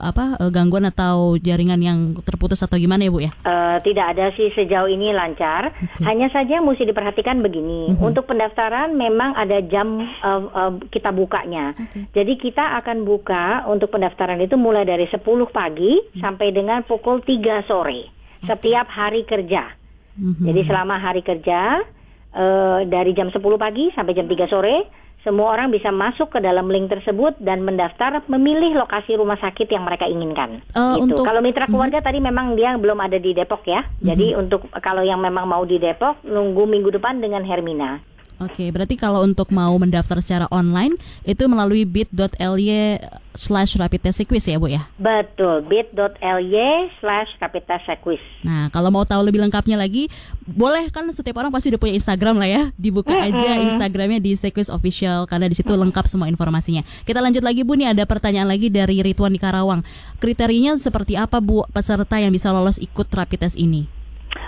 apa 0.00 0.40
eh, 0.40 0.50
gangguan 0.50 0.88
atau 0.88 1.38
jaringan 1.38 1.78
yang 1.78 1.98
terputus 2.24 2.64
atau 2.64 2.80
gimana 2.80 3.06
ya 3.06 3.10
Bu 3.12 3.20
ya? 3.22 3.30
Eh, 3.44 3.78
tidak 3.86 4.16
ada 4.16 4.32
sih 4.34 4.50
sejauh 4.54 4.90
ini 4.90 5.14
lancar. 5.14 5.70
Oke. 5.70 6.02
Hanya 6.02 6.32
saja 6.32 6.58
mesti 6.58 6.88
diperhatikan 6.88 7.38
begini. 7.38 7.94
Mhm. 7.94 8.02
Untuk 8.02 8.26
pendaftaran 8.26 8.94
memang 8.98 9.38
ada 9.38 9.62
jam 9.62 10.02
eh, 10.02 10.42
eh, 10.42 10.72
kita 10.84 11.10
bukanya. 11.10 11.74
Oke. 11.74 12.06
Jadi 12.08 12.32
kita 12.36 12.78
akan 12.78 13.02
buka 13.02 13.44
untuk 13.66 13.90
pendaftaran 13.90 14.38
itu 14.38 14.54
mulai 14.54 14.82
dari 14.82 15.04
10 15.04 15.18
pagi 15.48 15.92
sampai 16.14 16.50
dengan 16.50 16.82
pukul 16.82 17.20
3 17.20 17.62
sore 17.62 18.06
setiap 18.40 18.86
hari 18.86 19.22
kerja. 19.22 19.74
Mhm. 20.14 20.44
Jadi 20.44 20.60
selama 20.64 20.94
hari 20.96 21.20
kerja 21.20 21.82
eh, 22.30 22.80
dari 22.84 23.10
jam 23.12 23.28
10 23.28 23.40
pagi 23.56 23.88
sampai 23.90 24.12
jam 24.12 24.24
3 24.24 24.46
sore 24.46 24.76
semua 25.18 25.50
orang 25.50 25.68
bisa 25.68 25.90
masuk 25.90 26.30
ke 26.30 26.38
dalam 26.38 26.66
link 26.66 26.86
tersebut 26.86 27.34
dan 27.38 27.60
mendaftar 27.60 28.22
memilih 28.26 28.78
lokasi 28.78 29.12
rumah 29.12 29.34
sakit 29.36 29.66
yang 29.66 29.82
mereka 29.82 30.06
inginkan. 30.06 30.62
Eh, 30.68 30.78
Gitu. 30.94 31.02
untuk- 31.10 31.26
Kalau 31.26 31.40
mitra 31.40 31.66
keluarga 31.66 31.98
tadi 31.98 32.18
memang 32.18 32.54
dia 32.54 32.76
belum 32.76 32.96
ada 32.96 33.16
di 33.16 33.34
Depok 33.34 33.66
ya. 33.66 33.82
Jadi 33.98 34.32
untuk 34.34 34.70
kalau 34.78 35.02
yang 35.02 35.18
memang 35.18 35.44
mau 35.44 35.64
di 35.64 35.76
Depok 35.76 36.22
nunggu 36.22 36.64
minggu 36.64 36.90
depan 36.92 37.18
dengan 37.18 37.42
Hermina. 37.42 37.98
Oke, 38.38 38.70
berarti 38.70 38.94
kalau 38.94 39.26
untuk 39.26 39.50
mau 39.50 39.74
mendaftar 39.74 40.22
secara 40.22 40.46
online 40.54 40.94
itu 41.26 41.42
melalui 41.50 41.82
bit.ly 41.82 43.02
slash 43.34 43.74
rapid 43.74 44.06
test 44.06 44.22
sequis 44.22 44.46
ya 44.46 44.62
Bu 44.62 44.70
ya? 44.70 44.86
Betul, 44.94 45.66
bit.ly 45.66 46.90
slash 47.02 47.30
rapid 47.42 47.66
test 47.66 47.90
sequis. 47.90 48.22
Nah, 48.46 48.70
kalau 48.70 48.94
mau 48.94 49.02
tahu 49.02 49.26
lebih 49.26 49.42
lengkapnya 49.42 49.74
lagi, 49.74 50.06
boleh 50.46 50.86
kan 50.94 51.06
setiap 51.10 51.42
orang 51.42 51.50
pasti 51.50 51.74
udah 51.74 51.82
punya 51.82 51.98
Instagram 51.98 52.38
lah 52.38 52.46
ya. 52.46 52.62
Dibuka 52.78 53.10
aja 53.10 53.58
Instagramnya 53.58 54.22
di 54.22 54.38
Sequis 54.38 54.70
Official 54.70 55.26
karena 55.26 55.50
di 55.50 55.58
situ 55.58 55.74
lengkap 55.74 56.06
semua 56.06 56.30
informasinya. 56.30 56.86
Kita 57.02 57.18
lanjut 57.18 57.42
lagi 57.42 57.66
Bu 57.66 57.74
nih 57.74 57.90
ada 57.90 58.06
pertanyaan 58.06 58.46
lagi 58.46 58.70
dari 58.70 59.02
Ridwan 59.02 59.34
di 59.34 59.42
Karawang. 59.42 59.82
Kriterianya 60.22 60.78
seperti 60.78 61.18
apa 61.18 61.42
Bu 61.42 61.66
peserta 61.74 62.22
yang 62.22 62.30
bisa 62.30 62.54
lolos 62.54 62.78
ikut 62.78 63.10
rapid 63.10 63.50
test 63.50 63.58
ini? 63.58 63.97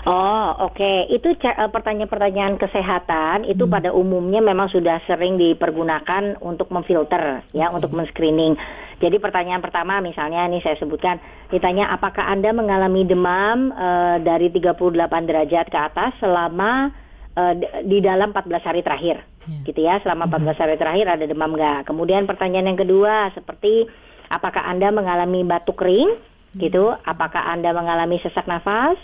Oh, 0.01 0.71
oke. 0.71 1.13
Itu 1.13 1.37
ca- 1.37 1.53
eh, 1.55 1.69
pertanyaan-pertanyaan 1.69 2.57
kesehatan 2.57 3.45
itu 3.45 3.69
pada 3.69 3.93
umumnya 3.93 4.41
memang 4.41 4.65
sudah 4.67 4.97
sering 5.05 5.37
dipergunakan 5.37 6.41
untuk 6.41 6.73
memfilter 6.73 7.45
ya, 7.53 7.69
untuk 7.69 7.93
men-screening. 7.93 8.57
Jadi 8.97 9.17
pertanyaan 9.17 9.61
pertama 9.61 9.97
misalnya 9.97 10.45
nih 10.45 10.61
saya 10.61 10.77
sebutkan 10.77 11.17
ditanya 11.49 11.89
apakah 11.89 12.25
Anda 12.25 12.49
mengalami 12.49 13.05
demam 13.05 13.69
eh, 13.69 14.17
dari 14.21 14.49
38 14.49 14.89
derajat 15.29 15.69
ke 15.69 15.77
atas 15.77 16.11
selama 16.17 16.89
d- 17.31 17.87
di 17.87 18.03
dalam 18.03 18.35
14 18.35 18.61
hari 18.61 18.81
terakhir. 18.81 19.23
Ya. 19.47 19.57
Gitu 19.65 19.79
ya, 19.81 19.97
selama 20.01 20.29
14 20.29 20.57
hari 20.57 20.75
terakhir 20.77 21.05
ada 21.09 21.25
demam 21.25 21.53
nggak? 21.53 21.89
Kemudian 21.89 22.25
pertanyaan 22.25 22.73
yang 22.73 22.79
kedua 22.79 23.31
seperti 23.31 23.85
apakah 24.29 24.65
Anda 24.65 24.89
mengalami 24.89 25.41
batuk 25.41 25.77
kering? 25.77 26.09
Gitu, 26.51 26.83
apakah 27.07 27.47
Anda 27.47 27.71
mengalami 27.71 28.19
sesak 28.19 28.43
nafas? 28.43 28.99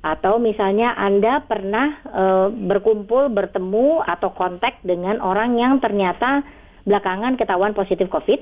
Atau 0.00 0.40
misalnya 0.40 0.96
Anda 0.96 1.44
pernah 1.44 2.00
eh, 2.08 2.48
berkumpul, 2.48 3.28
bertemu 3.28 4.00
atau 4.04 4.32
kontak 4.32 4.80
dengan 4.80 5.20
orang 5.20 5.60
yang 5.60 5.76
ternyata 5.76 6.40
belakangan 6.88 7.36
ketahuan 7.36 7.76
positif 7.76 8.08
COVID 8.08 8.40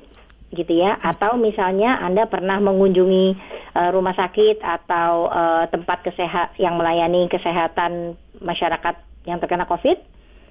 gitu 0.54 0.72
ya. 0.78 0.94
Atau 1.02 1.34
misalnya 1.34 1.98
Anda 1.98 2.30
pernah 2.30 2.62
mengunjungi 2.62 3.26
eh, 3.74 3.90
rumah 3.90 4.14
sakit 4.14 4.62
atau 4.62 5.26
eh, 5.34 5.64
tempat 5.74 6.06
kesehat 6.06 6.54
yang 6.62 6.78
melayani 6.78 7.26
kesehatan 7.26 8.14
masyarakat 8.38 8.94
yang 9.26 9.42
terkena 9.42 9.66
COVID. 9.66 9.98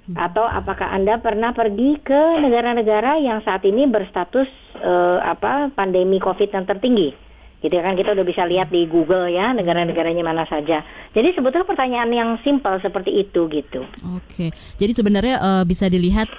Atau 0.07 0.47
apakah 0.47 0.87
Anda 0.87 1.19
pernah 1.19 1.51
pergi 1.51 1.99
ke 1.99 2.39
negara-negara 2.39 3.19
yang 3.19 3.43
saat 3.43 3.63
ini 3.67 3.87
berstatus 3.87 4.47
eh, 4.79 5.19
apa 5.23 5.71
pandemi 5.71 6.19
COVID 6.19 6.51
yang 6.51 6.67
tertinggi 6.67 7.26
gitu 7.57 7.73
kan 7.73 7.97
kita 7.97 8.13
udah 8.13 8.25
bisa 8.25 8.45
lihat 8.45 8.69
di 8.69 8.85
Google 8.85 9.33
ya 9.33 9.49
negara-negaranya 9.49 10.21
mana 10.21 10.45
saja. 10.45 10.85
Jadi 11.17 11.33
sebetulnya 11.33 11.65
pertanyaan 11.65 12.11
yang 12.13 12.29
simpel 12.45 12.77
seperti 12.77 13.25
itu 13.25 13.49
gitu. 13.49 13.81
Oke, 14.13 14.53
jadi 14.77 14.93
sebenarnya 14.93 15.35
eh, 15.41 15.63
bisa 15.65 15.89
dilihat 15.89 16.29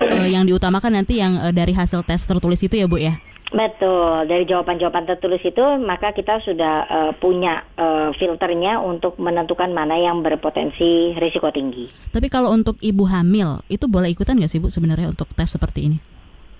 eh, 0.00 0.32
yang 0.32 0.48
diutamakan 0.48 0.96
nanti 0.96 1.20
yang 1.20 1.36
eh, 1.36 1.52
dari 1.52 1.76
hasil 1.76 2.00
tes 2.08 2.24
tertulis 2.24 2.60
itu 2.64 2.72
ya 2.80 2.88
Bu 2.88 2.96
ya? 2.96 3.20
Betul 3.52 4.24
dari 4.32 4.48
jawaban-jawaban 4.48 5.04
tertulis 5.04 5.44
itu 5.44 5.60
maka 5.84 6.16
kita 6.16 6.40
sudah 6.40 6.74
eh, 6.88 7.12
punya 7.20 7.68
eh, 7.76 8.16
filternya 8.16 8.80
untuk 8.80 9.20
menentukan 9.20 9.76
mana 9.76 10.00
yang 10.00 10.24
berpotensi 10.24 11.12
risiko 11.20 11.52
tinggi. 11.52 11.92
Tapi 12.16 12.32
kalau 12.32 12.48
untuk 12.48 12.80
ibu 12.80 13.04
hamil 13.04 13.60
itu 13.68 13.84
boleh 13.84 14.08
ikutan 14.08 14.40
nggak 14.40 14.48
sih 14.48 14.56
Bu 14.56 14.72
sebenarnya 14.72 15.12
untuk 15.12 15.28
tes 15.36 15.52
seperti 15.52 15.92
ini? 15.92 15.98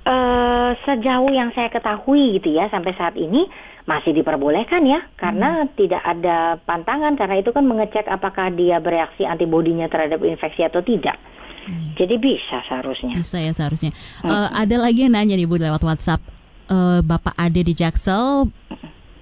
Eh 0.04 0.42
sejauh 0.84 1.30
yang 1.32 1.52
saya 1.52 1.68
ketahui 1.68 2.40
gitu 2.40 2.52
ya 2.52 2.68
sampai 2.72 2.92
saat 2.96 3.14
ini 3.16 3.46
masih 3.82 4.14
diperbolehkan 4.14 4.86
ya 4.86 5.02
karena 5.18 5.66
tidak 5.74 6.02
ada 6.06 6.54
pantangan 6.62 7.18
karena 7.18 7.42
itu 7.42 7.50
kan 7.50 7.66
mengecek 7.66 8.06
apakah 8.06 8.54
dia 8.54 8.78
bereaksi 8.78 9.26
antibodinya 9.26 9.90
terhadap 9.90 10.22
infeksi 10.22 10.62
atau 10.62 10.82
tidak. 10.82 11.18
Jadi 11.94 12.18
bisa 12.18 12.58
seharusnya. 12.66 13.14
Bisa 13.14 13.38
ya 13.38 13.54
seharusnya. 13.54 13.94
Eh, 14.26 14.48
ada 14.50 14.76
lagi 14.82 15.06
yang 15.06 15.14
nanya 15.14 15.38
nih 15.38 15.46
Bu 15.46 15.58
lewat 15.58 15.82
WhatsApp. 15.82 16.22
Eh, 16.66 17.00
Bapak 17.06 17.38
Ade 17.38 17.62
di 17.62 17.74
Jaksel, 17.74 18.50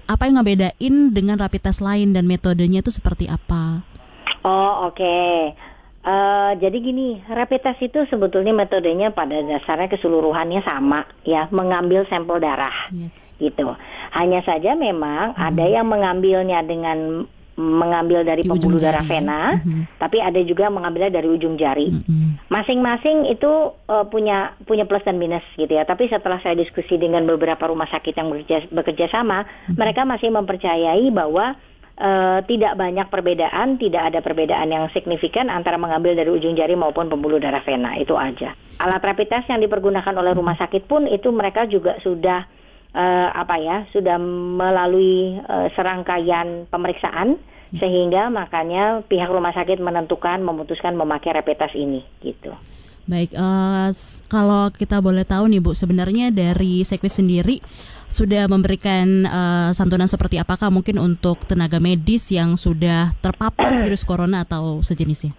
apa 0.09 0.23
yang 0.25 0.41
ngebedain 0.41 0.95
dengan 1.13 1.37
rapid 1.37 1.61
test 1.61 1.81
lain 1.85 2.13
dan 2.13 2.25
metodenya 2.25 2.81
itu 2.81 2.89
seperti 2.89 3.29
apa? 3.29 3.85
Oh 4.41 4.89
oke. 4.89 5.17
Eh, 6.01 6.51
jadi 6.57 6.77
gini, 6.81 7.21
rapid 7.29 7.61
test 7.61 7.77
itu 7.85 8.01
sebetulnya 8.09 8.57
metodenya 8.57 9.13
pada 9.13 9.37
dasarnya 9.45 9.85
keseluruhannya 9.85 10.65
sama 10.65 11.05
ya, 11.21 11.45
mengambil 11.53 12.09
sampel 12.09 12.41
darah 12.41 12.89
Yes. 12.89 13.37
gitu. 13.37 13.77
Hanya 14.09 14.41
saja 14.41 14.73
memang 14.73 15.37
ada 15.37 15.61
yang 15.61 15.85
mengambilnya 15.85 16.65
dengan 16.65 17.29
mengambil 17.53 18.25
dari 18.25 18.41
pembuluh 18.41 18.81
darah 18.81 19.05
ya. 19.05 19.11
vena, 19.13 19.61
Mhm. 19.61 20.01
tapi 20.01 20.17
ada 20.17 20.41
juga 20.41 20.73
mengambilnya 20.73 21.13
dari 21.13 21.29
ujung 21.29 21.53
jari. 21.61 21.93
Mm-mm. 21.93 22.49
masing-masing 22.49 23.29
itu 23.29 23.47
uh, 23.85 24.05
punya 24.09 24.57
punya 24.65 24.89
plus 24.89 25.05
dan 25.05 25.21
minus 25.21 25.45
gitu 25.53 25.69
ya. 25.69 25.85
Tapi 25.85 26.09
setelah 26.09 26.41
saya 26.41 26.57
diskusi 26.57 26.97
dengan 26.97 27.29
beberapa 27.29 27.69
rumah 27.69 27.85
sakit 27.85 28.17
yang 28.17 28.33
bekerja, 28.33 28.57
bekerja 28.73 29.05
sama, 29.13 29.45
hmm. 29.69 29.77
mereka 29.77 30.01
masih 30.03 30.33
mempercayai 30.33 31.13
bahwa 31.13 31.53
uh, 32.01 32.41
tidak 32.49 32.73
banyak 32.75 33.07
perbedaan, 33.07 33.77
tidak 33.77 34.11
ada 34.11 34.19
perbedaan 34.25 34.73
yang 34.73 34.89
signifikan 34.89 35.47
antara 35.53 35.77
mengambil 35.77 36.17
dari 36.17 36.33
ujung 36.33 36.57
jari 36.57 36.73
maupun 36.73 37.07
pembuluh 37.07 37.37
darah 37.37 37.61
vena 37.61 37.93
itu 38.01 38.17
aja. 38.17 38.57
Alat 38.81 39.05
rapid 39.05 39.29
test 39.29 39.47
yang 39.53 39.61
dipergunakan 39.61 40.17
oleh 40.17 40.33
rumah 40.33 40.57
sakit 40.57 40.89
pun 40.89 41.05
itu 41.05 41.29
mereka 41.29 41.69
juga 41.69 42.01
sudah 42.01 42.49
uh, 42.97 43.29
apa 43.31 43.55
ya, 43.61 43.77
sudah 43.93 44.17
melalui 44.57 45.37
uh, 45.45 45.69
serangkaian 45.77 46.65
pemeriksaan 46.67 47.37
sehingga 47.71 48.27
makanya 48.27 48.99
pihak 49.07 49.31
rumah 49.31 49.55
sakit 49.55 49.79
menentukan 49.79 50.43
memutuskan 50.43 50.91
memakai 50.91 51.31
rapid 51.31 51.55
test 51.55 51.79
ini 51.79 52.03
gitu. 52.19 52.51
Baik, 53.11 53.35
uh, 53.35 53.91
kalau 54.31 54.71
kita 54.71 55.03
boleh 55.03 55.27
tahu 55.27 55.51
nih 55.51 55.59
Bu, 55.59 55.75
sebenarnya 55.75 56.31
dari 56.31 56.79
Sekwis 56.87 57.19
sendiri 57.19 57.59
sudah 58.07 58.47
memberikan 58.47 59.27
uh, 59.27 59.75
santunan 59.75 60.07
seperti 60.07 60.39
apakah 60.39 60.71
mungkin 60.71 60.95
untuk 60.95 61.43
tenaga 61.43 61.83
medis 61.83 62.31
yang 62.31 62.55
sudah 62.55 63.11
terpapar 63.19 63.83
virus 63.83 64.07
corona 64.07 64.47
atau 64.47 64.79
sejenisnya? 64.79 65.35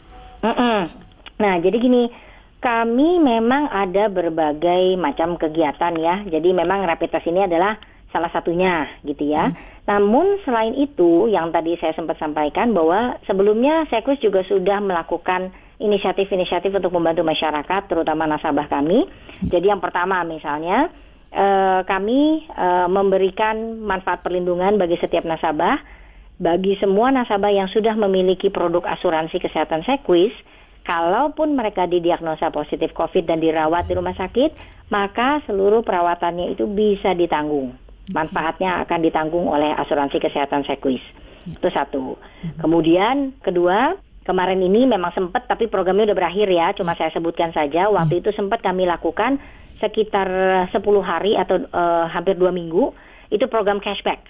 Nah, 1.40 1.58
jadi 1.64 1.80
gini, 1.80 2.12
kami 2.60 3.18
memang 3.24 3.72
ada 3.72 4.12
berbagai 4.12 4.94
macam 5.00 5.40
kegiatan 5.40 5.96
ya. 5.96 6.22
Jadi 6.28 6.52
memang 6.52 6.84
rapid 6.84 7.08
test 7.08 7.26
ini 7.26 7.48
adalah 7.48 7.80
salah 8.12 8.28
satunya 8.30 8.84
gitu 9.02 9.32
ya. 9.32 9.48
Yes. 9.48 9.58
Namun 9.88 10.38
selain 10.44 10.76
itu 10.76 11.32
yang 11.32 11.50
tadi 11.50 11.80
saya 11.80 11.96
sempat 11.96 12.20
sampaikan 12.20 12.76
bahwa 12.76 13.16
sebelumnya 13.24 13.88
Sekus 13.88 14.20
juga 14.20 14.44
sudah 14.44 14.78
melakukan 14.84 15.50
inisiatif-inisiatif 15.82 16.70
untuk 16.70 16.94
membantu 16.94 17.26
masyarakat 17.26 17.82
terutama 17.90 18.30
nasabah 18.30 18.70
kami. 18.70 19.04
Jadi 19.42 19.66
yang 19.68 19.82
pertama 19.82 20.22
misalnya 20.22 20.88
eh, 21.34 21.80
kami 21.82 22.46
eh, 22.46 22.88
memberikan 22.88 23.82
manfaat 23.82 24.22
perlindungan 24.22 24.78
bagi 24.78 24.96
setiap 24.96 25.26
nasabah 25.26 25.82
bagi 26.42 26.74
semua 26.80 27.10
nasabah 27.14 27.54
yang 27.54 27.68
sudah 27.70 27.94
memiliki 27.94 28.50
produk 28.50 28.86
asuransi 28.98 29.38
kesehatan 29.42 29.82
Sequis 29.82 30.32
Kalaupun 30.82 31.54
mereka 31.54 31.86
didiagnosa 31.86 32.50
positif 32.50 32.90
COVID 32.90 33.30
dan 33.30 33.38
dirawat 33.38 33.86
di 33.86 33.94
rumah 33.94 34.18
sakit, 34.18 34.50
maka 34.90 35.38
seluruh 35.46 35.86
perawatannya 35.86 36.58
itu 36.58 36.66
bisa 36.66 37.14
ditanggung 37.14 37.70
manfaatnya 38.10 38.82
akan 38.82 38.98
ditanggung 38.98 39.46
oleh 39.46 39.70
asuransi 39.78 40.18
kesehatan 40.18 40.66
Sequis. 40.66 40.98
Ya. 41.46 41.54
Itu 41.54 41.68
satu. 41.70 42.04
Mhm. 42.18 42.58
Kemudian 42.58 43.16
kedua, 43.38 43.94
kemarin 44.22 44.60
ini 44.62 44.86
memang 44.86 45.14
sempat 45.14 45.46
tapi 45.46 45.66
programnya 45.66 46.10
udah 46.10 46.18
berakhir 46.18 46.48
ya, 46.50 46.74
cuma 46.74 46.94
saya 46.98 47.10
sebutkan 47.14 47.50
saja. 47.50 47.90
Waktu 47.90 48.18
ya. 48.18 48.20
itu 48.26 48.30
sempat 48.34 48.62
kami 48.62 48.86
lakukan 48.86 49.38
sekitar 49.82 50.28
10 50.70 50.78
hari 51.02 51.34
atau 51.34 51.58
uh, 51.74 52.06
hampir 52.06 52.38
dua 52.38 52.54
minggu 52.54 52.94
itu 53.34 53.44
program 53.50 53.82
cashback. 53.82 54.22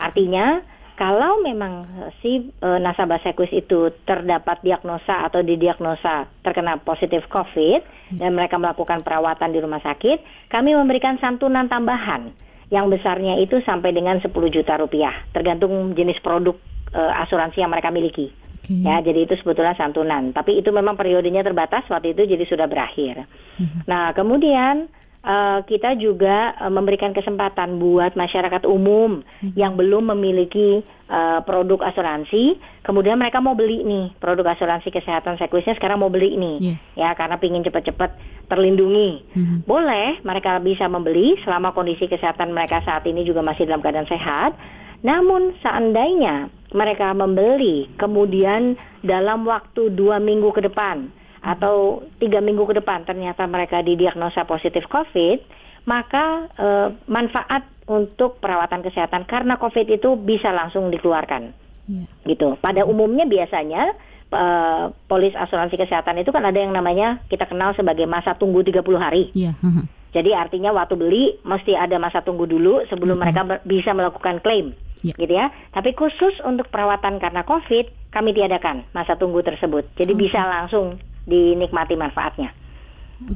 Artinya 0.00 0.64
kalau 0.94 1.42
memang 1.42 1.90
si 2.22 2.54
e, 2.54 2.68
nasabah 2.78 3.18
Sequis 3.18 3.50
itu 3.50 3.90
terdapat 4.06 4.62
diagnosa 4.62 5.26
atau 5.26 5.42
didiagnosa 5.42 6.30
terkena 6.46 6.78
positif 6.78 7.26
COVID 7.26 7.82
hmm. 7.82 8.18
dan 8.22 8.30
mereka 8.30 8.62
melakukan 8.62 9.02
perawatan 9.02 9.50
di 9.50 9.58
rumah 9.58 9.82
sakit, 9.82 10.22
kami 10.54 10.78
memberikan 10.78 11.18
santunan 11.18 11.66
tambahan 11.66 12.30
yang 12.70 12.86
besarnya 12.86 13.42
itu 13.42 13.58
sampai 13.66 13.90
dengan 13.90 14.22
10 14.22 14.30
juta 14.54 14.78
rupiah, 14.78 15.14
tergantung 15.34 15.98
jenis 15.98 16.22
produk 16.22 16.54
uh, 16.94 17.22
asuransi 17.26 17.58
yang 17.58 17.74
mereka 17.74 17.90
miliki. 17.90 18.30
Okay. 18.64 18.80
Ya, 18.80 19.04
jadi 19.04 19.28
itu 19.28 19.36
sebetulnya 19.36 19.76
santunan. 19.76 20.32
Tapi 20.32 20.56
itu 20.56 20.72
memang 20.72 20.96
periodenya 20.96 21.44
terbatas 21.44 21.84
waktu 21.92 22.16
itu, 22.16 22.24
jadi 22.24 22.44
sudah 22.48 22.64
berakhir. 22.64 23.28
Uh-huh. 23.60 23.84
Nah, 23.84 24.16
kemudian 24.16 24.88
uh, 25.20 25.60
kita 25.68 26.00
juga 26.00 26.56
uh, 26.56 26.72
memberikan 26.72 27.12
kesempatan 27.12 27.76
buat 27.76 28.16
masyarakat 28.16 28.64
umum 28.64 29.20
uh-huh. 29.20 29.52
yang 29.52 29.76
belum 29.76 30.16
memiliki 30.16 30.80
uh, 31.12 31.44
produk 31.44 31.84
asuransi, 31.92 32.56
kemudian 32.88 33.20
mereka 33.20 33.44
mau 33.44 33.52
beli 33.52 33.84
nih 33.84 34.16
produk 34.16 34.56
asuransi 34.56 34.88
kesehatan 34.88 35.36
sekuisnya 35.36 35.76
sekarang 35.76 36.00
mau 36.00 36.08
beli 36.08 36.32
nih, 36.40 36.56
yeah. 36.72 36.78
ya 36.96 37.08
karena 37.12 37.36
pingin 37.36 37.68
cepat-cepat 37.68 38.16
terlindungi. 38.48 39.28
Mm-hmm. 39.36 39.58
Boleh 39.68 40.24
mereka 40.24 40.56
bisa 40.56 40.88
membeli 40.88 41.36
selama 41.44 41.76
kondisi 41.76 42.08
kesehatan 42.08 42.48
mereka 42.56 42.80
saat 42.84 43.04
ini 43.04 43.28
juga 43.28 43.44
masih 43.44 43.68
dalam 43.68 43.84
keadaan 43.84 44.08
sehat. 44.08 44.56
Namun 45.04 45.52
seandainya 45.60 46.48
mereka 46.74 47.14
membeli 47.14 47.86
kemudian 47.94 48.74
dalam 49.00 49.46
waktu 49.46 49.94
dua 49.94 50.18
minggu 50.18 50.50
ke 50.50 50.66
depan 50.66 51.08
atau 51.44 52.02
tiga 52.18 52.42
minggu 52.42 52.66
ke 52.66 52.74
depan 52.76 53.06
ternyata 53.06 53.46
mereka 53.46 53.84
didiagnosa 53.84 54.48
positif 54.48 54.88
COVID, 54.90 55.38
maka 55.86 56.48
eh, 56.56 56.88
manfaat 57.06 57.68
untuk 57.84 58.40
perawatan 58.40 58.80
kesehatan 58.80 59.28
karena 59.28 59.60
COVID 59.60 59.86
itu 59.92 60.16
bisa 60.16 60.48
langsung 60.50 60.88
dikeluarkan. 60.88 61.52
Yeah. 61.84 62.08
Gitu. 62.24 62.56
Pada 62.64 62.88
umumnya 62.88 63.28
biasanya 63.28 63.92
uh, 64.32 64.88
polis 65.04 65.36
asuransi 65.36 65.76
kesehatan 65.76 66.16
itu 66.16 66.32
kan 66.32 66.40
ada 66.48 66.56
yang 66.56 66.72
namanya 66.72 67.20
kita 67.28 67.44
kenal 67.44 67.76
sebagai 67.76 68.08
masa 68.08 68.32
tunggu 68.40 68.64
30 68.64 68.80
hari. 68.96 69.28
Yeah. 69.36 69.52
Uh-huh. 69.60 69.84
Jadi 70.16 70.32
artinya 70.32 70.72
waktu 70.72 70.96
beli 70.96 71.24
mesti 71.44 71.76
ada 71.76 72.00
masa 72.00 72.24
tunggu 72.24 72.48
dulu 72.48 72.88
sebelum 72.88 73.20
uh-huh. 73.20 73.32
mereka 73.36 73.60
bisa 73.68 73.92
melakukan 73.92 74.40
klaim. 74.40 74.72
Yeah. 75.04 75.20
Gitu 75.20 75.36
ya. 75.36 75.52
Tapi 75.76 75.92
khusus 75.92 76.40
untuk 76.48 76.72
perawatan 76.72 77.20
karena 77.20 77.44
Covid 77.44 77.92
kami 78.08 78.32
tiadakan 78.32 78.88
masa 78.96 79.20
tunggu 79.20 79.44
tersebut. 79.44 79.84
Jadi 80.00 80.16
okay. 80.16 80.22
bisa 80.24 80.40
langsung 80.40 80.96
dinikmati 81.28 81.94
manfaatnya. 81.94 82.56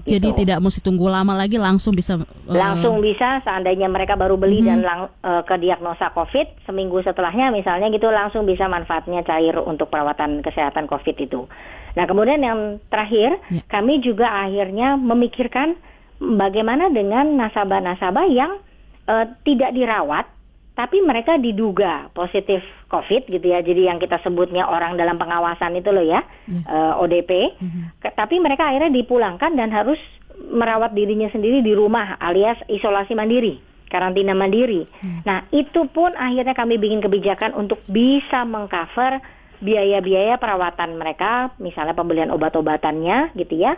Jadi 0.05 0.35
gitu. 0.35 0.39
tidak 0.43 0.59
mesti 0.59 0.83
tunggu 0.83 1.07
lama 1.07 1.39
lagi 1.39 1.55
langsung 1.55 1.95
bisa 1.95 2.19
uh... 2.19 2.27
langsung 2.51 2.99
bisa 2.99 3.39
seandainya 3.47 3.87
mereka 3.87 4.19
baru 4.19 4.35
beli 4.35 4.61
mm 4.61 4.65
-hmm. 4.67 4.71
dan 4.75 4.81
lang, 4.83 5.01
uh, 5.23 5.43
ke 5.47 5.55
diagnosa 5.63 6.11
COVID 6.13 6.67
seminggu 6.67 6.99
setelahnya 7.07 7.55
misalnya 7.55 7.87
gitu 7.95 8.11
langsung 8.11 8.43
bisa 8.43 8.67
manfaatnya 8.67 9.23
cair 9.23 9.55
untuk 9.63 9.89
perawatan 9.89 10.43
kesehatan 10.43 10.91
COVID 10.91 11.17
itu. 11.23 11.47
Nah 11.95 12.05
kemudian 12.11 12.43
yang 12.43 12.83
terakhir 12.91 13.39
yeah. 13.49 13.65
kami 13.71 14.03
juga 14.03 14.29
akhirnya 14.29 14.99
memikirkan 14.99 15.79
bagaimana 16.19 16.91
dengan 16.91 17.39
nasabah-nasabah 17.39 18.27
yang 18.29 18.59
uh, 19.07 19.25
tidak 19.47 19.73
dirawat 19.73 20.27
tapi 20.79 21.03
mereka 21.03 21.35
diduga 21.35 22.07
positif 22.15 22.63
COVID 22.87 23.27
gitu 23.27 23.43
ya. 23.51 23.59
Jadi 23.59 23.91
yang 23.91 23.99
kita 23.99 24.23
sebutnya 24.23 24.71
orang 24.71 24.95
dalam 24.95 25.19
pengawasan 25.19 25.75
itu 25.75 25.91
loh 25.91 26.07
ya, 26.07 26.23
yeah. 26.47 26.63
uh, 26.71 27.03
ODP. 27.03 27.59
Mm-hmm. 27.59 28.15
Tapi 28.15 28.39
mereka 28.39 28.71
akhirnya 28.71 28.95
dipulangkan 28.95 29.59
dan 29.59 29.75
harus 29.75 29.99
merawat 30.39 30.95
dirinya 30.95 31.27
sendiri 31.35 31.67
di 31.67 31.75
rumah 31.75 32.15
alias 32.23 32.63
isolasi 32.71 33.19
mandiri, 33.19 33.59
karantina 33.91 34.39
mandiri. 34.39 34.87
Mm. 35.03 35.27
Nah, 35.27 35.51
itu 35.51 35.83
pun 35.91 36.15
akhirnya 36.15 36.55
kami 36.55 36.79
bikin 36.79 37.03
kebijakan 37.03 37.59
untuk 37.59 37.83
bisa 37.91 38.47
mengcover 38.47 39.19
biaya-biaya 39.59 40.39
perawatan 40.39 40.95
mereka, 40.95 41.51
misalnya 41.59 41.99
pembelian 41.99 42.31
obat-obatannya 42.31 43.35
gitu 43.35 43.67
ya 43.67 43.75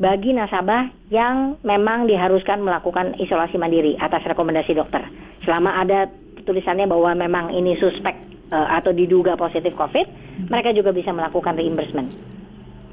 bagi 0.00 0.34
nasabah 0.34 0.90
yang 1.12 1.60
memang 1.62 2.10
diharuskan 2.10 2.64
melakukan 2.64 3.14
isolasi 3.22 3.54
mandiri 3.60 3.94
atas 4.00 4.24
rekomendasi 4.26 4.74
dokter. 4.74 5.04
Selama 5.46 5.78
ada 5.78 6.10
tulisannya 6.42 6.86
bahwa 6.90 7.14
memang 7.14 7.54
ini 7.54 7.78
suspek 7.78 8.14
uh, 8.52 8.68
atau 8.78 8.92
diduga 8.92 9.34
positif 9.34 9.72
COVID, 9.74 10.06
hmm. 10.06 10.46
mereka 10.52 10.74
juga 10.76 10.92
bisa 10.92 11.10
melakukan 11.10 11.56
reimbursement. 11.56 12.12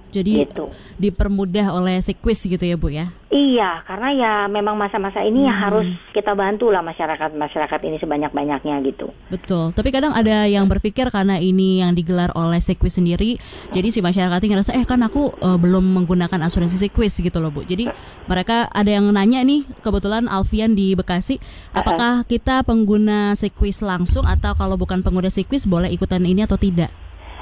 Jadi 0.10 0.46
gitu. 0.46 0.74
dipermudah 0.98 1.72
oleh 1.74 2.02
Sequis 2.02 2.42
gitu 2.46 2.62
ya 2.62 2.76
Bu 2.76 2.90
ya? 2.90 3.14
Iya, 3.30 3.86
karena 3.86 4.10
ya 4.10 4.34
memang 4.50 4.74
masa-masa 4.74 5.22
ini 5.22 5.46
ya 5.46 5.54
hmm. 5.54 5.62
ya 5.62 5.64
harus 5.70 5.88
kita 6.18 6.34
bantu 6.34 6.74
lah 6.74 6.82
masyarakat 6.82 7.38
masyarakat 7.38 7.80
ini 7.86 8.02
sebanyak-banyaknya 8.02 8.82
gitu. 8.90 9.14
Betul. 9.30 9.70
Tapi 9.78 9.94
kadang 9.94 10.18
ada 10.18 10.50
yang 10.50 10.66
berpikir 10.66 11.14
karena 11.14 11.38
ini 11.38 11.86
yang 11.86 11.94
digelar 11.94 12.34
oleh 12.34 12.58
Sequis 12.58 12.98
sendiri, 12.98 13.38
jadi 13.70 13.94
si 13.94 14.02
masyarakat 14.02 14.42
ini 14.42 14.58
ngerasa 14.58 14.74
eh 14.74 14.82
kan 14.82 15.06
aku 15.06 15.30
uh, 15.46 15.62
belum 15.62 15.86
menggunakan 16.02 16.42
asuransi 16.50 16.82
Sequis 16.82 17.22
gitu 17.22 17.38
loh 17.38 17.54
Bu. 17.54 17.62
Jadi 17.70 17.86
mereka 18.26 18.66
ada 18.74 18.90
yang 18.90 19.06
nanya 19.14 19.46
nih, 19.46 19.62
kebetulan 19.86 20.26
Alfian 20.26 20.74
di 20.74 20.98
Bekasi, 20.98 21.38
apakah 21.70 22.26
kita 22.26 22.66
pengguna 22.66 23.38
Sequis 23.38 23.86
langsung 23.86 24.26
atau 24.26 24.58
kalau 24.58 24.74
bukan 24.74 25.06
pengguna 25.06 25.30
Sequis 25.30 25.70
boleh 25.70 25.94
ikutan 25.94 26.26
ini 26.26 26.50
atau 26.50 26.58
tidak? 26.58 26.90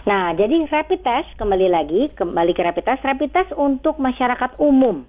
Nah, 0.08 0.32
jadi 0.32 0.64
rapid 0.72 1.04
test 1.04 1.28
kembali 1.36 1.68
lagi 1.68 2.08
kembali 2.16 2.56
ke 2.56 2.64
rapid 2.64 2.88
test, 2.88 3.04
rapid 3.04 3.28
test 3.28 3.52
untuk 3.60 4.00
masyarakat 4.00 4.56
umum. 4.56 5.04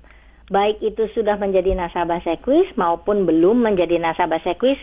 Baik 0.51 0.83
itu 0.83 1.07
sudah 1.15 1.39
menjadi 1.39 1.71
nasabah 1.79 2.19
Sequis 2.27 2.67
maupun 2.75 3.23
belum 3.23 3.63
menjadi 3.63 4.03
nasabah 4.03 4.43
Sequis, 4.43 4.75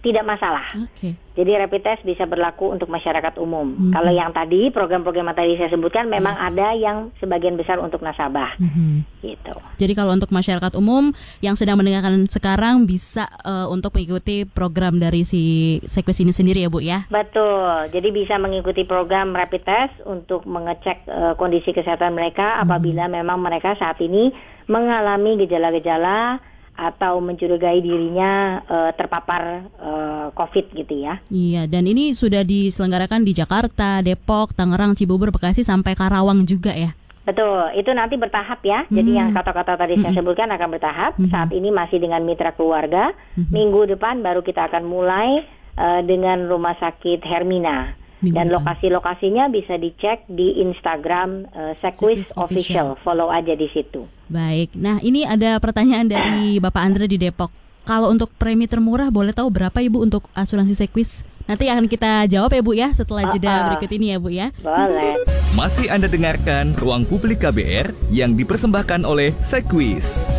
tidak 0.00 0.24
masalah. 0.24 0.64
Oke. 0.80 1.12
Jadi 1.30 1.56
rapid 1.56 1.80
test 1.80 2.02
bisa 2.04 2.24
berlaku 2.24 2.68
untuk 2.68 2.88
masyarakat 2.88 3.36
umum. 3.36 3.72
Mhm. 3.76 3.92
Kalau 3.92 4.12
yang 4.12 4.32
tadi 4.32 4.68
program-program 4.68 5.32
yang 5.32 5.38
tadi 5.38 5.56
saya 5.56 5.68
sebutkan 5.68 6.08
memang 6.08 6.36
Yes. 6.36 6.46
ada 6.52 6.68
yang 6.72 6.96
sebagian 7.16 7.56
besar 7.56 7.80
untuk 7.80 8.00
nasabah 8.00 8.56
Mhm. 8.60 9.04
gitu. 9.20 9.54
Jadi 9.76 9.92
kalau 9.92 10.12
untuk 10.12 10.32
masyarakat 10.32 10.72
umum 10.74 11.12
yang 11.40 11.56
sedang 11.56 11.76
mendengarkan 11.76 12.24
sekarang 12.26 12.84
bisa 12.84 13.28
eh, 13.40 13.66
untuk 13.68 13.92
mengikuti 13.92 14.44
program 14.44 14.96
dari 14.96 15.24
si 15.24 15.42
Sequis 15.84 16.20
ini 16.20 16.32
sendiri 16.32 16.64
ya 16.64 16.68
Bu 16.68 16.80
ya. 16.80 17.04
Betul. 17.08 17.88
Jadi 17.88 18.08
bisa 18.10 18.36
mengikuti 18.36 18.84
program 18.84 19.32
rapid 19.32 19.62
test 19.64 19.94
untuk 20.04 20.44
mengecek 20.44 21.04
eh, 21.06 21.32
kondisi 21.36 21.72
kesehatan 21.72 22.12
mereka 22.12 22.56
apabila 22.58 23.04
memang 23.06 23.40
mereka 23.40 23.76
saat 23.76 24.00
ini 24.00 24.32
mengalami 24.64 25.40
gejala-gejala 25.40 26.38
atau 26.80 27.20
mencurigai 27.20 27.84
dirinya 27.84 28.64
eh, 28.64 28.90
terpapar 28.96 29.42
eh, 29.76 30.26
COVID 30.32 30.66
gitu 30.72 30.94
ya. 31.04 31.20
Iya, 31.28 31.68
dan 31.68 31.84
ini 31.84 32.16
sudah 32.16 32.40
diselenggarakan 32.40 33.20
di 33.28 33.36
Jakarta, 33.36 34.00
Depok, 34.00 34.56
Tangerang, 34.56 34.96
Cibubur, 34.96 35.28
Bekasi 35.28 35.60
sampai 35.60 35.92
Karawang 35.92 36.48
juga 36.48 36.72
ya. 36.72 36.96
Betul, 37.20 37.76
itu 37.76 37.92
nanti 37.92 38.16
bertahap 38.16 38.64
ya. 38.64 38.88
Jadi 38.88 39.12
Hmm. 39.12 39.18
yang 39.20 39.28
kata-kata 39.36 39.76
tadi 39.76 40.00
saya 40.00 40.16
sebutkan 40.16 40.48
akan 40.50 40.68
bertahap. 40.72 41.12
Mhm. 41.20 41.28
Saat 41.28 41.52
ini 41.52 41.68
masih 41.68 42.00
dengan 42.00 42.24
mitra 42.24 42.56
keluarga. 42.56 43.12
Mhm. 43.36 43.52
Minggu 43.52 43.80
depan 43.92 44.24
baru 44.24 44.40
kita 44.40 44.72
akan 44.72 44.88
mulai 44.88 45.44
eh, 45.80 46.02
dengan 46.04 46.44
rumah 46.50 46.74
sakit 46.76 47.22
Hermina. 47.22 47.94
Minggu 48.20 48.36
Dan 48.36 48.52
lokasi-lokasinya 48.52 49.48
bisa 49.48 49.80
dicek 49.80 50.28
di 50.28 50.60
Instagram 50.60 51.48
eh, 51.50 51.72
Sequis 51.80 52.28
Sequis 52.28 52.36
Official. 52.36 52.94
Official. 52.94 53.04
Follow 53.04 53.28
aja 53.32 53.56
di 53.56 53.68
situ. 53.72 54.04
Baik. 54.28 54.76
Nah, 54.76 55.00
ini 55.00 55.24
ada 55.24 55.56
pertanyaan 55.56 56.04
dari 56.04 56.60
Bapak 56.60 56.82
Andre 56.84 57.08
di 57.08 57.16
Depok. 57.16 57.48
Kalau 57.88 58.12
untuk 58.12 58.28
premi 58.36 58.68
termurah 58.68 59.08
boleh 59.08 59.32
tahu 59.32 59.48
berapa 59.48 59.80
Ibu 59.80 60.04
untuk 60.04 60.28
asuransi 60.36 60.76
Sequis? 60.76 61.24
Nanti 61.48 61.66
akan 61.66 61.90
kita 61.90 62.30
jawab 62.30 62.54
ya 62.54 62.62
Bu 62.62 62.72
ya 62.78 62.88
setelah 62.94 63.26
jeda 63.26 63.50
Ah, 63.50 63.56
ah. 63.58 63.66
berikut 63.72 63.90
ini 63.90 64.14
ya 64.14 64.22
Bu 64.22 64.30
ya. 64.30 64.54
Boleh. 64.62 65.18
Masih 65.58 65.90
Anda 65.90 66.06
dengarkan 66.06 66.78
Ruang 66.78 67.02
Publik 67.02 67.42
KBR 67.42 67.90
yang 68.14 68.38
dipersembahkan 68.38 69.02
oleh 69.02 69.34
Sekwis. 69.42 70.30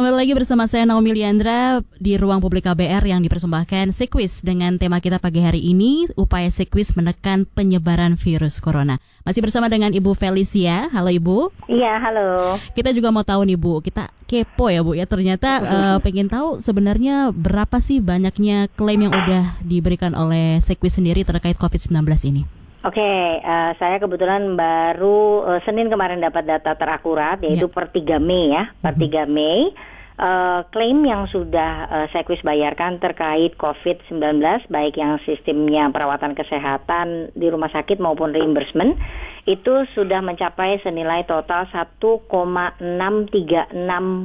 Kembali 0.00 0.16
lagi 0.16 0.32
bersama 0.32 0.64
saya 0.64 0.88
Naomi 0.88 1.12
Liandra 1.12 1.84
di 2.00 2.16
ruang 2.16 2.40
publik 2.40 2.64
KBR 2.64 3.04
yang 3.04 3.20
dipersembahkan 3.20 3.92
Sequis 3.92 4.40
dengan 4.40 4.80
tema 4.80 4.96
kita 4.96 5.20
pagi 5.20 5.44
hari 5.44 5.60
ini 5.60 6.08
upaya 6.16 6.48
Sequis 6.48 6.96
menekan 6.96 7.44
penyebaran 7.44 8.16
virus 8.16 8.64
corona. 8.64 8.96
Masih 9.28 9.44
bersama 9.44 9.68
dengan 9.68 9.92
Ibu 9.92 10.16
Felicia. 10.16 10.88
Halo 10.88 11.12
Ibu. 11.12 11.52
Iya, 11.68 12.00
halo. 12.00 12.56
Kita 12.72 12.96
juga 12.96 13.12
mau 13.12 13.28
tahu 13.28 13.44
nih 13.44 13.60
Bu, 13.60 13.84
kita 13.84 14.08
kepo 14.24 14.72
ya 14.72 14.80
Bu 14.80 14.96
ya. 14.96 15.04
Ternyata 15.04 15.50
eh, 15.60 15.96
pengen 16.00 16.32
tahu 16.32 16.64
sebenarnya 16.64 17.28
berapa 17.36 17.76
sih 17.84 18.00
banyaknya 18.00 18.72
klaim 18.72 19.04
yang 19.04 19.12
udah 19.12 19.60
diberikan 19.60 20.16
oleh 20.16 20.64
Sequis 20.64 20.96
sendiri 20.96 21.28
terkait 21.28 21.60
COVID-19 21.60 22.08
ini? 22.24 22.48
Oke, 22.80 23.04
eh, 23.36 23.70
saya 23.76 24.00
kebetulan 24.00 24.56
baru 24.56 25.44
eh, 25.46 25.60
Senin 25.68 25.92
kemarin 25.92 26.16
dapat 26.16 26.48
data 26.48 26.72
terakurat 26.72 27.36
yaitu 27.44 27.68
Ya. 27.68 27.74
per 27.76 27.92
3 27.92 28.16
Mei 28.16 28.56
ya, 28.56 28.72
per 28.80 28.96
Mhm. 28.96 29.00
3 29.04 29.28
Mei 29.28 29.68
eh, 30.16 30.60
klaim 30.68 31.04
yang 31.04 31.28
sudah 31.28 31.72
eh, 31.88 32.06
Sequis 32.08 32.40
bayarkan 32.40 32.96
terkait 32.96 33.56
COVID-19 33.56 34.40
baik 34.68 34.96
yang 34.96 35.20
sistemnya 35.24 35.92
perawatan 35.92 36.32
kesehatan 36.32 37.32
di 37.32 37.48
rumah 37.48 37.68
sakit 37.68 38.00
maupun 38.00 38.32
reimbursement 38.32 38.96
itu 39.44 39.84
sudah 39.92 40.20
mencapai 40.20 40.80
senilai 40.80 41.24
total 41.24 41.68
1,636 41.68 42.80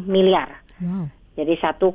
miliar. 0.08 0.64
Wow. 0.80 1.08
Jadi 1.36 1.60
1,6 1.60 1.92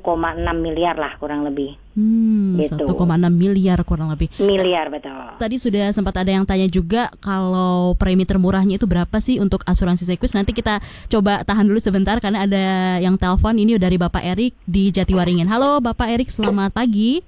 miliar 0.61 1.00
lah 1.00 1.16
kurang 1.16 1.48
lebih. 1.48 1.72
Hmm, 1.96 2.61
Gitu. 2.61 2.85
1,6 2.85 3.33
miliar 3.33 3.81
kurang 3.88 4.12
lebih. 4.12 4.29
Miliar 4.37 4.92
betul. 4.92 5.16
Tadi 5.40 5.57
sudah 5.57 5.88
sempat 5.96 6.12
ada 6.20 6.29
yang 6.29 6.44
tanya 6.44 6.68
juga 6.68 7.09
kalau 7.24 7.96
premi 7.96 8.29
termurahnya 8.29 8.76
itu 8.76 8.85
berapa 8.85 9.16
sih 9.16 9.40
untuk 9.40 9.64
asuransi 9.64 10.05
Sequis. 10.05 10.37
Nanti 10.37 10.53
kita 10.53 10.85
coba 11.09 11.40
tahan 11.40 11.64
dulu 11.64 11.81
sebentar 11.81 12.20
karena 12.20 12.44
ada 12.44 13.00
yang 13.00 13.16
telepon 13.16 13.57
ini 13.57 13.81
dari 13.81 13.96
Bapak 13.96 14.20
Erik 14.20 14.53
di 14.68 14.92
Jatiwaringin. 14.92 15.48
Halo 15.48 15.81
Bapak 15.81 16.12
Erik, 16.12 16.29
selamat 16.29 16.76
pagi. 16.76 17.24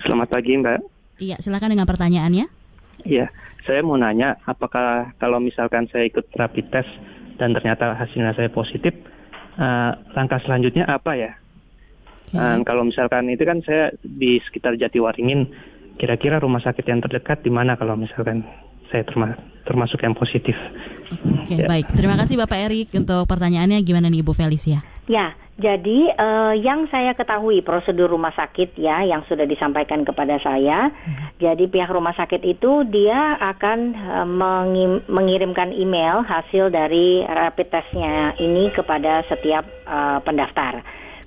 Selamat 0.00 0.32
pagi 0.32 0.56
Mbak. 0.56 0.80
Iya, 1.20 1.36
silakan 1.44 1.76
dengan 1.76 1.84
pertanyaannya. 1.84 2.48
Iya, 3.04 3.28
saya 3.68 3.84
mau 3.84 4.00
nanya 4.00 4.40
apakah 4.48 5.12
kalau 5.20 5.36
misalkan 5.36 5.84
saya 5.92 6.08
ikut 6.08 6.24
rapid 6.32 6.72
test 6.72 6.88
dan 7.36 7.52
ternyata 7.52 7.92
hasilnya 7.96 8.32
saya 8.32 8.48
positif, 8.48 8.96
eh, 9.60 9.90
langkah 10.16 10.40
selanjutnya 10.40 10.88
apa 10.88 11.12
ya? 11.16 11.39
Oke. 12.30 12.38
Eh, 12.38 12.58
kalau 12.62 12.86
misalkan 12.86 13.26
itu 13.26 13.42
kan 13.42 13.58
saya 13.66 13.90
di 14.06 14.38
sekitar 14.46 14.78
Jatiwaringin, 14.78 15.50
kira-kira 15.98 16.38
rumah 16.38 16.62
sakit 16.62 16.86
yang 16.86 17.02
terdekat 17.02 17.42
di 17.42 17.50
mana 17.50 17.74
kalau 17.74 17.98
misalkan 17.98 18.46
saya 18.90 19.06
terma- 19.06 19.38
termasuk 19.66 20.02
yang 20.02 20.14
positif? 20.14 20.54
Oke, 21.10 21.58
ya. 21.58 21.66
baik. 21.66 21.90
Terima 21.94 22.14
kasih 22.14 22.38
Bapak 22.38 22.70
Erik 22.70 22.94
untuk 22.94 23.26
pertanyaannya. 23.26 23.82
Gimana 23.82 24.06
nih 24.10 24.22
Ibu 24.22 24.32
Felicia? 24.34 24.82
Ya, 25.10 25.34
jadi 25.58 26.14
eh, 26.14 26.54
yang 26.62 26.86
saya 26.88 27.12
ketahui 27.18 27.60
prosedur 27.66 28.08
rumah 28.08 28.32
sakit 28.32 28.78
ya 28.78 29.02
yang 29.02 29.26
sudah 29.26 29.44
disampaikan 29.44 30.06
kepada 30.06 30.38
saya. 30.38 30.88
Jadi 31.42 31.66
pihak 31.66 31.90
rumah 31.90 32.14
sakit 32.14 32.40
itu 32.46 32.86
dia 32.88 33.36
akan 33.36 33.78
eh, 33.92 34.26
mengi- 34.26 35.04
mengirimkan 35.10 35.74
email 35.74 36.22
hasil 36.22 36.70
dari 36.70 37.26
rapid 37.26 37.68
testnya 37.68 38.32
ini 38.38 38.70
kepada 38.70 39.26
setiap 39.26 39.66
eh, 39.66 40.18
pendaftar. 40.22 40.80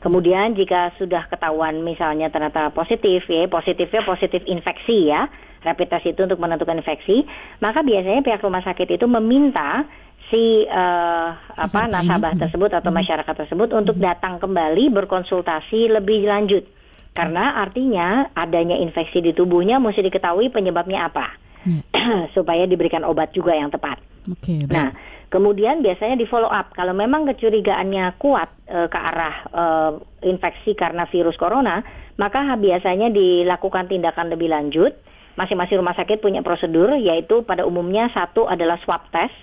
Kemudian 0.03 0.51
jika 0.59 0.91
sudah 0.99 1.31
ketahuan 1.31 1.79
misalnya 1.79 2.27
ternyata 2.27 2.75
positif 2.75 3.23
ya, 3.31 3.47
positifnya 3.47 4.03
positif 4.03 4.43
infeksi 4.43 5.07
ya, 5.07 5.31
rapid 5.63 5.87
test 5.87 6.11
itu 6.11 6.27
untuk 6.27 6.43
menentukan 6.43 6.75
infeksi, 6.75 7.23
maka 7.63 7.79
biasanya 7.79 8.19
pihak 8.19 8.43
rumah 8.43 8.59
sakit 8.67 8.99
itu 8.99 9.07
meminta 9.07 9.87
si 10.27 10.67
eh, 10.67 11.29
apa 11.55 11.87
nasabah 11.87 12.35
mhm. 12.35 12.41
tersebut 12.43 12.71
atau 12.75 12.91
Mhm. 12.91 12.99
masyarakat 12.99 13.35
tersebut 13.47 13.69
untuk 13.71 13.95
datang 13.95 14.43
kembali 14.43 14.91
berkonsultasi 14.91 15.95
lebih 15.95 16.27
lanjut. 16.27 16.67
Karena 17.15 17.63
artinya 17.63 18.27
adanya 18.35 18.75
infeksi 18.75 19.23
di 19.23 19.31
tubuhnya 19.31 19.79
mesti 19.79 20.03
diketahui 20.03 20.51
penyebabnya 20.51 21.07
apa. 21.07 21.39
Ya. 21.63 21.79
supaya 22.35 22.67
diberikan 22.67 23.07
obat 23.07 23.31
juga 23.31 23.55
yang 23.55 23.71
tepat. 23.71 23.95
Oke, 24.27 24.67
baik. 24.67 24.71
Nah, 24.71 24.91
kemudian 25.33 25.81
biasanya 25.81 26.13
di 26.13 26.29
follow 26.29 26.53
up 26.53 26.77
kalau 26.77 26.93
memang 26.93 27.25
kecurigaannya 27.25 28.21
kuat 28.21 28.53
eh, 28.69 28.85
ke 28.85 28.99
arah 29.01 29.35
eh, 29.49 29.91
infeksi 30.29 30.77
karena 30.77 31.09
virus 31.09 31.33
corona, 31.41 31.81
maka 32.21 32.53
biasanya 32.53 33.09
dilakukan 33.09 33.89
tindakan 33.89 34.29
lebih 34.29 34.53
lanjut. 34.53 34.93
Masing-masing 35.33 35.81
rumah 35.81 35.97
sakit 35.97 36.21
punya 36.21 36.45
prosedur 36.45 36.93
yaitu 36.93 37.41
pada 37.41 37.65
umumnya 37.65 38.13
satu 38.13 38.45
adalah 38.45 38.77
swab 38.85 39.09
test 39.09 39.33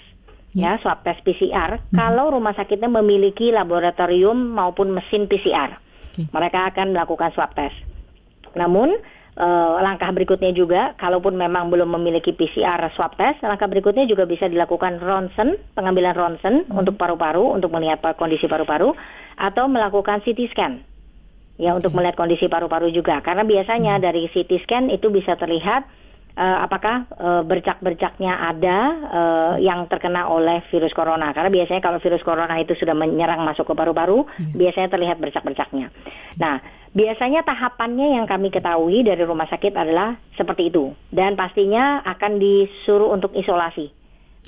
Ya. 0.51 0.75
ya, 0.75 0.83
swab 0.83 1.07
test 1.07 1.23
PCR. 1.23 1.79
Kalau 1.95 2.35
rumah 2.35 2.51
sakitnya 2.59 2.91
memiliki 2.91 3.55
laboratorium 3.55 4.35
maupun 4.35 4.91
mesin 4.91 5.31
PCR, 5.31 5.79
Oke. 5.79 6.27
mereka 6.35 6.67
akan 6.75 6.91
melakukan 6.91 7.31
swab 7.39 7.55
test. 7.55 7.79
Namun 8.59 8.99
eh, 9.37 9.73
langkah 9.85 10.11
berikutnya 10.11 10.51
juga, 10.51 10.97
kalaupun 10.99 11.37
memang 11.37 11.71
belum 11.71 11.91
memiliki 12.01 12.35
PCR 12.35 12.81
swab 12.95 13.15
test, 13.15 13.43
langkah 13.45 13.69
berikutnya 13.71 14.09
juga 14.09 14.25
bisa 14.27 14.51
dilakukan 14.51 14.99
ronsen, 14.99 15.59
pengambilan 15.77 16.15
ronsen 16.17 16.67
untuk 16.73 16.97
paru-paru 16.97 17.55
untuk 17.55 17.71
melihat 17.71 18.03
kondisi 18.17 18.51
paru-paru, 18.51 18.95
atau 19.41 19.65
melakukan 19.71 20.21
CT 20.27 20.41
scan. 20.53 20.73
Ya 21.61 21.77
untuk 21.77 21.93
melihat 21.93 22.17
kondisi 22.17 22.49
paru-paru 22.49 22.89
juga, 22.89 23.21
karena 23.21 23.45
biasanya 23.45 24.01
dari 24.01 24.33
CT 24.33 24.65
scan 24.65 24.89
itu 24.89 25.13
bisa 25.13 25.37
terlihat 25.37 25.85
eh, 26.37 26.59
apakah 26.63 27.11
eh, 27.11 27.43
bercak-bercaknya 27.47 28.33
ada 28.51 28.79
eh, 29.11 29.55
yang 29.65 29.87
terkena 29.91 30.29
oleh 30.31 30.63
virus 30.71 30.95
corona. 30.95 31.35
Karena 31.35 31.51
biasanya 31.51 31.83
kalau 31.83 31.99
virus 31.99 32.23
corona 32.23 32.55
itu 32.59 32.75
sudah 32.77 32.95
menyerang 32.95 33.43
masuk 33.43 33.67
ke 33.71 33.75
paru-paru, 33.75 34.27
biasanya 34.55 34.89
terlihat 34.91 35.19
bercak-bercaknya. 35.19 35.91
Nah, 36.39 36.63
biasanya 36.95 37.47
tahapannya 37.47 38.19
yang 38.19 38.27
kami 38.27 38.51
ketahui 38.51 39.07
dari 39.07 39.23
rumah 39.23 39.47
sakit 39.47 39.75
adalah 39.75 40.19
seperti 40.35 40.71
itu, 40.71 40.95
dan 41.15 41.39
pastinya 41.39 42.03
akan 42.05 42.39
disuruh 42.39 43.11
untuk 43.15 43.35
isolasi. 43.35 43.93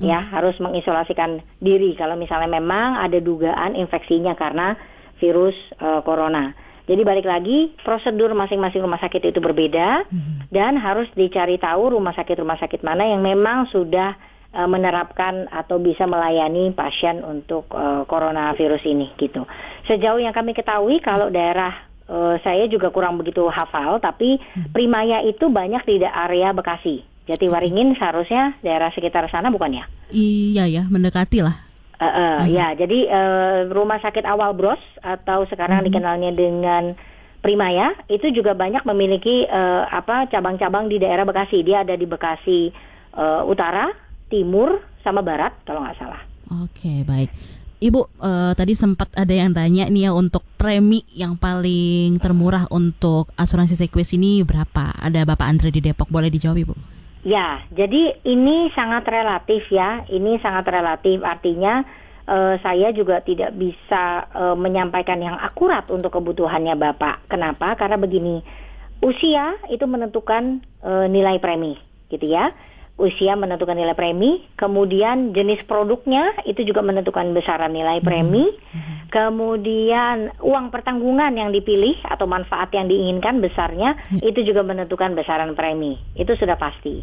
Ya, 0.00 0.24
harus 0.24 0.56
mengisolasikan 0.56 1.44
diri 1.60 1.92
kalau 2.00 2.16
misalnya 2.16 2.48
memang 2.48 2.96
ada 2.96 3.20
dugaan 3.20 3.76
infeksinya 3.76 4.32
karena 4.32 4.72
virus 5.20 5.54
eh, 5.78 6.00
corona. 6.02 6.71
Jadi 6.82 7.02
balik 7.06 7.26
lagi 7.30 7.70
prosedur 7.86 8.34
masing-masing 8.34 8.82
rumah 8.82 8.98
sakit 8.98 9.30
itu 9.30 9.38
berbeda 9.38 10.02
dan 10.50 10.74
harus 10.74 11.06
dicari 11.14 11.54
tahu 11.54 11.94
rumah 11.94 12.10
sakit-rumah 12.10 12.58
sakit 12.58 12.82
mana 12.82 13.06
yang 13.06 13.22
memang 13.22 13.70
sudah 13.70 14.18
eh, 14.50 14.68
menerapkan 14.68 15.46
atau 15.46 15.78
bisa 15.78 16.10
melayani 16.10 16.74
pasien 16.74 17.22
untuk 17.22 17.70
eh, 17.70 18.02
coronavirus 18.10 18.82
ini 18.90 19.14
gitu. 19.14 19.46
Sejauh 19.86 20.18
yang 20.18 20.34
kami 20.34 20.58
ketahui 20.58 20.98
kalau 20.98 21.30
daerah 21.30 21.70
eh, 22.10 22.36
saya 22.42 22.66
juga 22.66 22.90
kurang 22.90 23.14
begitu 23.14 23.46
hafal 23.46 24.02
tapi 24.02 24.42
Primaya 24.74 25.22
itu 25.22 25.46
banyak 25.46 25.86
di 25.86 26.02
area 26.02 26.50
Bekasi. 26.50 27.06
Jatiwaringin 27.22 27.94
seharusnya 27.94 28.58
daerah 28.66 28.90
sekitar 28.90 29.30
sana 29.30 29.54
bukan 29.54 29.78
ya? 29.78 29.84
Iya 30.10 30.66
ya, 30.66 30.82
mendekati 30.90 31.46
lah. 31.46 31.71
Uh, 31.98 32.04
uh, 32.04 32.38
Ya, 32.48 32.74
jadi 32.74 33.06
uh, 33.08 33.58
rumah 33.70 34.00
sakit 34.00 34.26
awal 34.26 34.56
Bros 34.56 34.80
atau 35.00 35.44
sekarang 35.46 35.82
Mhm. 35.82 35.86
dikenalnya 35.90 36.30
dengan 36.32 36.84
Primaya 37.42 37.98
itu 38.06 38.30
juga 38.30 38.54
banyak 38.54 38.86
memiliki 38.86 39.42
uh, 39.50 39.82
apa 39.90 40.30
cabang-cabang 40.30 40.86
di 40.86 41.02
daerah 41.02 41.26
Bekasi. 41.26 41.66
Dia 41.66 41.82
ada 41.82 41.98
di 41.98 42.06
Bekasi 42.06 42.70
uh, 43.18 43.42
Utara, 43.42 43.90
Timur, 44.30 44.78
sama 45.02 45.26
Barat 45.26 45.50
kalau 45.66 45.82
nggak 45.82 45.98
salah. 45.98 46.22
Oke, 46.62 47.02
baik. 47.02 47.30
Ibu 47.82 48.00
eh, 48.22 48.52
tadi 48.54 48.78
sempat 48.78 49.10
ada 49.18 49.34
yang 49.34 49.50
tanya 49.50 49.90
nih 49.90 50.06
ya 50.06 50.10
untuk 50.14 50.46
premi 50.54 51.02
yang 51.18 51.34
paling 51.34 52.14
termurah 52.22 52.70
untuk 52.70 53.34
asuransi 53.34 53.74
Sequis 53.74 54.14
ini 54.14 54.46
berapa? 54.46 54.94
Ada 55.02 55.26
Bapak 55.26 55.50
Andre 55.50 55.74
di 55.74 55.82
Depok, 55.82 56.06
boleh 56.06 56.30
dijawab 56.30 56.62
Ibu? 56.62 56.74
Ya, 57.22 57.62
jadi 57.70 58.18
ini 58.26 58.74
sangat 58.74 59.06
relatif 59.06 59.70
ya. 59.70 60.02
Ini 60.10 60.42
sangat 60.42 60.66
relatif 60.66 61.22
artinya 61.22 61.86
eh, 62.26 62.54
saya 62.58 62.90
juga 62.90 63.22
tidak 63.22 63.54
bisa 63.54 64.26
eh, 64.26 64.56
menyampaikan 64.58 65.22
yang 65.22 65.38
akurat 65.38 65.86
untuk 65.94 66.18
kebutuhannya 66.18 66.74
Bapak. 66.74 67.30
Kenapa? 67.30 67.78
Karena 67.78 67.94
begini, 67.94 68.42
usia 69.06 69.54
itu 69.70 69.86
menentukan 69.86 70.66
eh, 70.82 71.06
nilai 71.06 71.38
premi, 71.38 71.78
gitu 72.10 72.26
ya. 72.26 72.50
Usia 73.00 73.34
menentukan 73.34 73.72
nilai 73.72 73.96
premi, 73.96 74.44
kemudian 74.54 75.32
jenis 75.32 75.64
produknya 75.64 76.36
itu 76.44 76.60
juga 76.62 76.84
menentukan 76.84 77.32
besaran 77.32 77.72
nilai 77.72 78.04
premi, 78.04 78.52
kemudian 79.08 80.30
uang 80.38 80.68
pertanggungan 80.68 81.32
yang 81.34 81.50
dipilih 81.50 81.96
atau 82.04 82.28
manfaat 82.28 82.68
yang 82.76 82.86
diinginkan 82.92 83.40
besarnya 83.40 83.96
itu 84.20 84.44
juga 84.44 84.60
menentukan 84.60 85.16
besaran 85.16 85.56
premi. 85.56 85.96
Itu 86.14 86.36
sudah 86.36 86.60
pasti. 86.60 87.00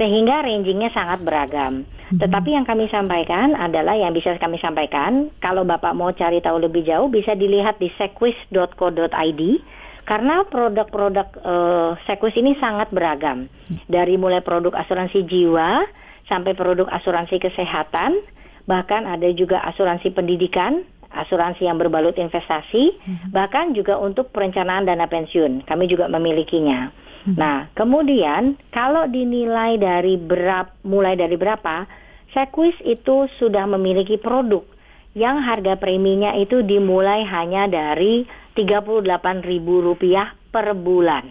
Sehingga 0.00 0.40
rangingnya 0.46 0.88
sangat 0.94 1.20
beragam. 1.20 1.84
Tetapi 2.16 2.56
yang 2.56 2.64
kami 2.64 2.88
sampaikan 2.88 3.52
adalah 3.52 3.92
yang 3.92 4.16
bisa 4.16 4.32
kami 4.40 4.56
sampaikan, 4.56 5.28
kalau 5.42 5.68
Bapak 5.68 5.92
mau 5.92 6.14
cari 6.16 6.40
tahu 6.40 6.64
lebih 6.64 6.86
jauh 6.86 7.12
bisa 7.12 7.36
dilihat 7.36 7.76
di 7.76 7.92
sequis.co.id 8.00 9.42
karena 10.02 10.42
produk-produk 10.46 11.28
eh, 11.38 11.90
Sequis 12.06 12.34
ini 12.38 12.58
sangat 12.58 12.90
beragam. 12.90 13.46
Dari 13.88 14.18
mulai 14.18 14.42
produk 14.42 14.74
asuransi 14.74 15.24
jiwa 15.24 15.86
sampai 16.26 16.52
produk 16.54 16.86
asuransi 16.90 17.38
kesehatan, 17.38 18.20
bahkan 18.66 19.06
ada 19.06 19.26
juga 19.34 19.62
asuransi 19.66 20.12
pendidikan, 20.14 20.82
asuransi 21.12 21.68
yang 21.68 21.76
berbalut 21.76 22.16
investasi, 22.16 22.96
bahkan 23.30 23.76
juga 23.76 24.00
untuk 24.00 24.32
perencanaan 24.32 24.88
dana 24.88 25.06
pensiun. 25.06 25.66
Kami 25.68 25.84
juga 25.86 26.08
memilikinya. 26.08 26.88
Nah, 27.22 27.70
kemudian 27.78 28.58
kalau 28.74 29.06
dinilai 29.06 29.78
dari 29.78 30.18
berapa 30.18 30.74
mulai 30.82 31.14
dari 31.14 31.38
berapa, 31.38 31.86
Sequis 32.32 32.74
itu 32.82 33.28
sudah 33.36 33.68
memiliki 33.68 34.16
produk 34.16 34.64
yang 35.12 35.44
harga 35.44 35.76
preminya 35.76 36.32
itu 36.32 36.64
dimulai 36.64 37.20
hanya 37.28 37.68
dari 37.68 38.24
Rp38.000 38.52 39.96
per 40.52 40.66
bulan. 40.76 41.24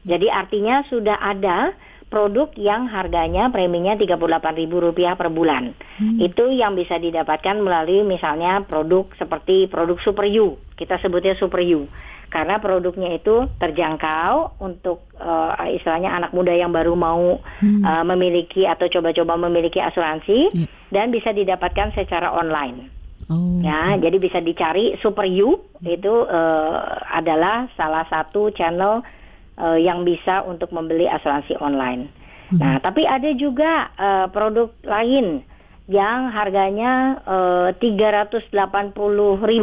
Jadi 0.00 0.32
artinya 0.32 0.80
sudah 0.88 1.20
ada 1.20 1.76
produk 2.10 2.50
yang 2.58 2.90
harganya 2.90 3.46
preminya 3.54 3.94
Rp38.000 3.94 5.14
per 5.14 5.28
bulan. 5.30 5.70
Itu 6.18 6.50
yang 6.50 6.74
bisa 6.74 6.98
didapatkan 6.98 7.62
melalui 7.62 8.02
misalnya 8.02 8.66
produk 8.66 9.06
seperti 9.14 9.70
produk 9.70 9.98
Super 10.02 10.26
U. 10.40 10.58
Kita 10.74 10.98
sebutnya 10.98 11.38
Super 11.38 11.62
U. 11.74 11.86
Karena 12.30 12.62
produknya 12.62 13.10
itu 13.10 13.50
terjangkau 13.58 14.62
untuk 14.62 15.02
eh, 15.18 15.74
istilahnya 15.74 16.14
anak 16.14 16.30
muda 16.30 16.54
yang 16.54 16.70
baru 16.70 16.94
mau 16.94 17.42
eh, 17.62 18.04
memiliki 18.06 18.70
atau 18.70 18.86
coba-coba 18.86 19.34
memiliki 19.34 19.82
asuransi 19.82 20.54
Ya. 20.54 20.66
dan 20.94 21.10
bisa 21.10 21.34
didapatkan 21.34 21.90
secara 21.94 22.30
online. 22.30 22.90
Oh. 23.30 23.62
Ya, 23.62 23.94
jadi 23.94 24.18
bisa 24.18 24.42
dicari 24.42 24.98
Super 24.98 25.22
U 25.40 25.54
itu 25.80 26.14
eh, 26.26 26.78
adalah 27.08 27.70
salah 27.72 28.02
satu 28.04 28.50
channel 28.50 29.06
eh, 29.54 29.78
yang 29.78 30.02
bisa 30.02 30.42
untuk 30.42 30.74
membeli 30.74 31.06
asuransi 31.06 31.54
online. 31.56 32.10
Nah, 32.50 32.82
tapi 32.82 33.06
ada 33.06 33.30
juga 33.32 33.86
eh, 33.94 34.26
produk 34.28 34.74
lain 34.82 35.46
yang 35.86 36.30
harganya 36.30 37.22
eh, 37.22 37.68
380.000 37.78 38.50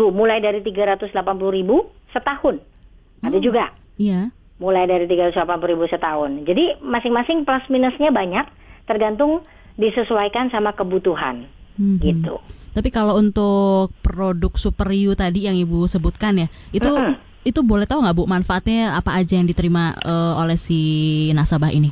mulai 0.10 0.40
dari 0.40 0.64
380.000 0.64 1.12
setahun. 2.10 2.56
Ada 3.20 3.38
juga 3.38 3.76
Iya. 3.98 4.32
mulai 4.58 4.88
dari 4.88 5.06
380.000 5.06 5.36
setahun. 5.86 6.48
Jadi 6.48 6.80
masing-masing 6.80 7.44
plus 7.44 7.68
minusnya 7.68 8.10
banyak 8.10 8.48
tergantung 8.86 9.44
disesuaikan 9.76 10.48
sama 10.48 10.72
kebutuhan 10.72 11.52
Mhm. 11.76 12.00
gitu. 12.00 12.40
Tapi 12.78 12.94
kalau 12.94 13.18
untuk 13.18 13.90
produk 14.06 14.54
Super 14.54 14.94
U 14.94 15.18
tadi 15.18 15.50
yang 15.50 15.58
Ibu 15.58 15.90
sebutkan 15.90 16.38
ya, 16.38 16.48
itu 16.70 16.86
Mm-mm. 16.86 17.18
itu 17.42 17.66
boleh 17.66 17.90
tahu 17.90 18.06
nggak 18.06 18.14
Bu 18.14 18.30
manfaatnya 18.30 18.94
apa 18.94 19.18
aja 19.18 19.42
yang 19.42 19.50
diterima 19.50 19.98
eh, 19.98 20.34
oleh 20.38 20.62
si 20.62 20.78
nasabah 21.34 21.74
ini? 21.74 21.90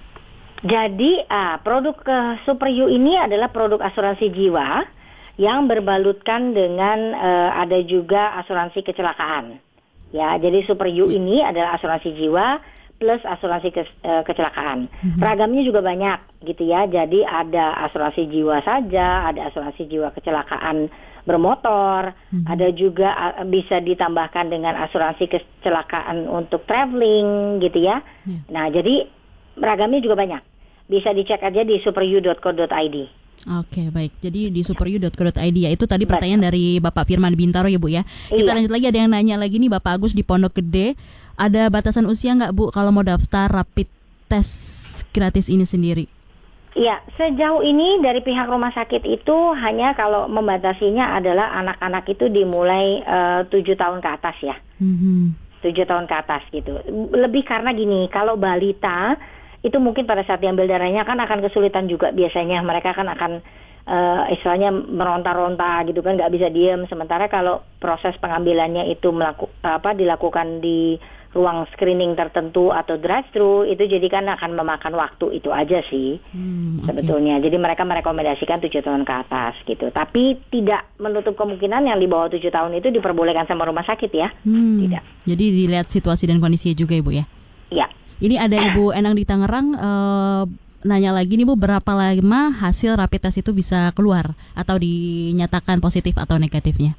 Jadi 0.62 1.26
ah, 1.26 1.58
produk 1.58 1.98
eh, 2.06 2.38
Super 2.46 2.70
U 2.70 2.86
ini 2.86 3.18
adalah 3.18 3.50
produk 3.50 3.82
asuransi 3.82 4.30
jiwa 4.30 4.86
yang 5.42 5.66
berbalutkan 5.66 6.54
dengan 6.54 7.18
eh, 7.18 7.50
ada 7.66 7.82
juga 7.82 8.38
asuransi 8.46 8.86
kecelakaan. 8.86 9.58
Ya, 10.14 10.38
jadi 10.38 10.70
Super 10.70 10.94
U 11.02 11.10
ini 11.10 11.42
adalah 11.42 11.82
asuransi 11.82 12.14
jiwa 12.14 12.62
plus 12.96 13.20
asuransi 13.22 13.70
kes- 13.70 13.98
eh, 14.02 14.24
kecelakaan. 14.24 14.88
Ragamnya 15.18 15.62
juga 15.62 15.80
banyak 15.80 16.16
gitu 16.44 16.64
ya. 16.64 16.86
Jadi 16.86 17.22
ada 17.22 17.76
asuransi 17.84 18.24
jiwa 18.26 18.62
saja, 18.62 19.28
ada 19.28 19.48
asuransi 19.48 19.84
jiwa 19.86 20.10
kecelakaan 20.10 20.88
bermotor, 21.26 22.14
ada 22.46 22.68
juga 22.72 23.10
ah, 23.12 23.44
bisa 23.44 23.80
ditambahkan 23.80 24.46
dengan 24.48 24.78
asuransi 24.80 25.26
kecelakaan 25.26 26.26
untuk 26.26 26.64
traveling 26.64 27.60
gitu 27.60 27.82
ya. 27.82 28.00
Ya. 28.24 28.40
Nah, 28.48 28.70
jadi 28.70 29.10
ragamnya 29.56 30.00
juga 30.00 30.16
banyak. 30.16 30.42
Bisa 30.86 31.12
dicek 31.12 31.42
aja 31.42 31.62
di 31.62 31.82
superu.co.id. 31.82 32.98
Oke 33.46 33.94
baik, 33.94 34.18
jadi 34.20 34.50
di 34.50 34.62
superu.co.id 34.64 35.58
ya 35.60 35.70
itu 35.70 35.86
tadi 35.86 36.10
pertanyaan 36.10 36.50
dari 36.50 36.82
Bapak 36.82 37.06
Firman 37.06 37.30
Bintaro 37.34 37.70
ya 37.70 37.78
Bu 37.78 37.90
ya. 37.90 38.02
Kita 38.26 38.42
Iya. 38.42 38.58
lanjut 38.58 38.72
lagi 38.74 38.86
ada 38.90 38.98
yang 38.98 39.12
nanya 39.12 39.36
lagi 39.38 39.62
nih 39.62 39.70
Bapak 39.70 40.00
Agus 40.00 40.18
di 40.18 40.22
Pondok 40.22 40.56
Gede, 40.56 40.98
ada 41.36 41.68
batasan 41.68 42.08
usia 42.08 42.36
nggak 42.36 42.56
Bu 42.56 42.72
kalau 42.72 42.92
mau 42.96 43.04
daftar 43.04 43.52
rapid 43.52 43.88
test 44.28 45.04
gratis 45.12 45.52
ini 45.52 45.64
sendiri? 45.68 46.06
Iya, 46.76 47.00
sejauh 47.16 47.64
ini 47.64 48.04
dari 48.04 48.20
pihak 48.20 48.52
rumah 48.52 48.68
sakit 48.76 49.08
itu 49.08 49.38
hanya 49.56 49.96
kalau 49.96 50.28
membatasinya 50.28 51.16
adalah 51.16 51.56
anak-anak 51.64 52.04
itu 52.12 52.28
dimulai 52.28 53.00
eh, 53.00 53.42
tujuh 53.48 53.80
tahun 53.80 54.04
ke 54.04 54.10
atas 54.12 54.38
ya. 54.44 54.56
Mhm. 54.84 55.48
tujuh 55.66 55.82
tahun 55.90 56.06
ke 56.06 56.14
atas 56.14 56.46
gitu. 56.54 56.78
Lebih 57.10 57.42
karena 57.42 57.74
gini, 57.74 58.06
kalau 58.14 58.38
balita 58.38 59.18
itu 59.66 59.82
mungkin 59.82 60.06
pada 60.06 60.22
saat 60.22 60.38
diambil 60.38 60.70
darahnya 60.70 61.02
kan 61.02 61.18
akan 61.18 61.42
kesulitan 61.42 61.90
juga 61.90 62.14
biasanya 62.14 62.62
mereka 62.62 62.94
kan 62.94 63.10
akan 63.10 63.42
eh, 63.90 64.24
istilahnya 64.38 64.70
meronta-ronta 64.70 65.82
gitu 65.90 66.06
kan 66.06 66.22
nggak 66.22 66.30
bisa 66.30 66.54
diem. 66.54 66.86
Sementara 66.86 67.26
kalau 67.34 67.66
proses 67.82 68.14
pengambilannya 68.22 68.94
itu 68.94 69.10
melaku, 69.10 69.50
apa 69.66 69.98
dilakukan 69.98 70.62
di 70.62 71.02
ruang 71.36 71.68
screening 71.70 72.16
tertentu 72.16 72.72
atau 72.72 72.96
drive 72.96 73.28
thru 73.30 73.68
itu 73.68 73.84
jadi 73.84 74.08
kan 74.08 74.24
akan 74.32 74.56
memakan 74.56 74.96
waktu 74.96 75.36
itu 75.36 75.52
aja 75.52 75.84
sih 75.86 76.16
Hmm, 76.32 76.80
oke. 76.80 76.88
sebetulnya. 76.88 77.38
Jadi 77.38 77.60
mereka 77.60 77.84
merekomendasikan 77.84 78.64
tujuh 78.64 78.80
tahun 78.80 79.04
ke 79.04 79.14
atas 79.14 79.54
gitu. 79.68 79.92
Tapi 79.92 80.40
tidak 80.48 80.88
menutup 80.96 81.36
kemungkinan 81.36 81.86
yang 81.86 82.00
di 82.00 82.08
bawah 82.08 82.32
tujuh 82.32 82.48
tahun 82.48 82.80
itu 82.80 82.88
diperbolehkan 82.90 83.46
sama 83.46 83.68
rumah 83.68 83.84
sakit 83.84 84.10
ya. 84.10 84.32
Hmm, 84.42 84.80
Tidak. 84.80 85.28
Jadi 85.28 85.46
dilihat 85.54 85.92
situasi 85.92 86.24
dan 86.26 86.40
kondisinya 86.40 86.72
juga 86.72 86.96
Ibu 86.96 87.12
ya. 87.12 87.28
Ya. 87.68 87.88
Ini 88.16 88.40
ada 88.40 88.56
Ibu 88.56 88.96
Enang 88.96 89.20
di 89.20 89.28
Tangerang 89.28 89.76
eh, 89.76 90.44
nanya 90.86 91.12
lagi 91.12 91.36
nih 91.36 91.44
Bu 91.44 91.58
berapa 91.58 91.92
lama 91.92 92.54
hasil 92.56 92.96
rapid 92.96 93.28
test 93.28 93.44
itu 93.44 93.52
bisa 93.52 93.92
keluar 93.92 94.38
atau 94.54 94.80
dinyatakan 94.80 95.82
positif 95.82 96.16
atau 96.16 96.40
negatifnya? 96.40 96.96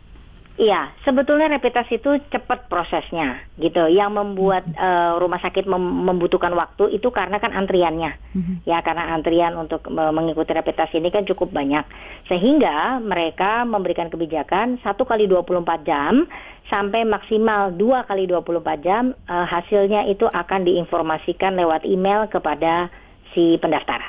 Iya, 0.56 0.88
sebetulnya 1.04 1.52
rapid 1.52 1.68
test 1.68 1.92
itu 1.92 2.16
cepat 2.32 2.72
prosesnya, 2.72 3.44
gitu. 3.60 3.92
Yang 3.92 4.10
membuat 4.16 4.64
eh, 4.72 5.12
rumah 5.20 5.36
sakit 5.36 5.68
mem- 5.68 6.08
membutuhkan 6.08 6.48
waktu 6.56 6.96
itu 6.96 7.12
karena 7.12 7.36
kan 7.36 7.52
antriannya, 7.52 8.16
Mhm. 8.32 8.64
ya 8.64 8.80
karena 8.80 9.12
antrian 9.12 9.52
untuk 9.52 9.84
me- 9.92 10.08
mengikuti 10.16 10.56
rapid 10.56 10.80
test 10.80 10.96
ini 10.96 11.12
kan 11.12 11.28
cukup 11.28 11.52
banyak, 11.52 11.84
sehingga 12.24 13.04
mereka 13.04 13.68
memberikan 13.68 14.08
kebijakan 14.08 14.80
satu 14.80 15.04
kali 15.04 15.28
24 15.28 15.84
jam 15.84 16.24
sampai 16.72 17.04
maksimal 17.04 17.76
dua 17.76 18.08
kali 18.08 18.24
24 18.24 18.80
jam 18.80 19.12
eh, 19.12 19.46
hasilnya 19.46 20.08
itu 20.08 20.24
akan 20.24 20.64
diinformasikan 20.64 21.52
lewat 21.52 21.84
email 21.84 22.32
kepada 22.32 22.88
si 23.36 23.60
pendaftar, 23.60 24.00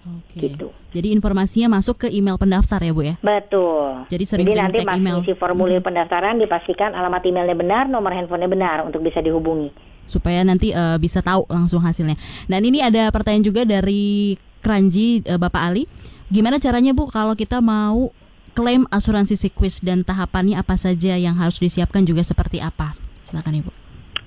Oke. 0.00 0.40
gitu. 0.40 0.72
Jadi 0.96 1.12
informasinya 1.12 1.76
masuk 1.76 2.04
ke 2.04 2.08
email 2.08 2.40
pendaftar 2.40 2.80
ya 2.80 2.92
Bu 2.96 3.04
ya? 3.04 3.14
Betul. 3.20 4.08
Jadi 4.08 4.24
sering 4.24 4.46
Jadi 4.48 4.56
nanti 4.56 4.80
cek 4.80 4.96
email. 4.96 5.20
isi 5.20 5.34
formulir 5.36 5.84
pendaftaran 5.84 6.40
dipastikan 6.40 6.96
alamat 6.96 7.20
emailnya 7.28 7.52
benar, 7.52 7.84
nomor 7.84 8.16
handphonenya 8.16 8.48
benar 8.48 8.76
untuk 8.88 9.04
bisa 9.04 9.20
dihubungi. 9.20 9.92
supaya 10.10 10.42
nanti 10.42 10.74
eh, 10.74 10.98
bisa 10.98 11.22
tahu 11.22 11.46
langsung 11.46 11.78
hasilnya. 11.86 12.18
Dan 12.50 12.66
ini 12.66 12.82
ada 12.82 13.14
pertanyaan 13.14 13.46
juga 13.46 13.62
dari 13.62 14.34
Kranji 14.58 15.22
eh, 15.22 15.38
Bapak 15.38 15.62
Ali. 15.62 15.86
Gimana 16.26 16.58
caranya 16.58 16.90
Bu 16.90 17.06
kalau 17.06 17.38
kita 17.38 17.62
mau 17.62 18.10
klaim 18.50 18.90
asuransi 18.90 19.38
Sequis 19.38 19.78
dan 19.78 20.02
tahapannya 20.02 20.58
apa 20.58 20.74
saja 20.74 21.14
yang 21.14 21.38
harus 21.38 21.62
disiapkan 21.62 22.02
juga 22.02 22.26
seperti 22.26 22.58
apa? 22.58 22.98
Silakan 23.22 23.62
Ibu. 23.62 23.70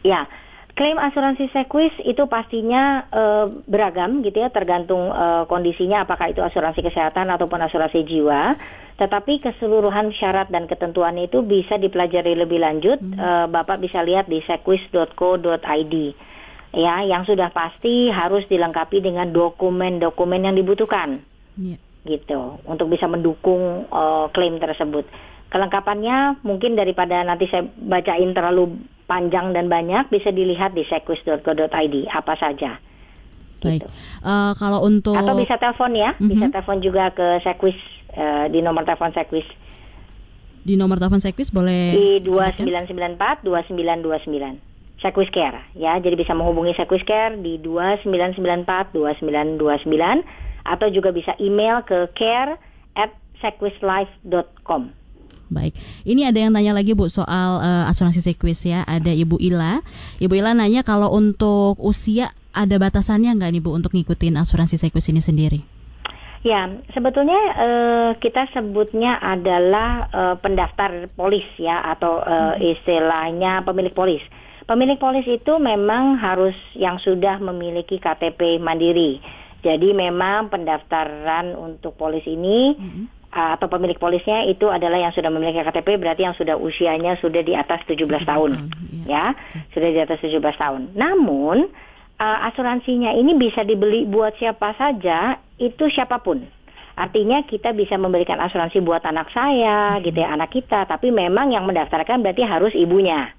Ya, 0.07 0.23
klaim 0.73 0.97
asuransi 0.97 1.53
Sequis 1.53 1.93
itu 2.01 2.25
pastinya 2.25 3.05
uh, 3.13 3.45
beragam 3.69 4.25
gitu 4.25 4.41
ya, 4.41 4.49
tergantung 4.49 5.13
uh, 5.13 5.45
kondisinya 5.45 6.05
apakah 6.05 6.33
itu 6.33 6.41
asuransi 6.41 6.81
kesehatan 6.81 7.29
ataupun 7.29 7.61
asuransi 7.61 8.01
jiwa. 8.05 8.57
Tetapi 8.93 9.41
keseluruhan 9.41 10.13
syarat 10.13 10.53
dan 10.53 10.69
ketentuan 10.69 11.17
itu 11.17 11.41
bisa 11.41 11.81
dipelajari 11.81 12.37
lebih 12.37 12.61
lanjut. 12.61 13.01
Hmm. 13.01 13.17
Uh, 13.17 13.45
Bapak 13.49 13.81
bisa 13.81 14.01
lihat 14.05 14.29
di 14.29 14.41
sequis.co.id. 14.45 15.95
Ya, 16.73 17.05
yang 17.05 17.21
sudah 17.29 17.53
pasti 17.53 18.09
harus 18.09 18.49
dilengkapi 18.49 18.97
dengan 18.97 19.29
dokumen-dokumen 19.29 20.41
yang 20.41 20.57
dibutuhkan. 20.57 21.21
Yeah. 21.53 21.77
Gitu, 22.01 22.57
untuk 22.65 22.89
bisa 22.89 23.05
mendukung 23.05 23.85
uh, 23.93 24.25
klaim 24.33 24.57
tersebut. 24.57 25.05
Kelengkapannya 25.53 26.41
mungkin 26.41 26.73
daripada 26.73 27.21
nanti 27.21 27.45
saya 27.45 27.69
bacain 27.77 28.33
terlalu 28.33 28.73
panjang 29.05 29.51
dan 29.51 29.67
banyak 29.67 30.07
bisa 30.09 30.31
dilihat 30.31 30.73
di 30.73 30.87
sequis.co.id 30.87 31.95
apa 32.09 32.33
saja. 32.39 32.79
Baik. 33.63 33.81
Gitu. 33.83 33.87
Uh, 34.19 34.51
kalau 34.59 34.83
untuk 34.83 35.15
atau 35.15 35.35
bisa 35.39 35.55
telepon 35.55 35.95
ya, 35.95 36.11
mm 36.13 36.19
-hmm. 36.19 36.29
bisa 36.35 36.45
telepon 36.51 36.77
juga 36.83 37.09
ke 37.15 37.39
Sequis 37.41 37.77
uh, 38.19 38.45
di 38.51 38.59
nomor 38.59 38.83
telepon 38.83 39.15
Sequis. 39.15 39.47
Di 40.63 40.75
nomor 40.75 40.99
telepon 40.99 41.23
Sequis 41.23 41.49
boleh 41.51 41.95
di 41.95 42.09
dua 42.23 42.51
sembilan 42.51 42.83
sembilan 42.87 43.11
empat 43.15 43.35
dua 43.47 43.63
sembilan 43.63 43.97
dua 44.03 44.19
sembilan. 44.19 44.53
Sequis 45.03 45.27
Care 45.35 45.75
ya, 45.75 45.99
jadi 45.99 46.15
bisa 46.15 46.31
menghubungi 46.31 46.75
Sequis 46.79 47.03
Care 47.03 47.35
di 47.39 47.59
dua 47.59 47.99
sembilan 47.99 48.35
sembilan 48.39 48.59
empat 48.63 48.85
dua 48.95 49.11
sembilan 49.19 49.59
dua 49.59 49.75
sembilan 49.79 50.17
atau 50.63 50.87
juga 50.87 51.11
bisa 51.11 51.35
email 51.43 51.83
ke 51.83 52.15
care 52.15 52.55
at 52.95 53.11
sequislife.com. 53.43 55.02
Baik, 55.51 55.75
ini 56.07 56.23
ada 56.23 56.39
yang 56.39 56.55
tanya 56.55 56.71
lagi 56.71 56.95
Bu 56.95 57.11
soal 57.11 57.59
uh, 57.59 57.89
asuransi 57.91 58.23
sekuis 58.23 58.63
ya. 58.63 58.87
Ada 58.87 59.11
Ibu 59.11 59.37
Ila. 59.39 59.83
Ibu 60.23 60.33
Ila 60.39 60.55
nanya 60.55 60.81
kalau 60.87 61.11
untuk 61.11 61.77
usia 61.83 62.31
ada 62.53 62.77
batasannya 62.77 63.33
nggak 63.35 63.51
nih 63.51 63.63
Bu 63.63 63.75
untuk 63.75 63.91
ngikutin 63.97 64.39
asuransi 64.39 64.79
sekuis 64.79 65.09
ini 65.11 65.19
sendiri? 65.19 65.59
Ya, 66.43 66.67
sebetulnya 66.91 67.39
uh, 67.55 68.11
kita 68.19 68.51
sebutnya 68.51 69.15
adalah 69.15 70.11
uh, 70.11 70.35
pendaftar 70.35 71.07
polis 71.15 71.47
ya 71.55 71.79
atau 71.95 72.19
uh, 72.19 72.59
istilahnya 72.59 73.63
pemilik 73.63 73.95
polis. 73.95 74.19
Pemilik 74.67 74.99
polis 74.99 75.23
itu 75.23 75.55
memang 75.59 76.19
harus 76.19 76.55
yang 76.75 76.99
sudah 76.99 77.39
memiliki 77.39 77.95
KTP 77.95 78.59
mandiri. 78.59 79.23
Jadi 79.63 79.95
memang 79.95 80.51
pendaftaran 80.51 81.55
untuk 81.55 81.95
polis 81.95 82.27
ini 82.27 82.75
mm 82.75 82.89
-hmm 82.91 83.12
atau 83.33 83.65
pemilik 83.65 83.97
polisnya 83.97 84.45
itu 84.45 84.69
adalah 84.69 85.01
yang 85.01 85.09
sudah 85.09 85.33
memiliki 85.33 85.65
KTP 85.65 85.97
berarti 85.97 86.21
yang 86.21 86.37
sudah 86.37 86.53
usianya 86.53 87.17
sudah 87.17 87.41
di 87.41 87.57
atas 87.57 87.81
17, 87.89 88.05
17 88.05 88.29
tahun, 88.29 88.51
tahun 88.53 89.09
ya. 89.09 89.33
ya 89.33 89.65
sudah 89.73 89.89
di 89.89 89.99
atas 89.99 90.21
17 90.21 90.37
tahun. 90.37 90.81
Namun 90.93 91.65
uh, 92.21 92.39
asuransinya 92.53 93.17
ini 93.17 93.33
bisa 93.33 93.65
dibeli 93.65 94.05
buat 94.05 94.37
siapa 94.37 94.77
saja 94.77 95.41
itu 95.57 95.89
siapa 95.89 96.21
pun. 96.21 96.45
Artinya 96.93 97.41
kita 97.49 97.73
bisa 97.73 97.97
memberikan 97.97 98.37
asuransi 98.37 98.77
buat 98.85 99.01
anak 99.01 99.33
saya, 99.33 99.97
hmm. 99.97 100.01
gitu 100.05 100.17
ya, 100.21 100.29
anak 100.29 100.53
kita. 100.53 100.85
Tapi 100.85 101.09
memang 101.09 101.49
yang 101.49 101.65
mendaftarkan 101.65 102.21
berarti 102.21 102.45
harus 102.45 102.69
ibunya, 102.77 103.33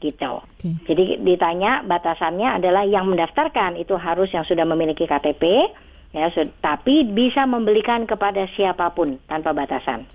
gitu. 0.00 0.40
Okay. 0.56 0.72
Jadi 0.88 1.04
ditanya 1.20 1.84
batasannya 1.84 2.56
adalah 2.56 2.88
yang 2.88 3.04
mendaftarkan 3.04 3.76
itu 3.76 3.92
harus 4.00 4.32
yang 4.32 4.48
sudah 4.48 4.64
memiliki 4.64 5.04
KTP, 5.04 5.68
ya 6.14 6.30
tapi 6.62 7.02
bisa 7.10 7.42
membelikan 7.42 8.06
kepada 8.06 8.46
siapa 8.54 8.94
pun 8.94 9.18
tanpa 9.26 9.50
batasan 9.50 10.06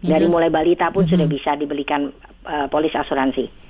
dari 0.00 0.24
mulai 0.28 0.48
balita 0.48 0.88
pun 0.88 1.04
mm 1.04 1.08
-hmm. 1.08 1.12
sudah 1.12 1.26
bisa 1.28 1.50
dibelikan 1.60 2.08
uh, 2.48 2.66
polis 2.72 2.96
asuransi 2.96 3.64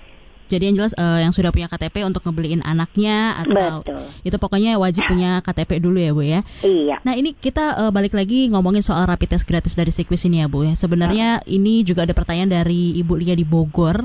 jadi 0.44 0.68
yang 0.68 0.76
jelas 0.76 0.92
uh, 1.00 1.24
yang 1.24 1.32
sudah 1.32 1.48
punya 1.48 1.72
KTP 1.72 2.04
untuk 2.04 2.20
ngebeliin 2.20 2.60
anaknya 2.60 3.40
atau 3.40 3.80
Betul. 3.80 4.04
itu 4.28 4.36
pokoknya 4.36 4.76
wajib 4.76 5.08
punya 5.08 5.40
KTP 5.40 5.80
dulu 5.80 5.96
ya 5.96 6.12
Bu 6.12 6.20
ya. 6.20 6.40
Iya. 6.60 7.00
Nah, 7.00 7.16
ini 7.16 7.32
kita 7.32 7.80
uh, 7.80 7.90
balik 7.90 8.12
lagi 8.12 8.52
ngomongin 8.52 8.84
soal 8.84 9.08
rapid 9.08 9.36
test 9.36 9.48
gratis 9.48 9.72
dari 9.72 9.88
Sequis 9.88 10.28
ini 10.28 10.44
ya 10.44 10.48
Bu 10.52 10.68
ya. 10.68 10.76
Sebenarnya 10.76 11.40
ini 11.48 11.80
juga 11.80 12.04
ada 12.04 12.12
pertanyaan 12.12 12.60
dari 12.60 12.92
Ibu 13.00 13.14
Lia 13.16 13.32
di 13.32 13.48
Bogor. 13.48 14.04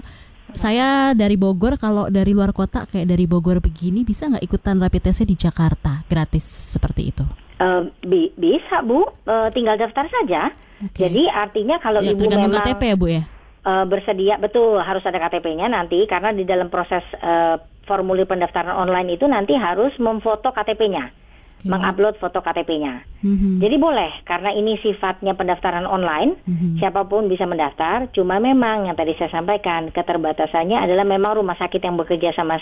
Saya 0.56 1.14
dari 1.14 1.38
Bogor, 1.38 1.78
kalau 1.78 2.10
dari 2.10 2.34
luar 2.34 2.56
kota 2.56 2.88
kayak 2.88 3.06
dari 3.06 3.28
Bogor 3.28 3.60
begini 3.60 4.08
bisa 4.08 4.32
nggak 4.32 4.42
ikutan 4.42 4.80
rapid 4.80 5.12
testnya 5.12 5.28
di 5.30 5.38
Jakarta 5.38 6.08
gratis 6.08 6.48
seperti 6.48 7.12
itu? 7.12 7.49
Uh, 7.60 7.91
bi 8.07 8.32
bisa 8.39 8.80
bu, 8.88 9.03
uh, 9.03 9.51
tinggal 9.51 9.76
daftar 9.76 10.07
saja. 10.07 10.47
Okay. 10.80 11.12
Jadi 11.12 11.28
artinya 11.28 11.76
kalau 11.84 11.99
ya, 11.99 12.16
ibu 12.16 12.24
memang 12.24 12.55
KTP 12.55 12.82
ya 12.88 12.95
bu 12.95 13.07
ya. 13.12 13.24
Uh, 13.68 13.84
bersedia 13.84 14.39
betul 14.39 14.80
harus 14.80 15.03
ada 15.03 15.20
KTP-nya 15.20 15.68
nanti 15.68 16.07
karena 16.07 16.32
di 16.32 16.47
dalam 16.47 16.72
proses 16.72 17.03
uh, 17.20 17.60
formulir 17.84 18.24
pendaftaran 18.24 18.72
online 18.72 19.20
itu 19.20 19.28
nanti 19.28 19.60
harus 19.60 19.91
memfoto 19.99 20.55
KTP-nya 20.55 21.19
okay. 21.60 21.68
mengupload 21.68 22.16
foto 22.18 22.39
KTP-nya. 22.39 23.03
Mm-hmm. 23.20 23.60
Jadi 23.60 23.76
boleh 23.76 24.12
karena 24.24 24.55
ini 24.55 24.80
sifatnya 24.80 25.36
pendaftaran 25.36 25.84
online, 25.84 26.39
mm-hmm. 26.47 26.80
siapa 26.80 27.03
pun 27.03 27.28
bisa 27.28 27.43
mendaftar. 27.43 28.07
Cuma 28.16 28.39
memang 28.39 28.88
yang 28.88 28.95
tadi 28.95 29.12
saya 29.20 29.28
sampaikan 29.28 29.91
keterbatasannya 29.91 30.80
adalah 30.80 31.03
memang 31.03 31.43
rumah 31.43 31.60
sakit 31.60 31.84
yang 31.84 31.99
bekerja 31.99 32.32
sama 32.32 32.55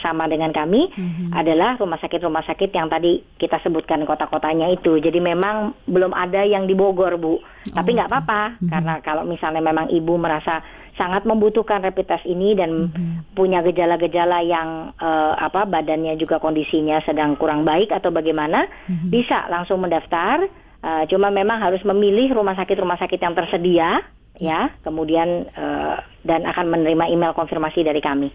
sama 0.00 0.24
dengan 0.32 0.56
kami 0.56 0.88
mm-hmm. 0.88 1.36
adalah 1.36 1.76
rumah 1.76 2.00
sakit 2.00 2.24
rumah 2.24 2.40
sakit 2.48 2.72
yang 2.72 2.88
tadi 2.88 3.20
kita 3.36 3.60
sebutkan 3.60 4.08
kota-kotanya 4.08 4.72
itu. 4.72 4.96
Jadi 4.96 5.20
memang 5.20 5.76
belum 5.84 6.16
ada 6.16 6.40
yang 6.48 6.64
di 6.64 6.72
Bogor 6.72 7.20
bu. 7.20 7.36
Tapi 7.68 7.92
oh, 7.92 7.94
nggak 8.00 8.08
apa-apa 8.08 8.42
mm-hmm. 8.56 8.70
karena 8.72 8.94
kalau 9.04 9.28
misalnya 9.28 9.60
memang 9.60 9.92
ibu 9.92 10.16
merasa 10.16 10.64
sangat 10.98 11.22
membutuhkan 11.22 11.80
rapid 11.80 12.10
test 12.10 12.26
ini 12.26 12.58
dan 12.58 12.90
mm-hmm. 12.90 13.32
punya 13.38 13.62
gejala-gejala 13.62 14.42
yang 14.42 14.90
uh, 14.98 15.32
apa 15.38 15.64
badannya 15.64 16.18
juga 16.18 16.42
kondisinya 16.42 16.98
sedang 17.06 17.38
kurang 17.38 17.62
baik 17.62 17.94
atau 17.94 18.10
bagaimana 18.10 18.66
mm-hmm. 18.66 19.08
bisa 19.08 19.46
langsung 19.46 19.78
mendaftar 19.78 20.50
uh, 20.82 21.06
cuma 21.06 21.30
memang 21.30 21.62
harus 21.62 21.80
memilih 21.86 22.34
rumah 22.34 22.58
sakit 22.58 22.76
rumah 22.82 22.98
sakit 22.98 23.22
yang 23.22 23.38
tersedia 23.38 24.02
ya 24.42 24.74
kemudian 24.82 25.46
uh, 25.54 26.02
dan 26.26 26.42
akan 26.44 26.66
menerima 26.66 27.08
email 27.14 27.32
konfirmasi 27.32 27.86
dari 27.86 28.02
kami. 28.02 28.28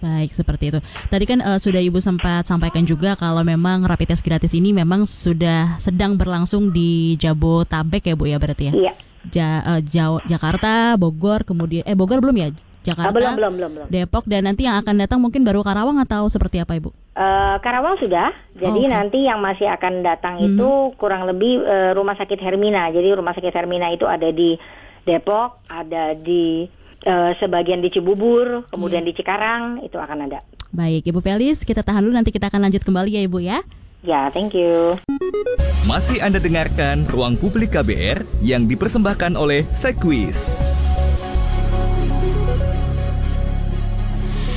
Baik, 0.00 0.32
seperti 0.32 0.72
itu. 0.72 0.80
Tadi 1.12 1.24
kan 1.28 1.44
uh, 1.44 1.60
sudah 1.60 1.76
Ibu 1.76 2.00
sempat 2.00 2.48
sampaikan 2.48 2.88
juga 2.88 3.20
kalau 3.20 3.44
memang 3.44 3.84
rapid 3.84 4.16
test 4.16 4.24
gratis 4.24 4.56
ini 4.56 4.72
memang 4.72 5.04
sudah 5.04 5.76
sedang 5.76 6.16
berlangsung 6.16 6.72
di 6.72 7.20
Jabotabek 7.20 8.08
ya 8.08 8.14
Bu 8.16 8.24
ya 8.24 8.40
berarti 8.40 8.72
ya? 8.72 8.74
Iya 8.74 8.94
ja, 9.28 9.60
uh, 9.76 9.80
Jawa, 9.84 10.24
Jakarta, 10.24 10.96
Bogor, 10.96 11.44
kemudian 11.44 11.84
eh 11.84 11.92
Bogor 11.92 12.24
belum 12.24 12.36
ya? 12.40 12.48
Jakarta, 12.80 13.12
ah, 13.12 13.14
belum, 13.14 13.34
belum, 13.36 13.52
belum, 13.60 13.70
belum. 13.76 13.86
Depok 13.92 14.24
dan 14.24 14.48
nanti 14.48 14.64
yang 14.64 14.80
akan 14.80 15.04
datang 15.04 15.20
mungkin 15.20 15.44
baru 15.44 15.60
Karawang 15.60 16.00
atau 16.00 16.24
seperti 16.32 16.64
apa 16.64 16.80
Ibu? 16.80 16.88
Uh, 17.12 17.60
Karawang 17.60 18.00
sudah. 18.00 18.32
Jadi 18.56 18.80
oh, 18.80 18.88
okay. 18.88 18.96
nanti 18.96 19.18
yang 19.28 19.44
masih 19.44 19.68
akan 19.68 20.00
datang 20.00 20.40
hmm. 20.40 20.56
itu 20.56 20.68
kurang 20.96 21.28
lebih 21.28 21.60
uh, 21.60 21.92
Rumah 21.92 22.16
Sakit 22.16 22.40
Hermina. 22.40 22.88
Jadi 22.88 23.12
Rumah 23.12 23.36
Sakit 23.36 23.52
Hermina 23.52 23.92
itu 23.92 24.08
ada 24.08 24.32
di 24.32 24.56
Depok, 25.04 25.60
ada 25.68 26.16
di 26.16 26.64
uh, 27.04 27.36
sebagian 27.36 27.84
di 27.84 27.92
Cibubur, 27.92 28.64
kemudian 28.72 29.04
yeah. 29.04 29.12
di 29.12 29.16
Cikarang 29.16 29.84
itu 29.84 30.00
akan 30.00 30.32
ada. 30.32 30.40
Baik, 30.72 31.04
Ibu 31.04 31.20
Felis, 31.20 31.66
kita 31.68 31.84
tahan 31.84 32.08
dulu 32.08 32.16
nanti 32.16 32.32
kita 32.32 32.48
akan 32.48 32.64
lanjut 32.64 32.80
kembali 32.80 33.20
ya 33.20 33.22
Ibu 33.28 33.38
ya. 33.44 33.60
Ya, 34.00 34.32
thank 34.32 34.56
you. 34.56 34.96
Masih 35.84 36.24
Anda 36.24 36.40
dengarkan 36.40 37.04
Ruang 37.04 37.36
Publik 37.36 37.76
KBR 37.76 38.24
yang 38.40 38.64
dipersembahkan 38.64 39.36
oleh 39.36 39.68
Sekwis. 39.76 40.56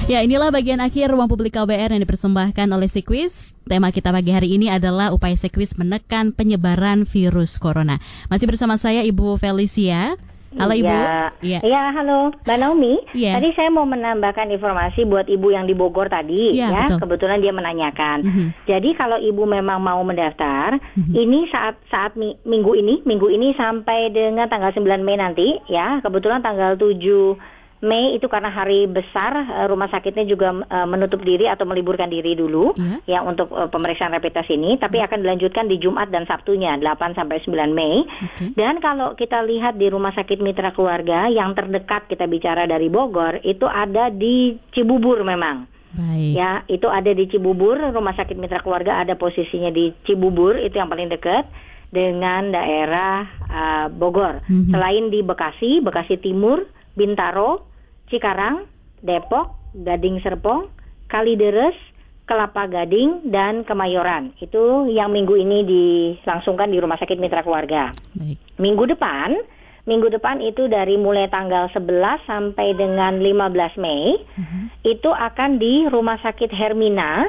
Ya 0.08 0.24
inilah 0.24 0.52
bagian 0.52 0.84
akhir 0.84 1.16
ruang 1.16 1.32
publik 1.32 1.56
KBR 1.56 1.96
yang 1.96 2.04
dipersembahkan 2.04 2.68
oleh 2.76 2.92
Sekwis. 2.92 3.56
Tema 3.64 3.88
kita 3.88 4.12
pagi 4.12 4.36
hari 4.36 4.56
ini 4.56 4.68
adalah 4.68 5.16
upaya 5.16 5.36
Sekwis 5.36 5.80
menekan 5.80 6.36
penyebaran 6.36 7.08
virus 7.08 7.56
corona. 7.56 8.04
Masih 8.28 8.48
bersama 8.48 8.76
saya 8.76 9.04
Ibu 9.04 9.40
Felicia. 9.40 10.20
Halo 10.58 10.74
Ibu. 10.78 10.96
Iya. 11.42 11.60
Iya, 11.66 11.82
halo 11.98 12.30
Mbak 12.46 12.58
Naomi. 12.62 12.94
Iya. 13.18 13.38
Tadi 13.38 13.50
saya 13.58 13.70
mau 13.74 13.86
menambahkan 13.90 14.54
informasi 14.54 15.06
buat 15.10 15.26
Ibu 15.26 15.54
yang 15.54 15.66
di 15.66 15.74
Bogor 15.74 16.08
tadi 16.10 16.54
ya. 16.54 16.70
ya. 16.70 17.00
Kebetulan 17.02 17.42
dia 17.42 17.50
menanyakan. 17.50 18.18
Mm 18.22 18.32
-hmm. 18.32 18.48
Jadi 18.70 18.90
kalau 18.94 19.18
Ibu 19.18 19.44
memang 19.50 19.82
mau 19.82 20.02
mendaftar, 20.06 20.78
mm 20.78 21.02
-hmm. 21.10 21.14
ini 21.18 21.40
saat 21.50 21.80
saat 21.90 22.14
minggu 22.20 22.72
ini, 22.78 23.02
minggu 23.04 23.28
ini 23.34 23.58
sampai 23.58 24.14
dengan 24.14 24.46
tanggal 24.48 24.70
9 24.72 25.02
Mei 25.02 25.18
nanti 25.18 25.58
ya. 25.70 26.00
Kebetulan 26.06 26.46
tanggal 26.46 26.78
7 26.78 27.53
Mei 27.84 28.16
itu 28.16 28.32
karena 28.32 28.48
hari 28.48 28.88
besar 28.88 29.36
eh, 29.36 29.68
rumah 29.68 29.92
sakitnya 29.92 30.24
juga 30.24 30.56
uh, 30.56 30.88
menutup 30.88 31.20
diri 31.20 31.52
atau 31.52 31.68
meliburkan 31.68 32.08
diri 32.08 32.34
dulu 32.34 32.72
yeah. 32.80 33.20
ya 33.20 33.20
untuk 33.22 33.52
uh, 33.52 33.68
pemeriksaan 33.68 34.16
rapid 34.16 34.40
test 34.40 34.56
ini 34.56 34.80
tapi 34.80 35.04
akan 35.04 35.20
dilanjutkan 35.20 35.68
di 35.68 35.78
Jumat 35.84 36.08
dan 36.08 36.24
Sabtunya 36.24 36.80
8 36.80 37.20
sampai 37.20 37.44
9 37.44 37.76
Mei. 37.76 38.08
Okay. 38.08 38.56
Dan 38.56 38.80
kalau 38.80 39.20
kita 39.20 39.44
lihat 39.44 39.76
di 39.76 39.92
rumah 39.92 40.16
sakit 40.16 40.40
mitra 40.40 40.72
keluarga 40.72 41.28
yang 41.28 41.52
terdekat 41.52 42.08
kita 42.08 42.24
bicara 42.24 42.64
dari 42.64 42.88
Bogor 42.88 43.44
itu 43.44 43.68
ada 43.68 44.08
di 44.08 44.56
Cibubur 44.72 45.20
memang. 45.28 45.68
Baik. 45.94 46.34
Ya, 46.34 46.66
itu 46.66 46.90
ada 46.90 47.14
di 47.14 47.30
Cibubur, 47.30 47.78
rumah 47.78 48.18
sakit 48.18 48.34
mitra 48.34 48.66
keluarga 48.66 48.98
ada 48.98 49.14
posisinya 49.14 49.70
di 49.70 49.94
Cibubur 50.10 50.58
itu 50.58 50.74
yang 50.82 50.90
paling 50.90 51.12
dekat 51.14 51.46
dengan 51.94 52.50
daerah 52.50 53.30
uh, 53.46 53.88
Bogor. 53.94 54.42
Mm-hmm. 54.50 54.72
Selain 54.74 55.06
di 55.14 55.20
Bekasi, 55.22 55.86
Bekasi 55.86 56.18
Timur, 56.18 56.66
Bintaro, 56.98 57.73
Cikarang, 58.10 58.68
Depok, 59.04 59.56
Gading 59.74 60.22
Serpong, 60.24 60.70
Kalideres, 61.10 61.76
Kelapa 62.24 62.72
Gading 62.72 63.30
dan 63.30 63.68
Kemayoran. 63.68 64.32
Itu 64.40 64.88
yang 64.88 65.12
minggu 65.12 65.36
ini 65.36 65.68
dilangsungkan 65.68 66.72
di 66.72 66.80
Rumah 66.80 66.96
Sakit 66.98 67.20
Mitra 67.20 67.44
Keluarga. 67.44 67.92
Baik. 68.16 68.40
Minggu 68.58 68.88
depan, 68.96 69.36
minggu 69.84 70.08
depan 70.08 70.40
itu 70.40 70.72
dari 70.72 70.96
mulai 70.96 71.28
tanggal 71.28 71.68
11 71.76 72.24
sampai 72.24 72.80
dengan 72.80 73.20
15 73.20 73.78
Mei, 73.78 74.18
uh-huh. 74.18 74.66
itu 74.88 75.12
akan 75.12 75.60
di 75.60 75.84
Rumah 75.92 76.24
Sakit 76.24 76.50
Hermina 76.56 77.28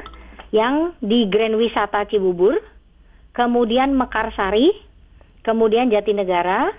yang 0.55 0.95
di 1.03 1.27
Grand 1.27 1.59
Wisata 1.59 2.07
Cibubur, 2.07 2.55
kemudian 3.35 3.91
Mekarsari, 3.93 4.71
kemudian 5.43 5.91
Jatinegara, 5.91 6.71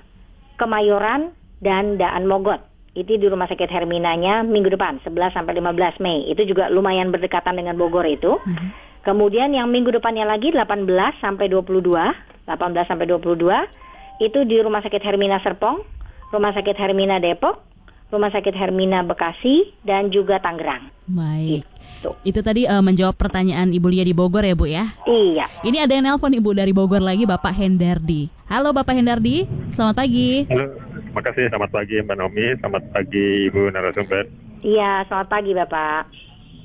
Kemayoran 0.56 1.36
dan 1.60 2.00
Daan 2.00 2.24
Mogot 2.26 2.65
itu 2.96 3.20
di 3.20 3.28
Rumah 3.28 3.44
Sakit 3.44 3.68
Herminanya 3.68 4.40
minggu 4.40 4.72
depan 4.72 5.04
11 5.04 5.36
sampai 5.36 5.60
15 5.60 6.00
Mei. 6.00 6.24
Itu 6.32 6.48
juga 6.48 6.72
lumayan 6.72 7.12
berdekatan 7.12 7.60
dengan 7.60 7.76
Bogor 7.76 8.08
itu. 8.08 8.40
Mm 8.40 8.56
-hmm. 8.56 8.68
Kemudian 9.04 9.52
yang 9.52 9.68
minggu 9.70 9.92
depannya 9.92 10.24
lagi 10.26 10.50
18 10.50 10.88
sampai 11.22 11.46
22, 11.46 11.92
18 11.92 12.90
sampai 12.90 13.06
22 13.06 14.24
itu 14.24 14.38
di 14.48 14.56
Rumah 14.58 14.82
Sakit 14.82 14.98
Hermina 15.04 15.38
Serpong, 15.44 15.84
Rumah 16.32 16.56
Sakit 16.56 16.74
Hermina 16.74 17.20
Depok, 17.20 17.62
Rumah 18.10 18.32
Sakit 18.32 18.56
Hermina 18.56 19.04
Bekasi 19.04 19.76
dan 19.84 20.10
juga 20.10 20.40
Tangerang. 20.40 20.90
Baik. 21.06 21.62
Itu, 22.02 22.10
itu 22.26 22.40
tadi 22.42 22.66
uh, 22.66 22.82
menjawab 22.82 23.14
pertanyaan 23.14 23.70
Ibu 23.70 23.86
Lia 23.92 24.02
di 24.02 24.16
Bogor 24.16 24.42
ya, 24.42 24.54
Bu 24.58 24.66
ya? 24.66 24.90
Iya. 25.06 25.46
Ini 25.62 25.86
ada 25.86 25.92
yang 25.94 26.10
nelpon 26.10 26.34
Ibu 26.34 26.50
dari 26.56 26.72
Bogor 26.74 27.04
lagi 27.04 27.28
Bapak 27.28 27.54
Hendardi. 27.54 28.26
Halo 28.50 28.74
Bapak 28.74 28.96
Hendardi, 28.96 29.46
selamat 29.70 29.94
pagi. 30.02 30.48
Halo. 30.50 30.85
Terima 31.16 31.32
kasih. 31.32 31.48
Selamat 31.48 31.72
pagi 31.72 31.96
Mbak 31.96 32.16
Nomi. 32.20 32.46
Selamat 32.60 32.84
pagi 32.92 33.48
Ibu 33.48 33.72
narasumber. 33.72 34.28
Iya, 34.60 35.00
selamat 35.08 35.28
pagi 35.32 35.56
Bapak. 35.56 36.12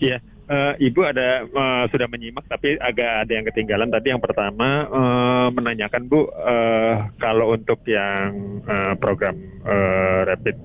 Iya, 0.04 0.18
uh, 0.52 0.74
Ibu 0.76 1.02
ada 1.08 1.48
uh, 1.48 1.88
sudah 1.88 2.12
menyimak 2.12 2.44
tapi 2.52 2.76
agak 2.76 3.24
ada 3.24 3.32
yang 3.32 3.48
ketinggalan. 3.48 3.88
Tadi 3.88 4.12
yang 4.12 4.20
pertama 4.20 4.92
uh, 4.92 5.48
menanyakan 5.56 6.04
Bu, 6.04 6.28
uh, 6.28 7.08
kalau 7.16 7.56
untuk 7.56 7.80
yang 7.88 8.60
uh, 8.68 8.92
program 9.00 9.40
uh, 9.64 10.28
rapid 10.28 10.60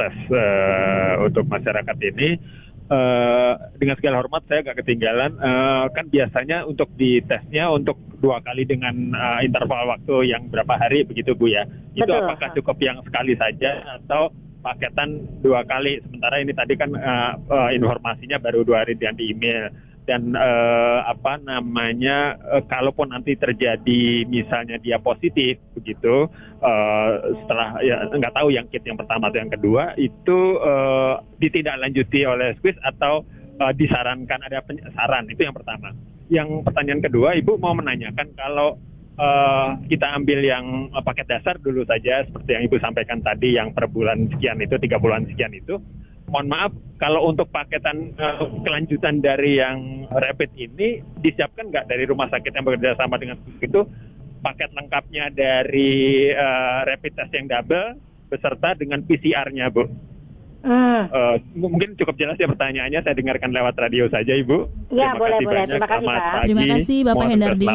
test 0.00 0.16
uh, 0.32 1.20
untuk 1.20 1.44
masyarakat 1.52 1.96
ini 2.16 2.40
uh, 2.88 3.54
dengan 3.78 3.94
segala 3.98 4.24
hormat 4.24 4.42
saya 4.48 4.64
agak 4.66 4.82
ketinggalan. 4.82 5.36
Uh, 5.38 5.86
kan 5.92 6.08
biasanya 6.08 6.64
untuk 6.66 6.90
di 6.98 7.22
tesnya 7.22 7.70
untuk 7.70 7.98
dua 8.18 8.38
kali 8.42 8.66
dengan 8.66 9.14
uh, 9.14 9.40
interval 9.42 9.90
waktu 9.90 10.30
yang 10.30 10.48
berapa 10.48 10.74
hari 10.78 11.06
begitu 11.06 11.34
Bu 11.34 11.50
ya? 11.50 11.66
Itu 11.94 12.08
Betul. 12.08 12.22
apakah 12.26 12.48
cukup 12.56 12.76
yang 12.82 12.98
sekali 13.02 13.34
saja 13.38 14.02
atau 14.02 14.30
paketan 14.62 15.26
dua 15.42 15.66
kali? 15.66 15.98
Sementara 16.06 16.38
ini 16.40 16.52
tadi 16.54 16.74
kan 16.78 16.90
uh, 16.94 17.32
uh, 17.50 17.70
informasinya 17.74 18.38
baru 18.38 18.66
dua 18.66 18.86
hari 18.86 18.98
yang 18.98 19.14
di 19.14 19.30
email 19.34 19.70
dan 20.02 20.34
uh, 20.34 21.06
apa 21.06 21.38
namanya 21.38 22.34
uh, 22.50 22.62
kalaupun 22.66 23.14
nanti 23.14 23.38
terjadi 23.38 24.26
misalnya 24.26 24.74
dia 24.82 24.98
positif 24.98 25.62
begitu 25.78 26.26
uh, 26.58 27.10
setelah 27.44 27.78
ya 27.86 28.02
nggak 28.10 28.34
tahu 28.34 28.50
yang 28.50 28.66
kit 28.66 28.82
yang 28.82 28.98
pertama 28.98 29.30
atau 29.30 29.38
yang 29.38 29.52
kedua 29.52 29.94
itu 29.94 30.58
uh, 30.58 31.22
ditindaklanjuti 31.38 32.26
oleh 32.26 32.58
Swiss 32.58 32.74
atau 32.82 33.22
uh, 33.62 33.72
disarankan 33.74 34.42
ada 34.42 34.58
saran 34.98 35.30
itu 35.30 35.46
yang 35.46 35.54
pertama. 35.54 35.94
Yang 36.26 36.66
pertanyaan 36.66 37.02
kedua 37.04 37.38
ibu 37.38 37.54
mau 37.62 37.76
menanyakan 37.76 38.34
kalau 38.34 38.82
uh, 39.22 39.78
kita 39.86 40.18
ambil 40.18 40.42
yang 40.42 40.90
paket 41.06 41.30
dasar 41.30 41.62
dulu 41.62 41.86
saja 41.86 42.26
seperti 42.26 42.58
yang 42.58 42.64
ibu 42.66 42.76
sampaikan 42.82 43.22
tadi 43.22 43.54
yang 43.54 43.70
per 43.70 43.86
bulan 43.86 44.26
sekian 44.34 44.58
itu 44.58 44.74
tiga 44.82 44.98
bulan 44.98 45.28
sekian 45.30 45.54
itu 45.54 45.78
mohon 46.32 46.48
maaf 46.48 46.72
kalau 46.96 47.28
untuk 47.28 47.52
paketan 47.52 48.16
uh, 48.16 48.48
kelanjutan 48.64 49.20
dari 49.20 49.60
yang 49.60 50.08
rapid 50.08 50.48
ini 50.56 51.04
disiapkan 51.20 51.68
nggak 51.68 51.86
dari 51.92 52.08
rumah 52.08 52.32
sakit 52.32 52.50
yang 52.56 52.64
bekerja 52.64 52.96
sama 52.96 53.20
dengan 53.20 53.36
itu 53.60 53.84
paket 54.40 54.72
lengkapnya 54.72 55.28
dari 55.30 56.32
uh, 56.32 56.88
rapid 56.88 57.12
test 57.14 57.32
yang 57.36 57.46
double 57.46 58.00
beserta 58.32 58.72
dengan 58.74 59.04
PCR-nya 59.04 59.68
bu. 59.68 59.84
Hmm. 60.62 61.10
Uh, 61.10 61.36
mungkin 61.58 61.98
cukup 61.98 62.14
jelas 62.14 62.38
ya 62.38 62.46
pertanyaannya 62.46 63.02
saya 63.02 63.18
dengarkan 63.18 63.50
lewat 63.50 63.74
radio 63.76 64.06
saja 64.08 64.32
ibu. 64.32 64.70
Ya 64.94 65.12
boleh 65.18 65.42
boleh 65.42 65.68
terima 65.68 65.90
kasih 65.90 66.06
Pak. 66.06 66.42
Terima 66.46 66.64
kasih 66.70 66.98
Bapak 67.02 67.26
Hendardi. 67.28 67.66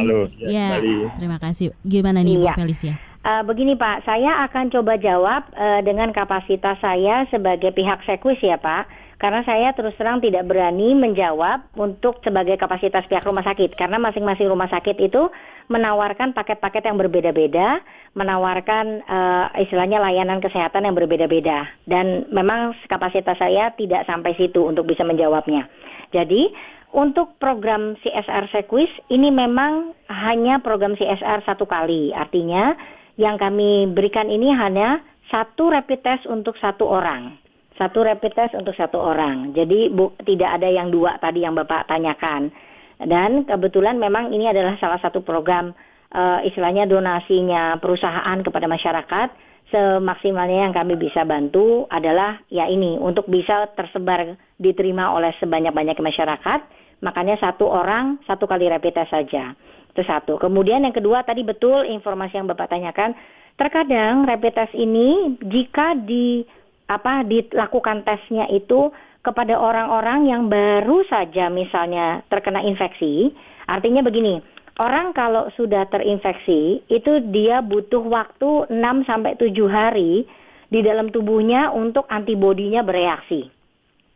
Ya, 0.42 0.80
ya 0.82 1.12
terima 1.20 1.38
kasih. 1.38 1.76
Gimana 1.84 2.24
nih 2.24 2.42
ya. 2.42 2.56
Bu 2.56 2.64
Felicia? 2.64 2.96
Uh, 3.28 3.44
begini 3.44 3.76
Pak, 3.76 4.08
saya 4.08 4.48
akan 4.48 4.72
coba 4.72 4.96
jawab 4.96 5.52
uh, 5.52 5.84
dengan 5.84 6.16
kapasitas 6.16 6.80
saya 6.80 7.28
sebagai 7.28 7.76
pihak 7.76 8.00
sekwis 8.08 8.40
ya 8.40 8.56
Pak. 8.56 8.88
Karena 9.20 9.44
saya 9.44 9.76
terus 9.76 9.98
terang 10.00 10.24
tidak 10.24 10.48
berani 10.48 10.96
menjawab 10.96 11.68
untuk 11.76 12.24
sebagai 12.24 12.56
kapasitas 12.56 13.04
pihak 13.12 13.28
rumah 13.28 13.44
sakit. 13.44 13.76
Karena 13.76 14.00
masing-masing 14.00 14.48
rumah 14.48 14.72
sakit 14.72 14.96
itu 15.04 15.28
menawarkan 15.68 16.32
paket-paket 16.32 16.88
yang 16.88 16.96
berbeda-beda, 16.96 17.84
menawarkan 18.16 19.04
uh, 19.04 19.52
istilahnya 19.60 20.00
layanan 20.00 20.40
kesehatan 20.40 20.88
yang 20.88 20.96
berbeda-beda. 20.96 21.68
Dan 21.84 22.32
memang 22.32 22.80
kapasitas 22.88 23.36
saya 23.36 23.76
tidak 23.76 24.08
sampai 24.08 24.40
situ 24.40 24.64
untuk 24.64 24.88
bisa 24.88 25.04
menjawabnya. 25.04 25.68
Jadi 26.16 26.48
untuk 26.96 27.36
program 27.36 28.00
CSR 28.00 28.48
Sekwis 28.56 28.88
ini 29.12 29.28
memang 29.28 29.92
hanya 30.08 30.64
program 30.64 30.96
CSR 30.96 31.44
satu 31.44 31.68
kali. 31.68 32.16
Artinya 32.16 32.78
yang 33.18 33.36
kami 33.36 33.90
berikan 33.92 34.30
ini 34.30 34.54
hanya 34.54 35.02
satu 35.28 35.74
rapid 35.74 36.00
test 36.06 36.24
untuk 36.30 36.56
satu 36.62 36.88
orang. 36.88 37.36
Satu 37.78 38.02
rapid 38.02 38.34
test 38.34 38.54
untuk 38.58 38.74
satu 38.74 38.98
orang. 38.98 39.54
Jadi 39.54 39.94
bu, 39.94 40.14
tidak 40.26 40.62
ada 40.62 40.70
yang 40.70 40.90
dua 40.90 41.18
tadi 41.22 41.46
yang 41.46 41.54
Bapak 41.54 41.86
tanyakan. 41.86 42.50
Dan 42.98 43.46
kebetulan 43.46 44.02
memang 44.02 44.34
ini 44.34 44.50
adalah 44.50 44.74
salah 44.82 44.98
satu 44.98 45.22
program 45.22 45.74
uh, 46.14 46.42
istilahnya 46.42 46.90
donasinya 46.90 47.78
perusahaan 47.78 48.38
kepada 48.42 48.66
masyarakat. 48.66 49.30
Semaksimalnya 49.68 50.70
yang 50.70 50.74
kami 50.74 50.96
bisa 50.96 51.28
bantu 51.28 51.86
adalah 51.92 52.40
ya 52.48 52.72
ini 52.72 52.96
untuk 52.98 53.28
bisa 53.28 53.68
tersebar 53.76 54.40
diterima 54.56 55.12
oleh 55.12 55.36
sebanyak-banyak 55.38 56.00
masyarakat. 56.00 56.60
Makanya 57.02 57.38
satu 57.38 57.70
orang 57.70 58.18
satu 58.26 58.50
kali 58.50 58.66
rapid 58.66 58.94
test 58.98 59.14
saja. 59.14 59.54
Itu 59.94 60.02
satu. 60.02 60.42
Kemudian 60.42 60.86
yang 60.86 60.94
kedua 60.94 61.22
tadi 61.22 61.46
betul 61.46 61.86
informasi 61.86 62.38
yang 62.42 62.50
Bapak 62.50 62.74
tanyakan, 62.74 63.14
terkadang 63.58 64.26
rapid 64.26 64.54
test 64.54 64.74
ini 64.74 65.38
jika 65.42 65.94
di 65.98 66.46
apa 66.88 67.22
dilakukan 67.28 68.08
tesnya 68.08 68.48
itu 68.48 68.90
kepada 69.22 69.60
orang-orang 69.60 70.32
yang 70.32 70.48
baru 70.48 71.04
saja 71.12 71.52
misalnya 71.52 72.24
terkena 72.32 72.64
infeksi, 72.64 73.36
artinya 73.68 74.00
begini, 74.00 74.40
orang 74.80 75.12
kalau 75.12 75.52
sudah 75.60 75.84
terinfeksi 75.92 76.80
itu 76.88 77.20
dia 77.36 77.60
butuh 77.60 78.08
waktu 78.08 78.72
6 78.72 79.10
sampai 79.10 79.36
7 79.36 79.52
hari 79.68 80.24
di 80.72 80.80
dalam 80.80 81.12
tubuhnya 81.12 81.76
untuk 81.76 82.08
antibodinya 82.08 82.88
bereaksi. 82.88 83.57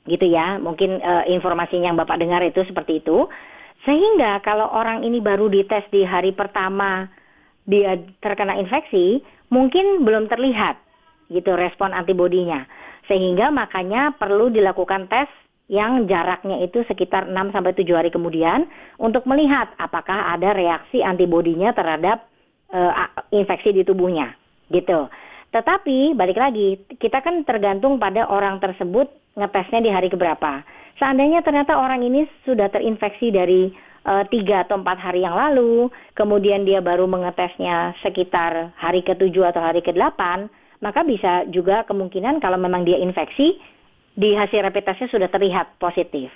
Gitu 0.06 0.26
ya, 0.34 0.58
mungkin 0.58 0.98
uh, 0.98 1.26
informasinya 1.30 1.94
yang 1.94 2.00
Bapak 2.00 2.18
dengar 2.18 2.42
itu 2.42 2.66
seperti 2.66 3.02
itu. 3.06 3.30
Sehingga 3.86 4.42
kalau 4.46 4.70
orang 4.70 5.02
ini 5.02 5.22
baru 5.22 5.50
dites 5.50 5.86
di 5.90 6.06
hari 6.06 6.34
pertama 6.34 7.10
dia 7.66 7.98
terkena 8.22 8.58
infeksi, 8.58 9.22
mungkin 9.54 10.06
belum 10.06 10.30
terlihat 10.30 10.78
gitu 11.30 11.54
respon 11.54 11.94
antibodinya. 11.94 12.66
Sehingga 13.10 13.50
makanya 13.50 14.14
perlu 14.18 14.50
dilakukan 14.50 15.10
tes 15.10 15.30
yang 15.72 16.04
jaraknya 16.04 16.60
itu 16.68 16.84
sekitar 16.84 17.32
6 17.32 17.56
sampai 17.56 17.72
7 17.72 17.88
hari 17.96 18.12
kemudian 18.12 18.68
untuk 19.00 19.24
melihat 19.24 19.72
apakah 19.80 20.36
ada 20.36 20.52
reaksi 20.52 21.00
antibodinya 21.00 21.72
terhadap 21.72 22.28
uh, 22.76 23.08
infeksi 23.32 23.72
di 23.72 23.88
tubuhnya 23.88 24.36
gitu. 24.68 25.08
Tetapi 25.52 26.16
balik 26.16 26.40
lagi, 26.40 26.80
kita 26.96 27.20
kan 27.20 27.44
tergantung 27.44 28.00
pada 28.00 28.28
orang 28.28 28.64
tersebut 28.64 29.12
ngetesnya 29.36 29.80
di 29.84 29.92
hari 29.92 30.08
keberapa. 30.08 30.64
Seandainya 30.96 31.44
ternyata 31.44 31.76
orang 31.76 32.04
ini 32.04 32.24
sudah 32.48 32.72
terinfeksi 32.72 33.36
dari 33.36 33.72
eh, 34.08 34.24
tiga 34.32 34.64
atau 34.64 34.80
empat 34.80 34.98
hari 35.00 35.28
yang 35.28 35.36
lalu, 35.36 35.92
kemudian 36.16 36.64
dia 36.64 36.80
baru 36.80 37.04
mengetesnya 37.04 37.96
sekitar 38.00 38.72
hari 38.80 39.04
ke-7 39.04 39.36
atau 39.52 39.62
hari 39.62 39.84
ke-8, 39.84 40.48
maka 40.80 41.04
bisa 41.04 41.44
juga 41.52 41.84
kemungkinan 41.84 42.40
kalau 42.40 42.56
memang 42.56 42.88
dia 42.88 42.96
infeksi, 42.98 43.60
di 44.16 44.36
hasil 44.36 44.68
rapid 44.68 44.84
testnya 44.88 45.08
sudah 45.08 45.30
terlihat 45.32 45.80
positif. 45.80 46.32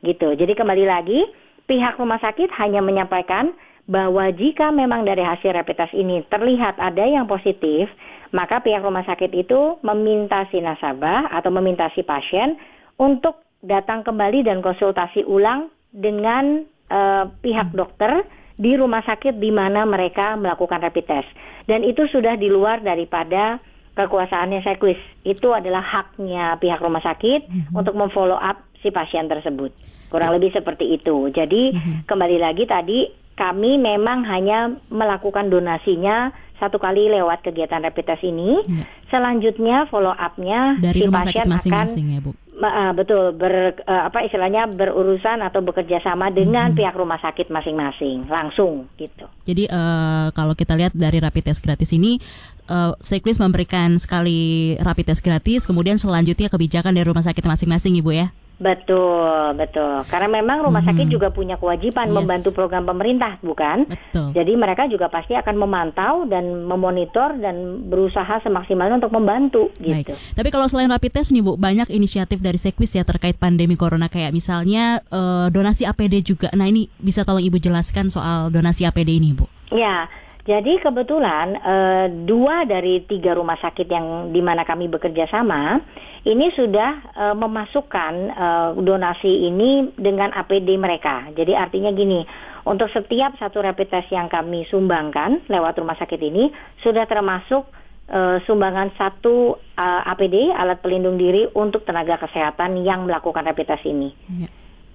Gitu. 0.00 0.34
Jadi 0.34 0.52
kembali 0.56 0.84
lagi, 0.88 1.28
pihak 1.68 2.00
rumah 2.00 2.18
sakit 2.18 2.50
hanya 2.58 2.80
menyampaikan 2.80 3.52
bahwa 3.90 4.30
jika 4.30 4.70
memang 4.70 5.02
dari 5.02 5.22
hasil 5.22 5.52
rapid 5.52 5.76
test 5.78 5.94
ini 5.94 6.22
terlihat 6.30 6.78
ada 6.78 7.02
yang 7.02 7.26
positif, 7.26 7.90
maka 8.32 8.64
pihak 8.64 8.80
rumah 8.80 9.04
sakit 9.04 9.32
itu 9.36 9.76
meminta 9.84 10.48
si 10.48 10.60
nasabah 10.60 11.30
atau 11.32 11.52
meminta 11.52 11.92
si 11.92 12.00
pasien 12.04 12.56
untuk 12.96 13.44
datang 13.62 14.02
kembali 14.02 14.44
dan 14.44 14.64
konsultasi 14.64 15.22
ulang 15.28 15.70
dengan 15.92 16.64
uh, 16.88 17.28
pihak 17.44 17.70
hmm. 17.72 17.78
dokter 17.78 18.24
di 18.56 18.76
rumah 18.76 19.00
sakit 19.04 19.40
di 19.40 19.50
mana 19.50 19.82
mereka 19.88 20.36
melakukan 20.36 20.82
rapid 20.82 21.04
test. 21.08 21.30
Dan 21.66 21.86
itu 21.86 22.06
sudah 22.10 22.36
di 22.36 22.50
luar 22.50 22.82
daripada 22.82 23.58
kekuasaannya 23.98 24.64
Sekwis. 24.64 24.98
Itu 25.22 25.52
adalah 25.52 25.84
haknya 25.84 26.56
pihak 26.58 26.80
rumah 26.80 27.02
sakit 27.04 27.48
mm-hmm. 27.48 27.76
untuk 27.76 27.94
memfollow 27.96 28.38
up 28.38 28.64
si 28.80 28.90
pasien 28.90 29.28
tersebut. 29.28 29.70
Kurang 30.08 30.36
lebih 30.36 30.52
seperti 30.52 30.96
itu. 30.96 31.30
Jadi 31.32 31.72
mm-hmm. 31.72 32.08
kembali 32.08 32.38
lagi 32.40 32.64
tadi 32.66 33.08
kami 33.36 33.80
memang 33.80 34.24
hanya 34.28 34.76
melakukan 34.92 35.48
donasinya 35.48 36.32
satu 36.60 36.78
kali 36.78 37.10
lewat 37.10 37.42
kegiatan 37.44 37.82
rapid 37.82 38.04
test 38.06 38.24
ini. 38.24 38.62
Ya. 38.66 38.84
Selanjutnya 39.12 39.84
follow 39.92 40.14
up-nya 40.14 40.80
si 40.80 41.08
pasien 41.08 41.46
masing-masing 41.48 42.06
akan 42.08 42.16
ya, 42.16 42.20
Bu. 42.24 42.32
Uh, 42.62 42.94
betul 42.94 43.34
ber 43.34 43.74
uh, 43.90 44.06
apa 44.06 44.22
istilahnya 44.22 44.70
berurusan 44.70 45.42
atau 45.42 45.64
bekerja 45.64 45.98
sama 46.04 46.30
dengan 46.30 46.70
hmm. 46.70 46.78
pihak 46.78 46.94
rumah 46.94 47.18
sakit 47.18 47.50
masing-masing 47.50 48.28
langsung 48.30 48.86
gitu. 49.00 49.26
Jadi 49.48 49.66
uh, 49.66 50.30
kalau 50.36 50.54
kita 50.54 50.78
lihat 50.78 50.94
dari 50.94 51.18
rapid 51.18 51.50
test 51.50 51.64
gratis 51.64 51.90
ini 51.90 52.22
uh, 52.70 52.94
memberikan 53.42 53.98
sekali 53.98 54.76
rapid 54.78 55.10
test 55.10 55.24
gratis 55.26 55.66
kemudian 55.66 55.98
selanjutnya 55.98 56.46
kebijakan 56.52 56.94
dari 56.94 57.08
rumah 57.08 57.24
sakit 57.24 57.42
masing-masing 57.42 57.98
Ibu 57.98 58.10
ya. 58.14 58.30
Betul, 58.62 59.58
betul. 59.58 60.06
Karena 60.06 60.30
memang 60.30 60.62
rumah 60.62 60.86
sakit 60.86 61.10
hmm. 61.10 61.14
juga 61.18 61.34
punya 61.34 61.58
kewajiban 61.58 62.06
yes. 62.06 62.14
membantu 62.14 62.50
program 62.54 62.86
pemerintah, 62.86 63.42
bukan? 63.42 63.90
Betul. 63.90 64.30
Jadi 64.38 64.52
mereka 64.54 64.86
juga 64.86 65.10
pasti 65.10 65.34
akan 65.34 65.58
memantau 65.58 66.22
dan 66.30 66.62
memonitor 66.62 67.34
dan 67.42 67.82
berusaha 67.90 68.38
semaksimalnya 68.46 69.02
untuk 69.02 69.10
membantu 69.10 69.74
gitu. 69.82 70.14
Tapi 70.14 70.48
kalau 70.54 70.70
selain 70.70 70.86
rapid 70.94 71.10
test 71.10 71.34
nih 71.34 71.42
Bu, 71.42 71.58
banyak 71.58 71.90
inisiatif 71.90 72.38
dari 72.38 72.56
Sekwis 72.56 72.94
ya 72.94 73.02
terkait 73.02 73.34
pandemi 73.34 73.74
corona 73.74 74.06
kayak 74.06 74.30
misalnya 74.30 75.02
uh, 75.10 75.50
donasi 75.50 75.82
APD 75.82 76.22
juga. 76.22 76.48
Nah, 76.54 76.70
ini 76.70 76.86
bisa 77.02 77.26
tolong 77.26 77.42
Ibu 77.42 77.58
jelaskan 77.58 78.14
soal 78.14 78.54
donasi 78.54 78.86
APD 78.86 79.18
ini, 79.18 79.34
Bu? 79.34 79.50
Ya. 79.74 80.06
Jadi 80.42 80.82
kebetulan 80.82 81.54
uh, 81.54 82.06
dua 82.26 82.66
dari 82.66 82.98
tiga 83.06 83.38
rumah 83.38 83.54
sakit 83.62 83.86
yang 83.86 84.34
di 84.34 84.42
mana 84.42 84.66
kami 84.66 84.90
bekerja 84.90 85.30
sama 85.30 85.78
ini 86.22 86.54
sudah 86.54 86.90
uh, 87.18 87.34
memasukkan 87.34 88.12
uh, 88.30 88.70
donasi 88.78 89.50
ini 89.50 89.90
dengan 89.98 90.30
APD 90.30 90.78
mereka. 90.78 91.26
Jadi 91.34 91.58
artinya 91.58 91.90
gini, 91.90 92.22
untuk 92.62 92.86
setiap 92.94 93.34
satu 93.42 93.58
rapid 93.58 93.90
test 93.90 94.08
yang 94.14 94.30
kami 94.30 94.62
sumbangkan 94.70 95.42
lewat 95.50 95.74
rumah 95.82 95.98
sakit 95.98 96.20
ini 96.22 96.54
sudah 96.78 97.10
termasuk 97.10 97.66
uh, 98.06 98.38
sumbangan 98.46 98.94
satu 98.94 99.58
uh, 99.58 100.02
APD 100.14 100.54
alat 100.54 100.78
pelindung 100.78 101.18
diri 101.18 101.50
untuk 101.58 101.82
tenaga 101.82 102.22
kesehatan 102.22 102.78
yang 102.86 103.02
melakukan 103.02 103.42
rapid 103.42 103.74
test 103.74 103.82
ini. 103.82 104.14
Ya. 104.30 104.48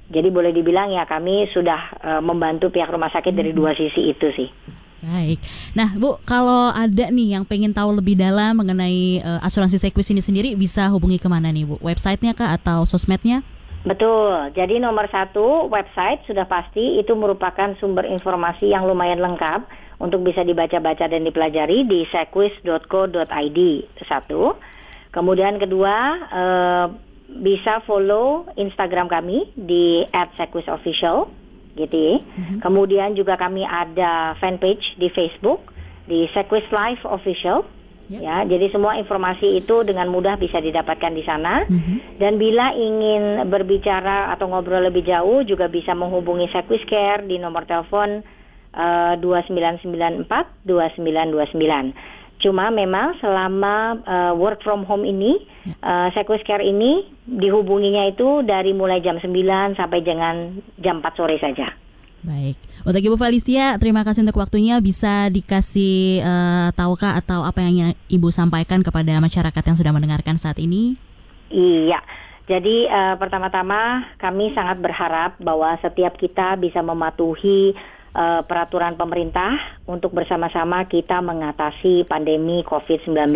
Jadi 0.07 0.31
boleh 0.31 0.55
dibilang 0.55 0.87
ya 0.95 1.03
kami 1.03 1.51
sudah 1.51 1.81
uh, 1.99 2.21
membantu 2.23 2.71
pihak 2.71 2.87
rumah 2.87 3.11
sakit 3.11 3.35
dari 3.35 3.51
mm-hmm. 3.51 3.59
dua 3.59 3.75
sisi 3.75 4.15
itu 4.15 4.31
sih. 4.31 4.49
Baik. 4.97 5.37
Nah, 5.77 5.93
Bu, 5.93 6.17
kalau 6.25 6.73
ada 6.73 7.13
nih 7.13 7.37
yang 7.37 7.45
pengen 7.45 7.69
tahu 7.69 7.93
lebih 8.01 8.17
dalam 8.17 8.57
mengenai 8.57 9.21
uh, 9.21 9.45
asuransi 9.45 9.77
Sequis 9.77 10.09
ini 10.09 10.25
sendiri, 10.25 10.49
bisa 10.57 10.89
hubungi 10.89 11.21
ke 11.21 11.29
mana 11.29 11.53
nih, 11.53 11.69
Bu? 11.69 11.77
Websitenya 11.85 12.33
kah 12.33 12.57
atau 12.57 12.81
sosmednya? 12.81 13.45
Betul. 13.85 14.51
Jadi 14.57 14.81
nomor 14.81 15.05
satu 15.07 15.69
website 15.69 16.25
sudah 16.25 16.49
pasti 16.49 16.97
itu 16.97 17.13
merupakan 17.13 17.77
sumber 17.77 18.09
informasi 18.09 18.73
yang 18.73 18.89
lumayan 18.89 19.21
lengkap 19.21 19.63
untuk 20.01 20.25
bisa 20.25 20.41
dibaca-baca 20.41 21.05
dan 21.07 21.23
dipelajari 21.23 21.85
di 21.85 22.03
sequis.co.id 22.09 23.59
satu. 24.05 24.57
Kemudian 25.13 25.61
kedua 25.61 25.95
uh, 26.29 26.85
bisa 27.37 27.85
follow 27.85 28.49
Instagram 28.59 29.07
kami 29.07 29.49
di 29.55 30.03
@sequisofficial 30.11 31.46
gitu 31.77 31.95
ya. 31.95 32.15
Mm-hmm. 32.19 32.57
Kemudian 32.65 33.13
juga 33.13 33.37
kami 33.37 33.61
ada 33.63 34.33
fanpage 34.41 34.97
di 34.97 35.13
Facebook 35.13 35.69
di 36.09 36.25
Sequis 36.33 36.65
Life 36.73 37.05
Official. 37.05 37.63
Yep. 38.07 38.23
Ya, 38.23 38.39
jadi 38.47 38.71
semua 38.71 38.95
informasi 38.95 39.59
itu 39.59 39.83
dengan 39.83 40.07
mudah 40.07 40.39
bisa 40.39 40.63
didapatkan 40.63 41.11
di 41.11 41.27
sana. 41.27 41.67
Mm-hmm. 41.67 41.97
Dan 42.17 42.39
bila 42.39 42.71
ingin 42.71 43.43
berbicara 43.51 44.31
atau 44.31 44.47
ngobrol 44.47 44.87
lebih 44.87 45.03
jauh 45.03 45.43
juga 45.43 45.67
bisa 45.67 45.91
menghubungi 45.91 46.47
Sequis 46.49 46.87
Care 46.87 47.27
di 47.27 47.35
nomor 47.35 47.67
telepon 47.67 48.23
uh, 48.73 49.13
2994 49.19 50.23
2929. 50.63 52.16
Cuma 52.37 52.69
memang 52.69 53.17
selama 53.17 53.97
uh, 54.05 54.33
work 54.37 54.61
from 54.61 54.85
home 54.85 55.01
ini, 55.01 55.41
uh, 55.81 56.13
Sequis 56.13 56.45
Care 56.45 56.61
ini 56.61 57.01
dihubunginya 57.25 58.05
itu 58.05 58.45
dari 58.45 58.77
mulai 58.77 59.01
jam 59.01 59.17
9 59.17 59.33
sampai 59.73 59.99
dengan 60.05 60.61
jam 60.77 61.01
4 61.01 61.17
sore 61.17 61.41
saja. 61.41 61.73
Baik, 62.21 62.57
untuk 62.85 63.01
Ibu 63.01 63.17
Felicia, 63.17 63.77
terima 63.81 64.01
kasih 64.05 64.25
untuk 64.25 64.41
waktunya. 64.41 64.77
Bisa 64.81 65.33
dikasih 65.33 66.21
uh, 66.21 66.67
tahukah 66.73 67.17
atau 67.17 67.41
apa 67.41 67.61
yang 67.65 67.93
Ibu 68.09 68.29
sampaikan 68.29 68.85
kepada 68.85 69.17
masyarakat 69.17 69.63
yang 69.63 69.77
sudah 69.77 69.93
mendengarkan 69.93 70.37
saat 70.37 70.61
ini? 70.61 70.97
Iya, 71.47 72.03
jadi 72.47 72.87
uh, 72.87 73.15
pertama-tama 73.19 74.07
kami 74.15 74.55
sangat 74.55 74.79
berharap 74.79 75.35
bahwa 75.43 75.75
setiap 75.83 76.15
kita 76.15 76.55
bisa 76.55 76.79
mematuhi 76.79 77.75
uh, 78.13 78.45
peraturan 78.45 78.95
pemerintah 78.95 79.81
untuk 79.89 80.13
bersama-sama 80.13 80.85
kita 80.87 81.19
mengatasi 81.19 82.07
pandemi 82.07 82.63
COVID-19. 82.63 83.33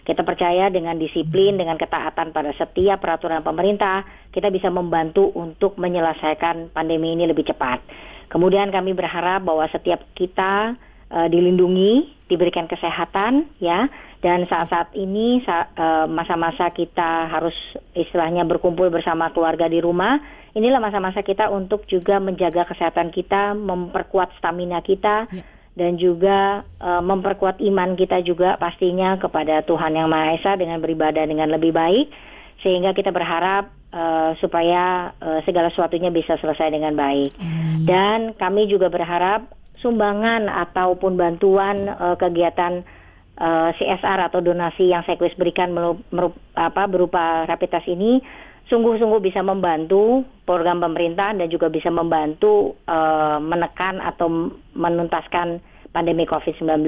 Kita 0.00 0.24
percaya 0.24 0.72
dengan 0.72 0.96
disiplin, 0.96 1.60
dengan 1.60 1.76
ketaatan 1.76 2.32
pada 2.32 2.50
setiap 2.56 3.04
peraturan 3.04 3.44
pemerintah, 3.44 4.02
kita 4.32 4.48
bisa 4.48 4.72
membantu 4.72 5.28
untuk 5.36 5.76
menyelesaikan 5.76 6.72
pandemi 6.72 7.12
ini 7.12 7.28
lebih 7.28 7.44
cepat. 7.46 7.84
Kemudian 8.30 8.72
kami 8.72 8.96
berharap 8.96 9.44
bahwa 9.44 9.66
setiap 9.68 10.00
kita 10.16 10.78
uh, 11.10 11.28
dilindungi, 11.28 12.26
diberikan 12.30 12.70
kesehatan, 12.70 13.50
ya. 13.60 13.90
Dan 14.20 14.44
saat-saat 14.44 14.92
ini 15.00 15.40
masa-masa 16.12 16.68
kita 16.76 17.32
harus 17.32 17.56
istilahnya 17.96 18.44
berkumpul 18.44 18.92
bersama 18.92 19.32
keluarga 19.32 19.64
di 19.64 19.80
rumah 19.80 20.20
inilah 20.54 20.82
masa-masa 20.82 21.22
kita 21.22 21.48
untuk 21.50 21.86
juga 21.86 22.18
menjaga 22.18 22.66
kesehatan 22.66 23.14
kita, 23.14 23.54
memperkuat 23.54 24.34
stamina 24.38 24.82
kita. 24.82 25.30
Ya. 25.30 25.44
Dan 25.70 25.96
juga 25.96 26.66
uh, 26.82 27.00
memperkuat 27.00 27.62
iman 27.62 27.94
kita 27.94 28.20
juga 28.26 28.58
pastinya 28.58 29.16
kepada 29.16 29.62
Tuhan 29.64 29.94
Yang 29.94 30.08
Maha 30.10 30.26
Esa 30.36 30.52
dengan 30.58 30.82
beribadah 30.82 31.24
dengan 31.24 31.46
lebih 31.46 31.70
baik, 31.72 32.10
sehingga 32.60 32.90
kita 32.90 33.14
berharap 33.14 33.70
uh, 33.94 34.34
supaya 34.42 35.14
uh, 35.22 35.40
segala 35.46 35.70
sesuatunya 35.70 36.10
bisa 36.10 36.36
selesai 36.42 36.74
dengan 36.74 36.98
baik. 36.98 37.32
Hmm. 37.38 37.86
Dan 37.86 38.18
kami 38.34 38.66
juga 38.66 38.90
berharap 38.90 39.46
sumbangan 39.78 40.50
ataupun 40.50 41.14
bantuan 41.14 41.86
uh, 41.86 42.18
kegiatan 42.18 42.82
uh, 43.40 43.72
CSR 43.74 44.30
atau 44.30 44.44
donasi 44.44 44.92
yang 44.92 45.02
Sekwis 45.08 45.34
berikan 45.34 45.72
merup, 45.72 46.36
apa, 46.54 46.86
berupa 46.86 47.48
rapid 47.48 47.70
test 47.72 47.88
ini 47.88 48.20
sungguh-sungguh 48.70 49.18
bisa 49.18 49.42
membantu 49.42 50.22
program 50.46 50.78
pemerintah 50.78 51.34
dan 51.34 51.50
juga 51.50 51.66
bisa 51.66 51.90
membantu 51.90 52.78
uh, 52.86 53.42
menekan 53.42 53.98
atau 53.98 54.54
menuntaskan 54.78 55.58
pandemi 55.90 56.22
COVID-19. 56.22 56.86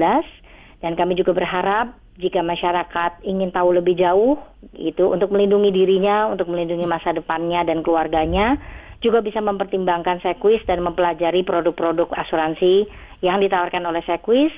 Dan 0.79 0.95
kami 0.95 1.19
juga 1.19 1.35
berharap 1.35 1.95
jika 2.19 2.39
masyarakat 2.39 3.25
ingin 3.25 3.51
tahu 3.51 3.75
lebih 3.75 3.99
jauh 3.99 4.39
itu 4.77 5.11
untuk 5.11 5.33
melindungi 5.33 5.75
dirinya, 5.75 6.31
untuk 6.31 6.47
melindungi 6.47 6.87
masa 6.87 7.11
depannya 7.11 7.67
dan 7.67 7.83
keluarganya, 7.83 8.55
juga 9.03 9.19
bisa 9.19 9.43
mempertimbangkan 9.43 10.23
Sequis 10.23 10.63
dan 10.63 10.79
mempelajari 10.79 11.43
produk-produk 11.43 12.07
asuransi 12.15 12.87
yang 13.19 13.43
ditawarkan 13.43 13.83
oleh 13.83 13.99
Sequis 14.07 14.51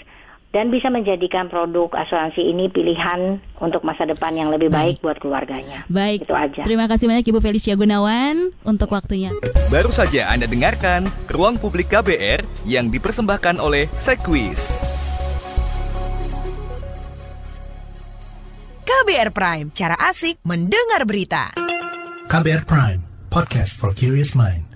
dan 0.55 0.71
bisa 0.71 0.87
menjadikan 0.87 1.51
produk 1.51 1.91
asuransi 1.91 2.39
ini 2.39 2.71
pilihan 2.71 3.43
untuk 3.59 3.83
masa 3.83 4.07
depan 4.07 4.31
yang 4.39 4.47
lebih 4.55 4.71
baik, 4.71 5.03
baik 5.03 5.03
buat 5.03 5.17
keluarganya. 5.19 5.83
Baik. 5.91 6.23
Itu 6.23 6.31
aja. 6.31 6.63
Terima 6.63 6.87
kasih 6.87 7.11
banyak 7.11 7.27
Ibu 7.27 7.43
Felicia 7.43 7.75
Gunawan 7.75 8.55
untuk 8.63 8.87
waktunya. 8.95 9.35
Baru 9.67 9.91
saja 9.91 10.31
Anda 10.31 10.47
dengarkan 10.47 11.11
Ruang 11.27 11.59
Publik 11.59 11.91
KBR 11.91 12.47
yang 12.63 12.87
dipersembahkan 12.87 13.59
oleh 13.59 13.91
Sequis. 13.99 14.87
KBR 18.87 19.35
Prime, 19.35 19.67
cara 19.75 19.99
asik 20.07 20.39
mendengar 20.47 21.03
berita. 21.03 21.51
KBR 22.31 22.63
Prime, 22.63 23.03
podcast 23.27 23.75
for 23.75 23.91
curious 23.91 24.31
mind. 24.31 24.74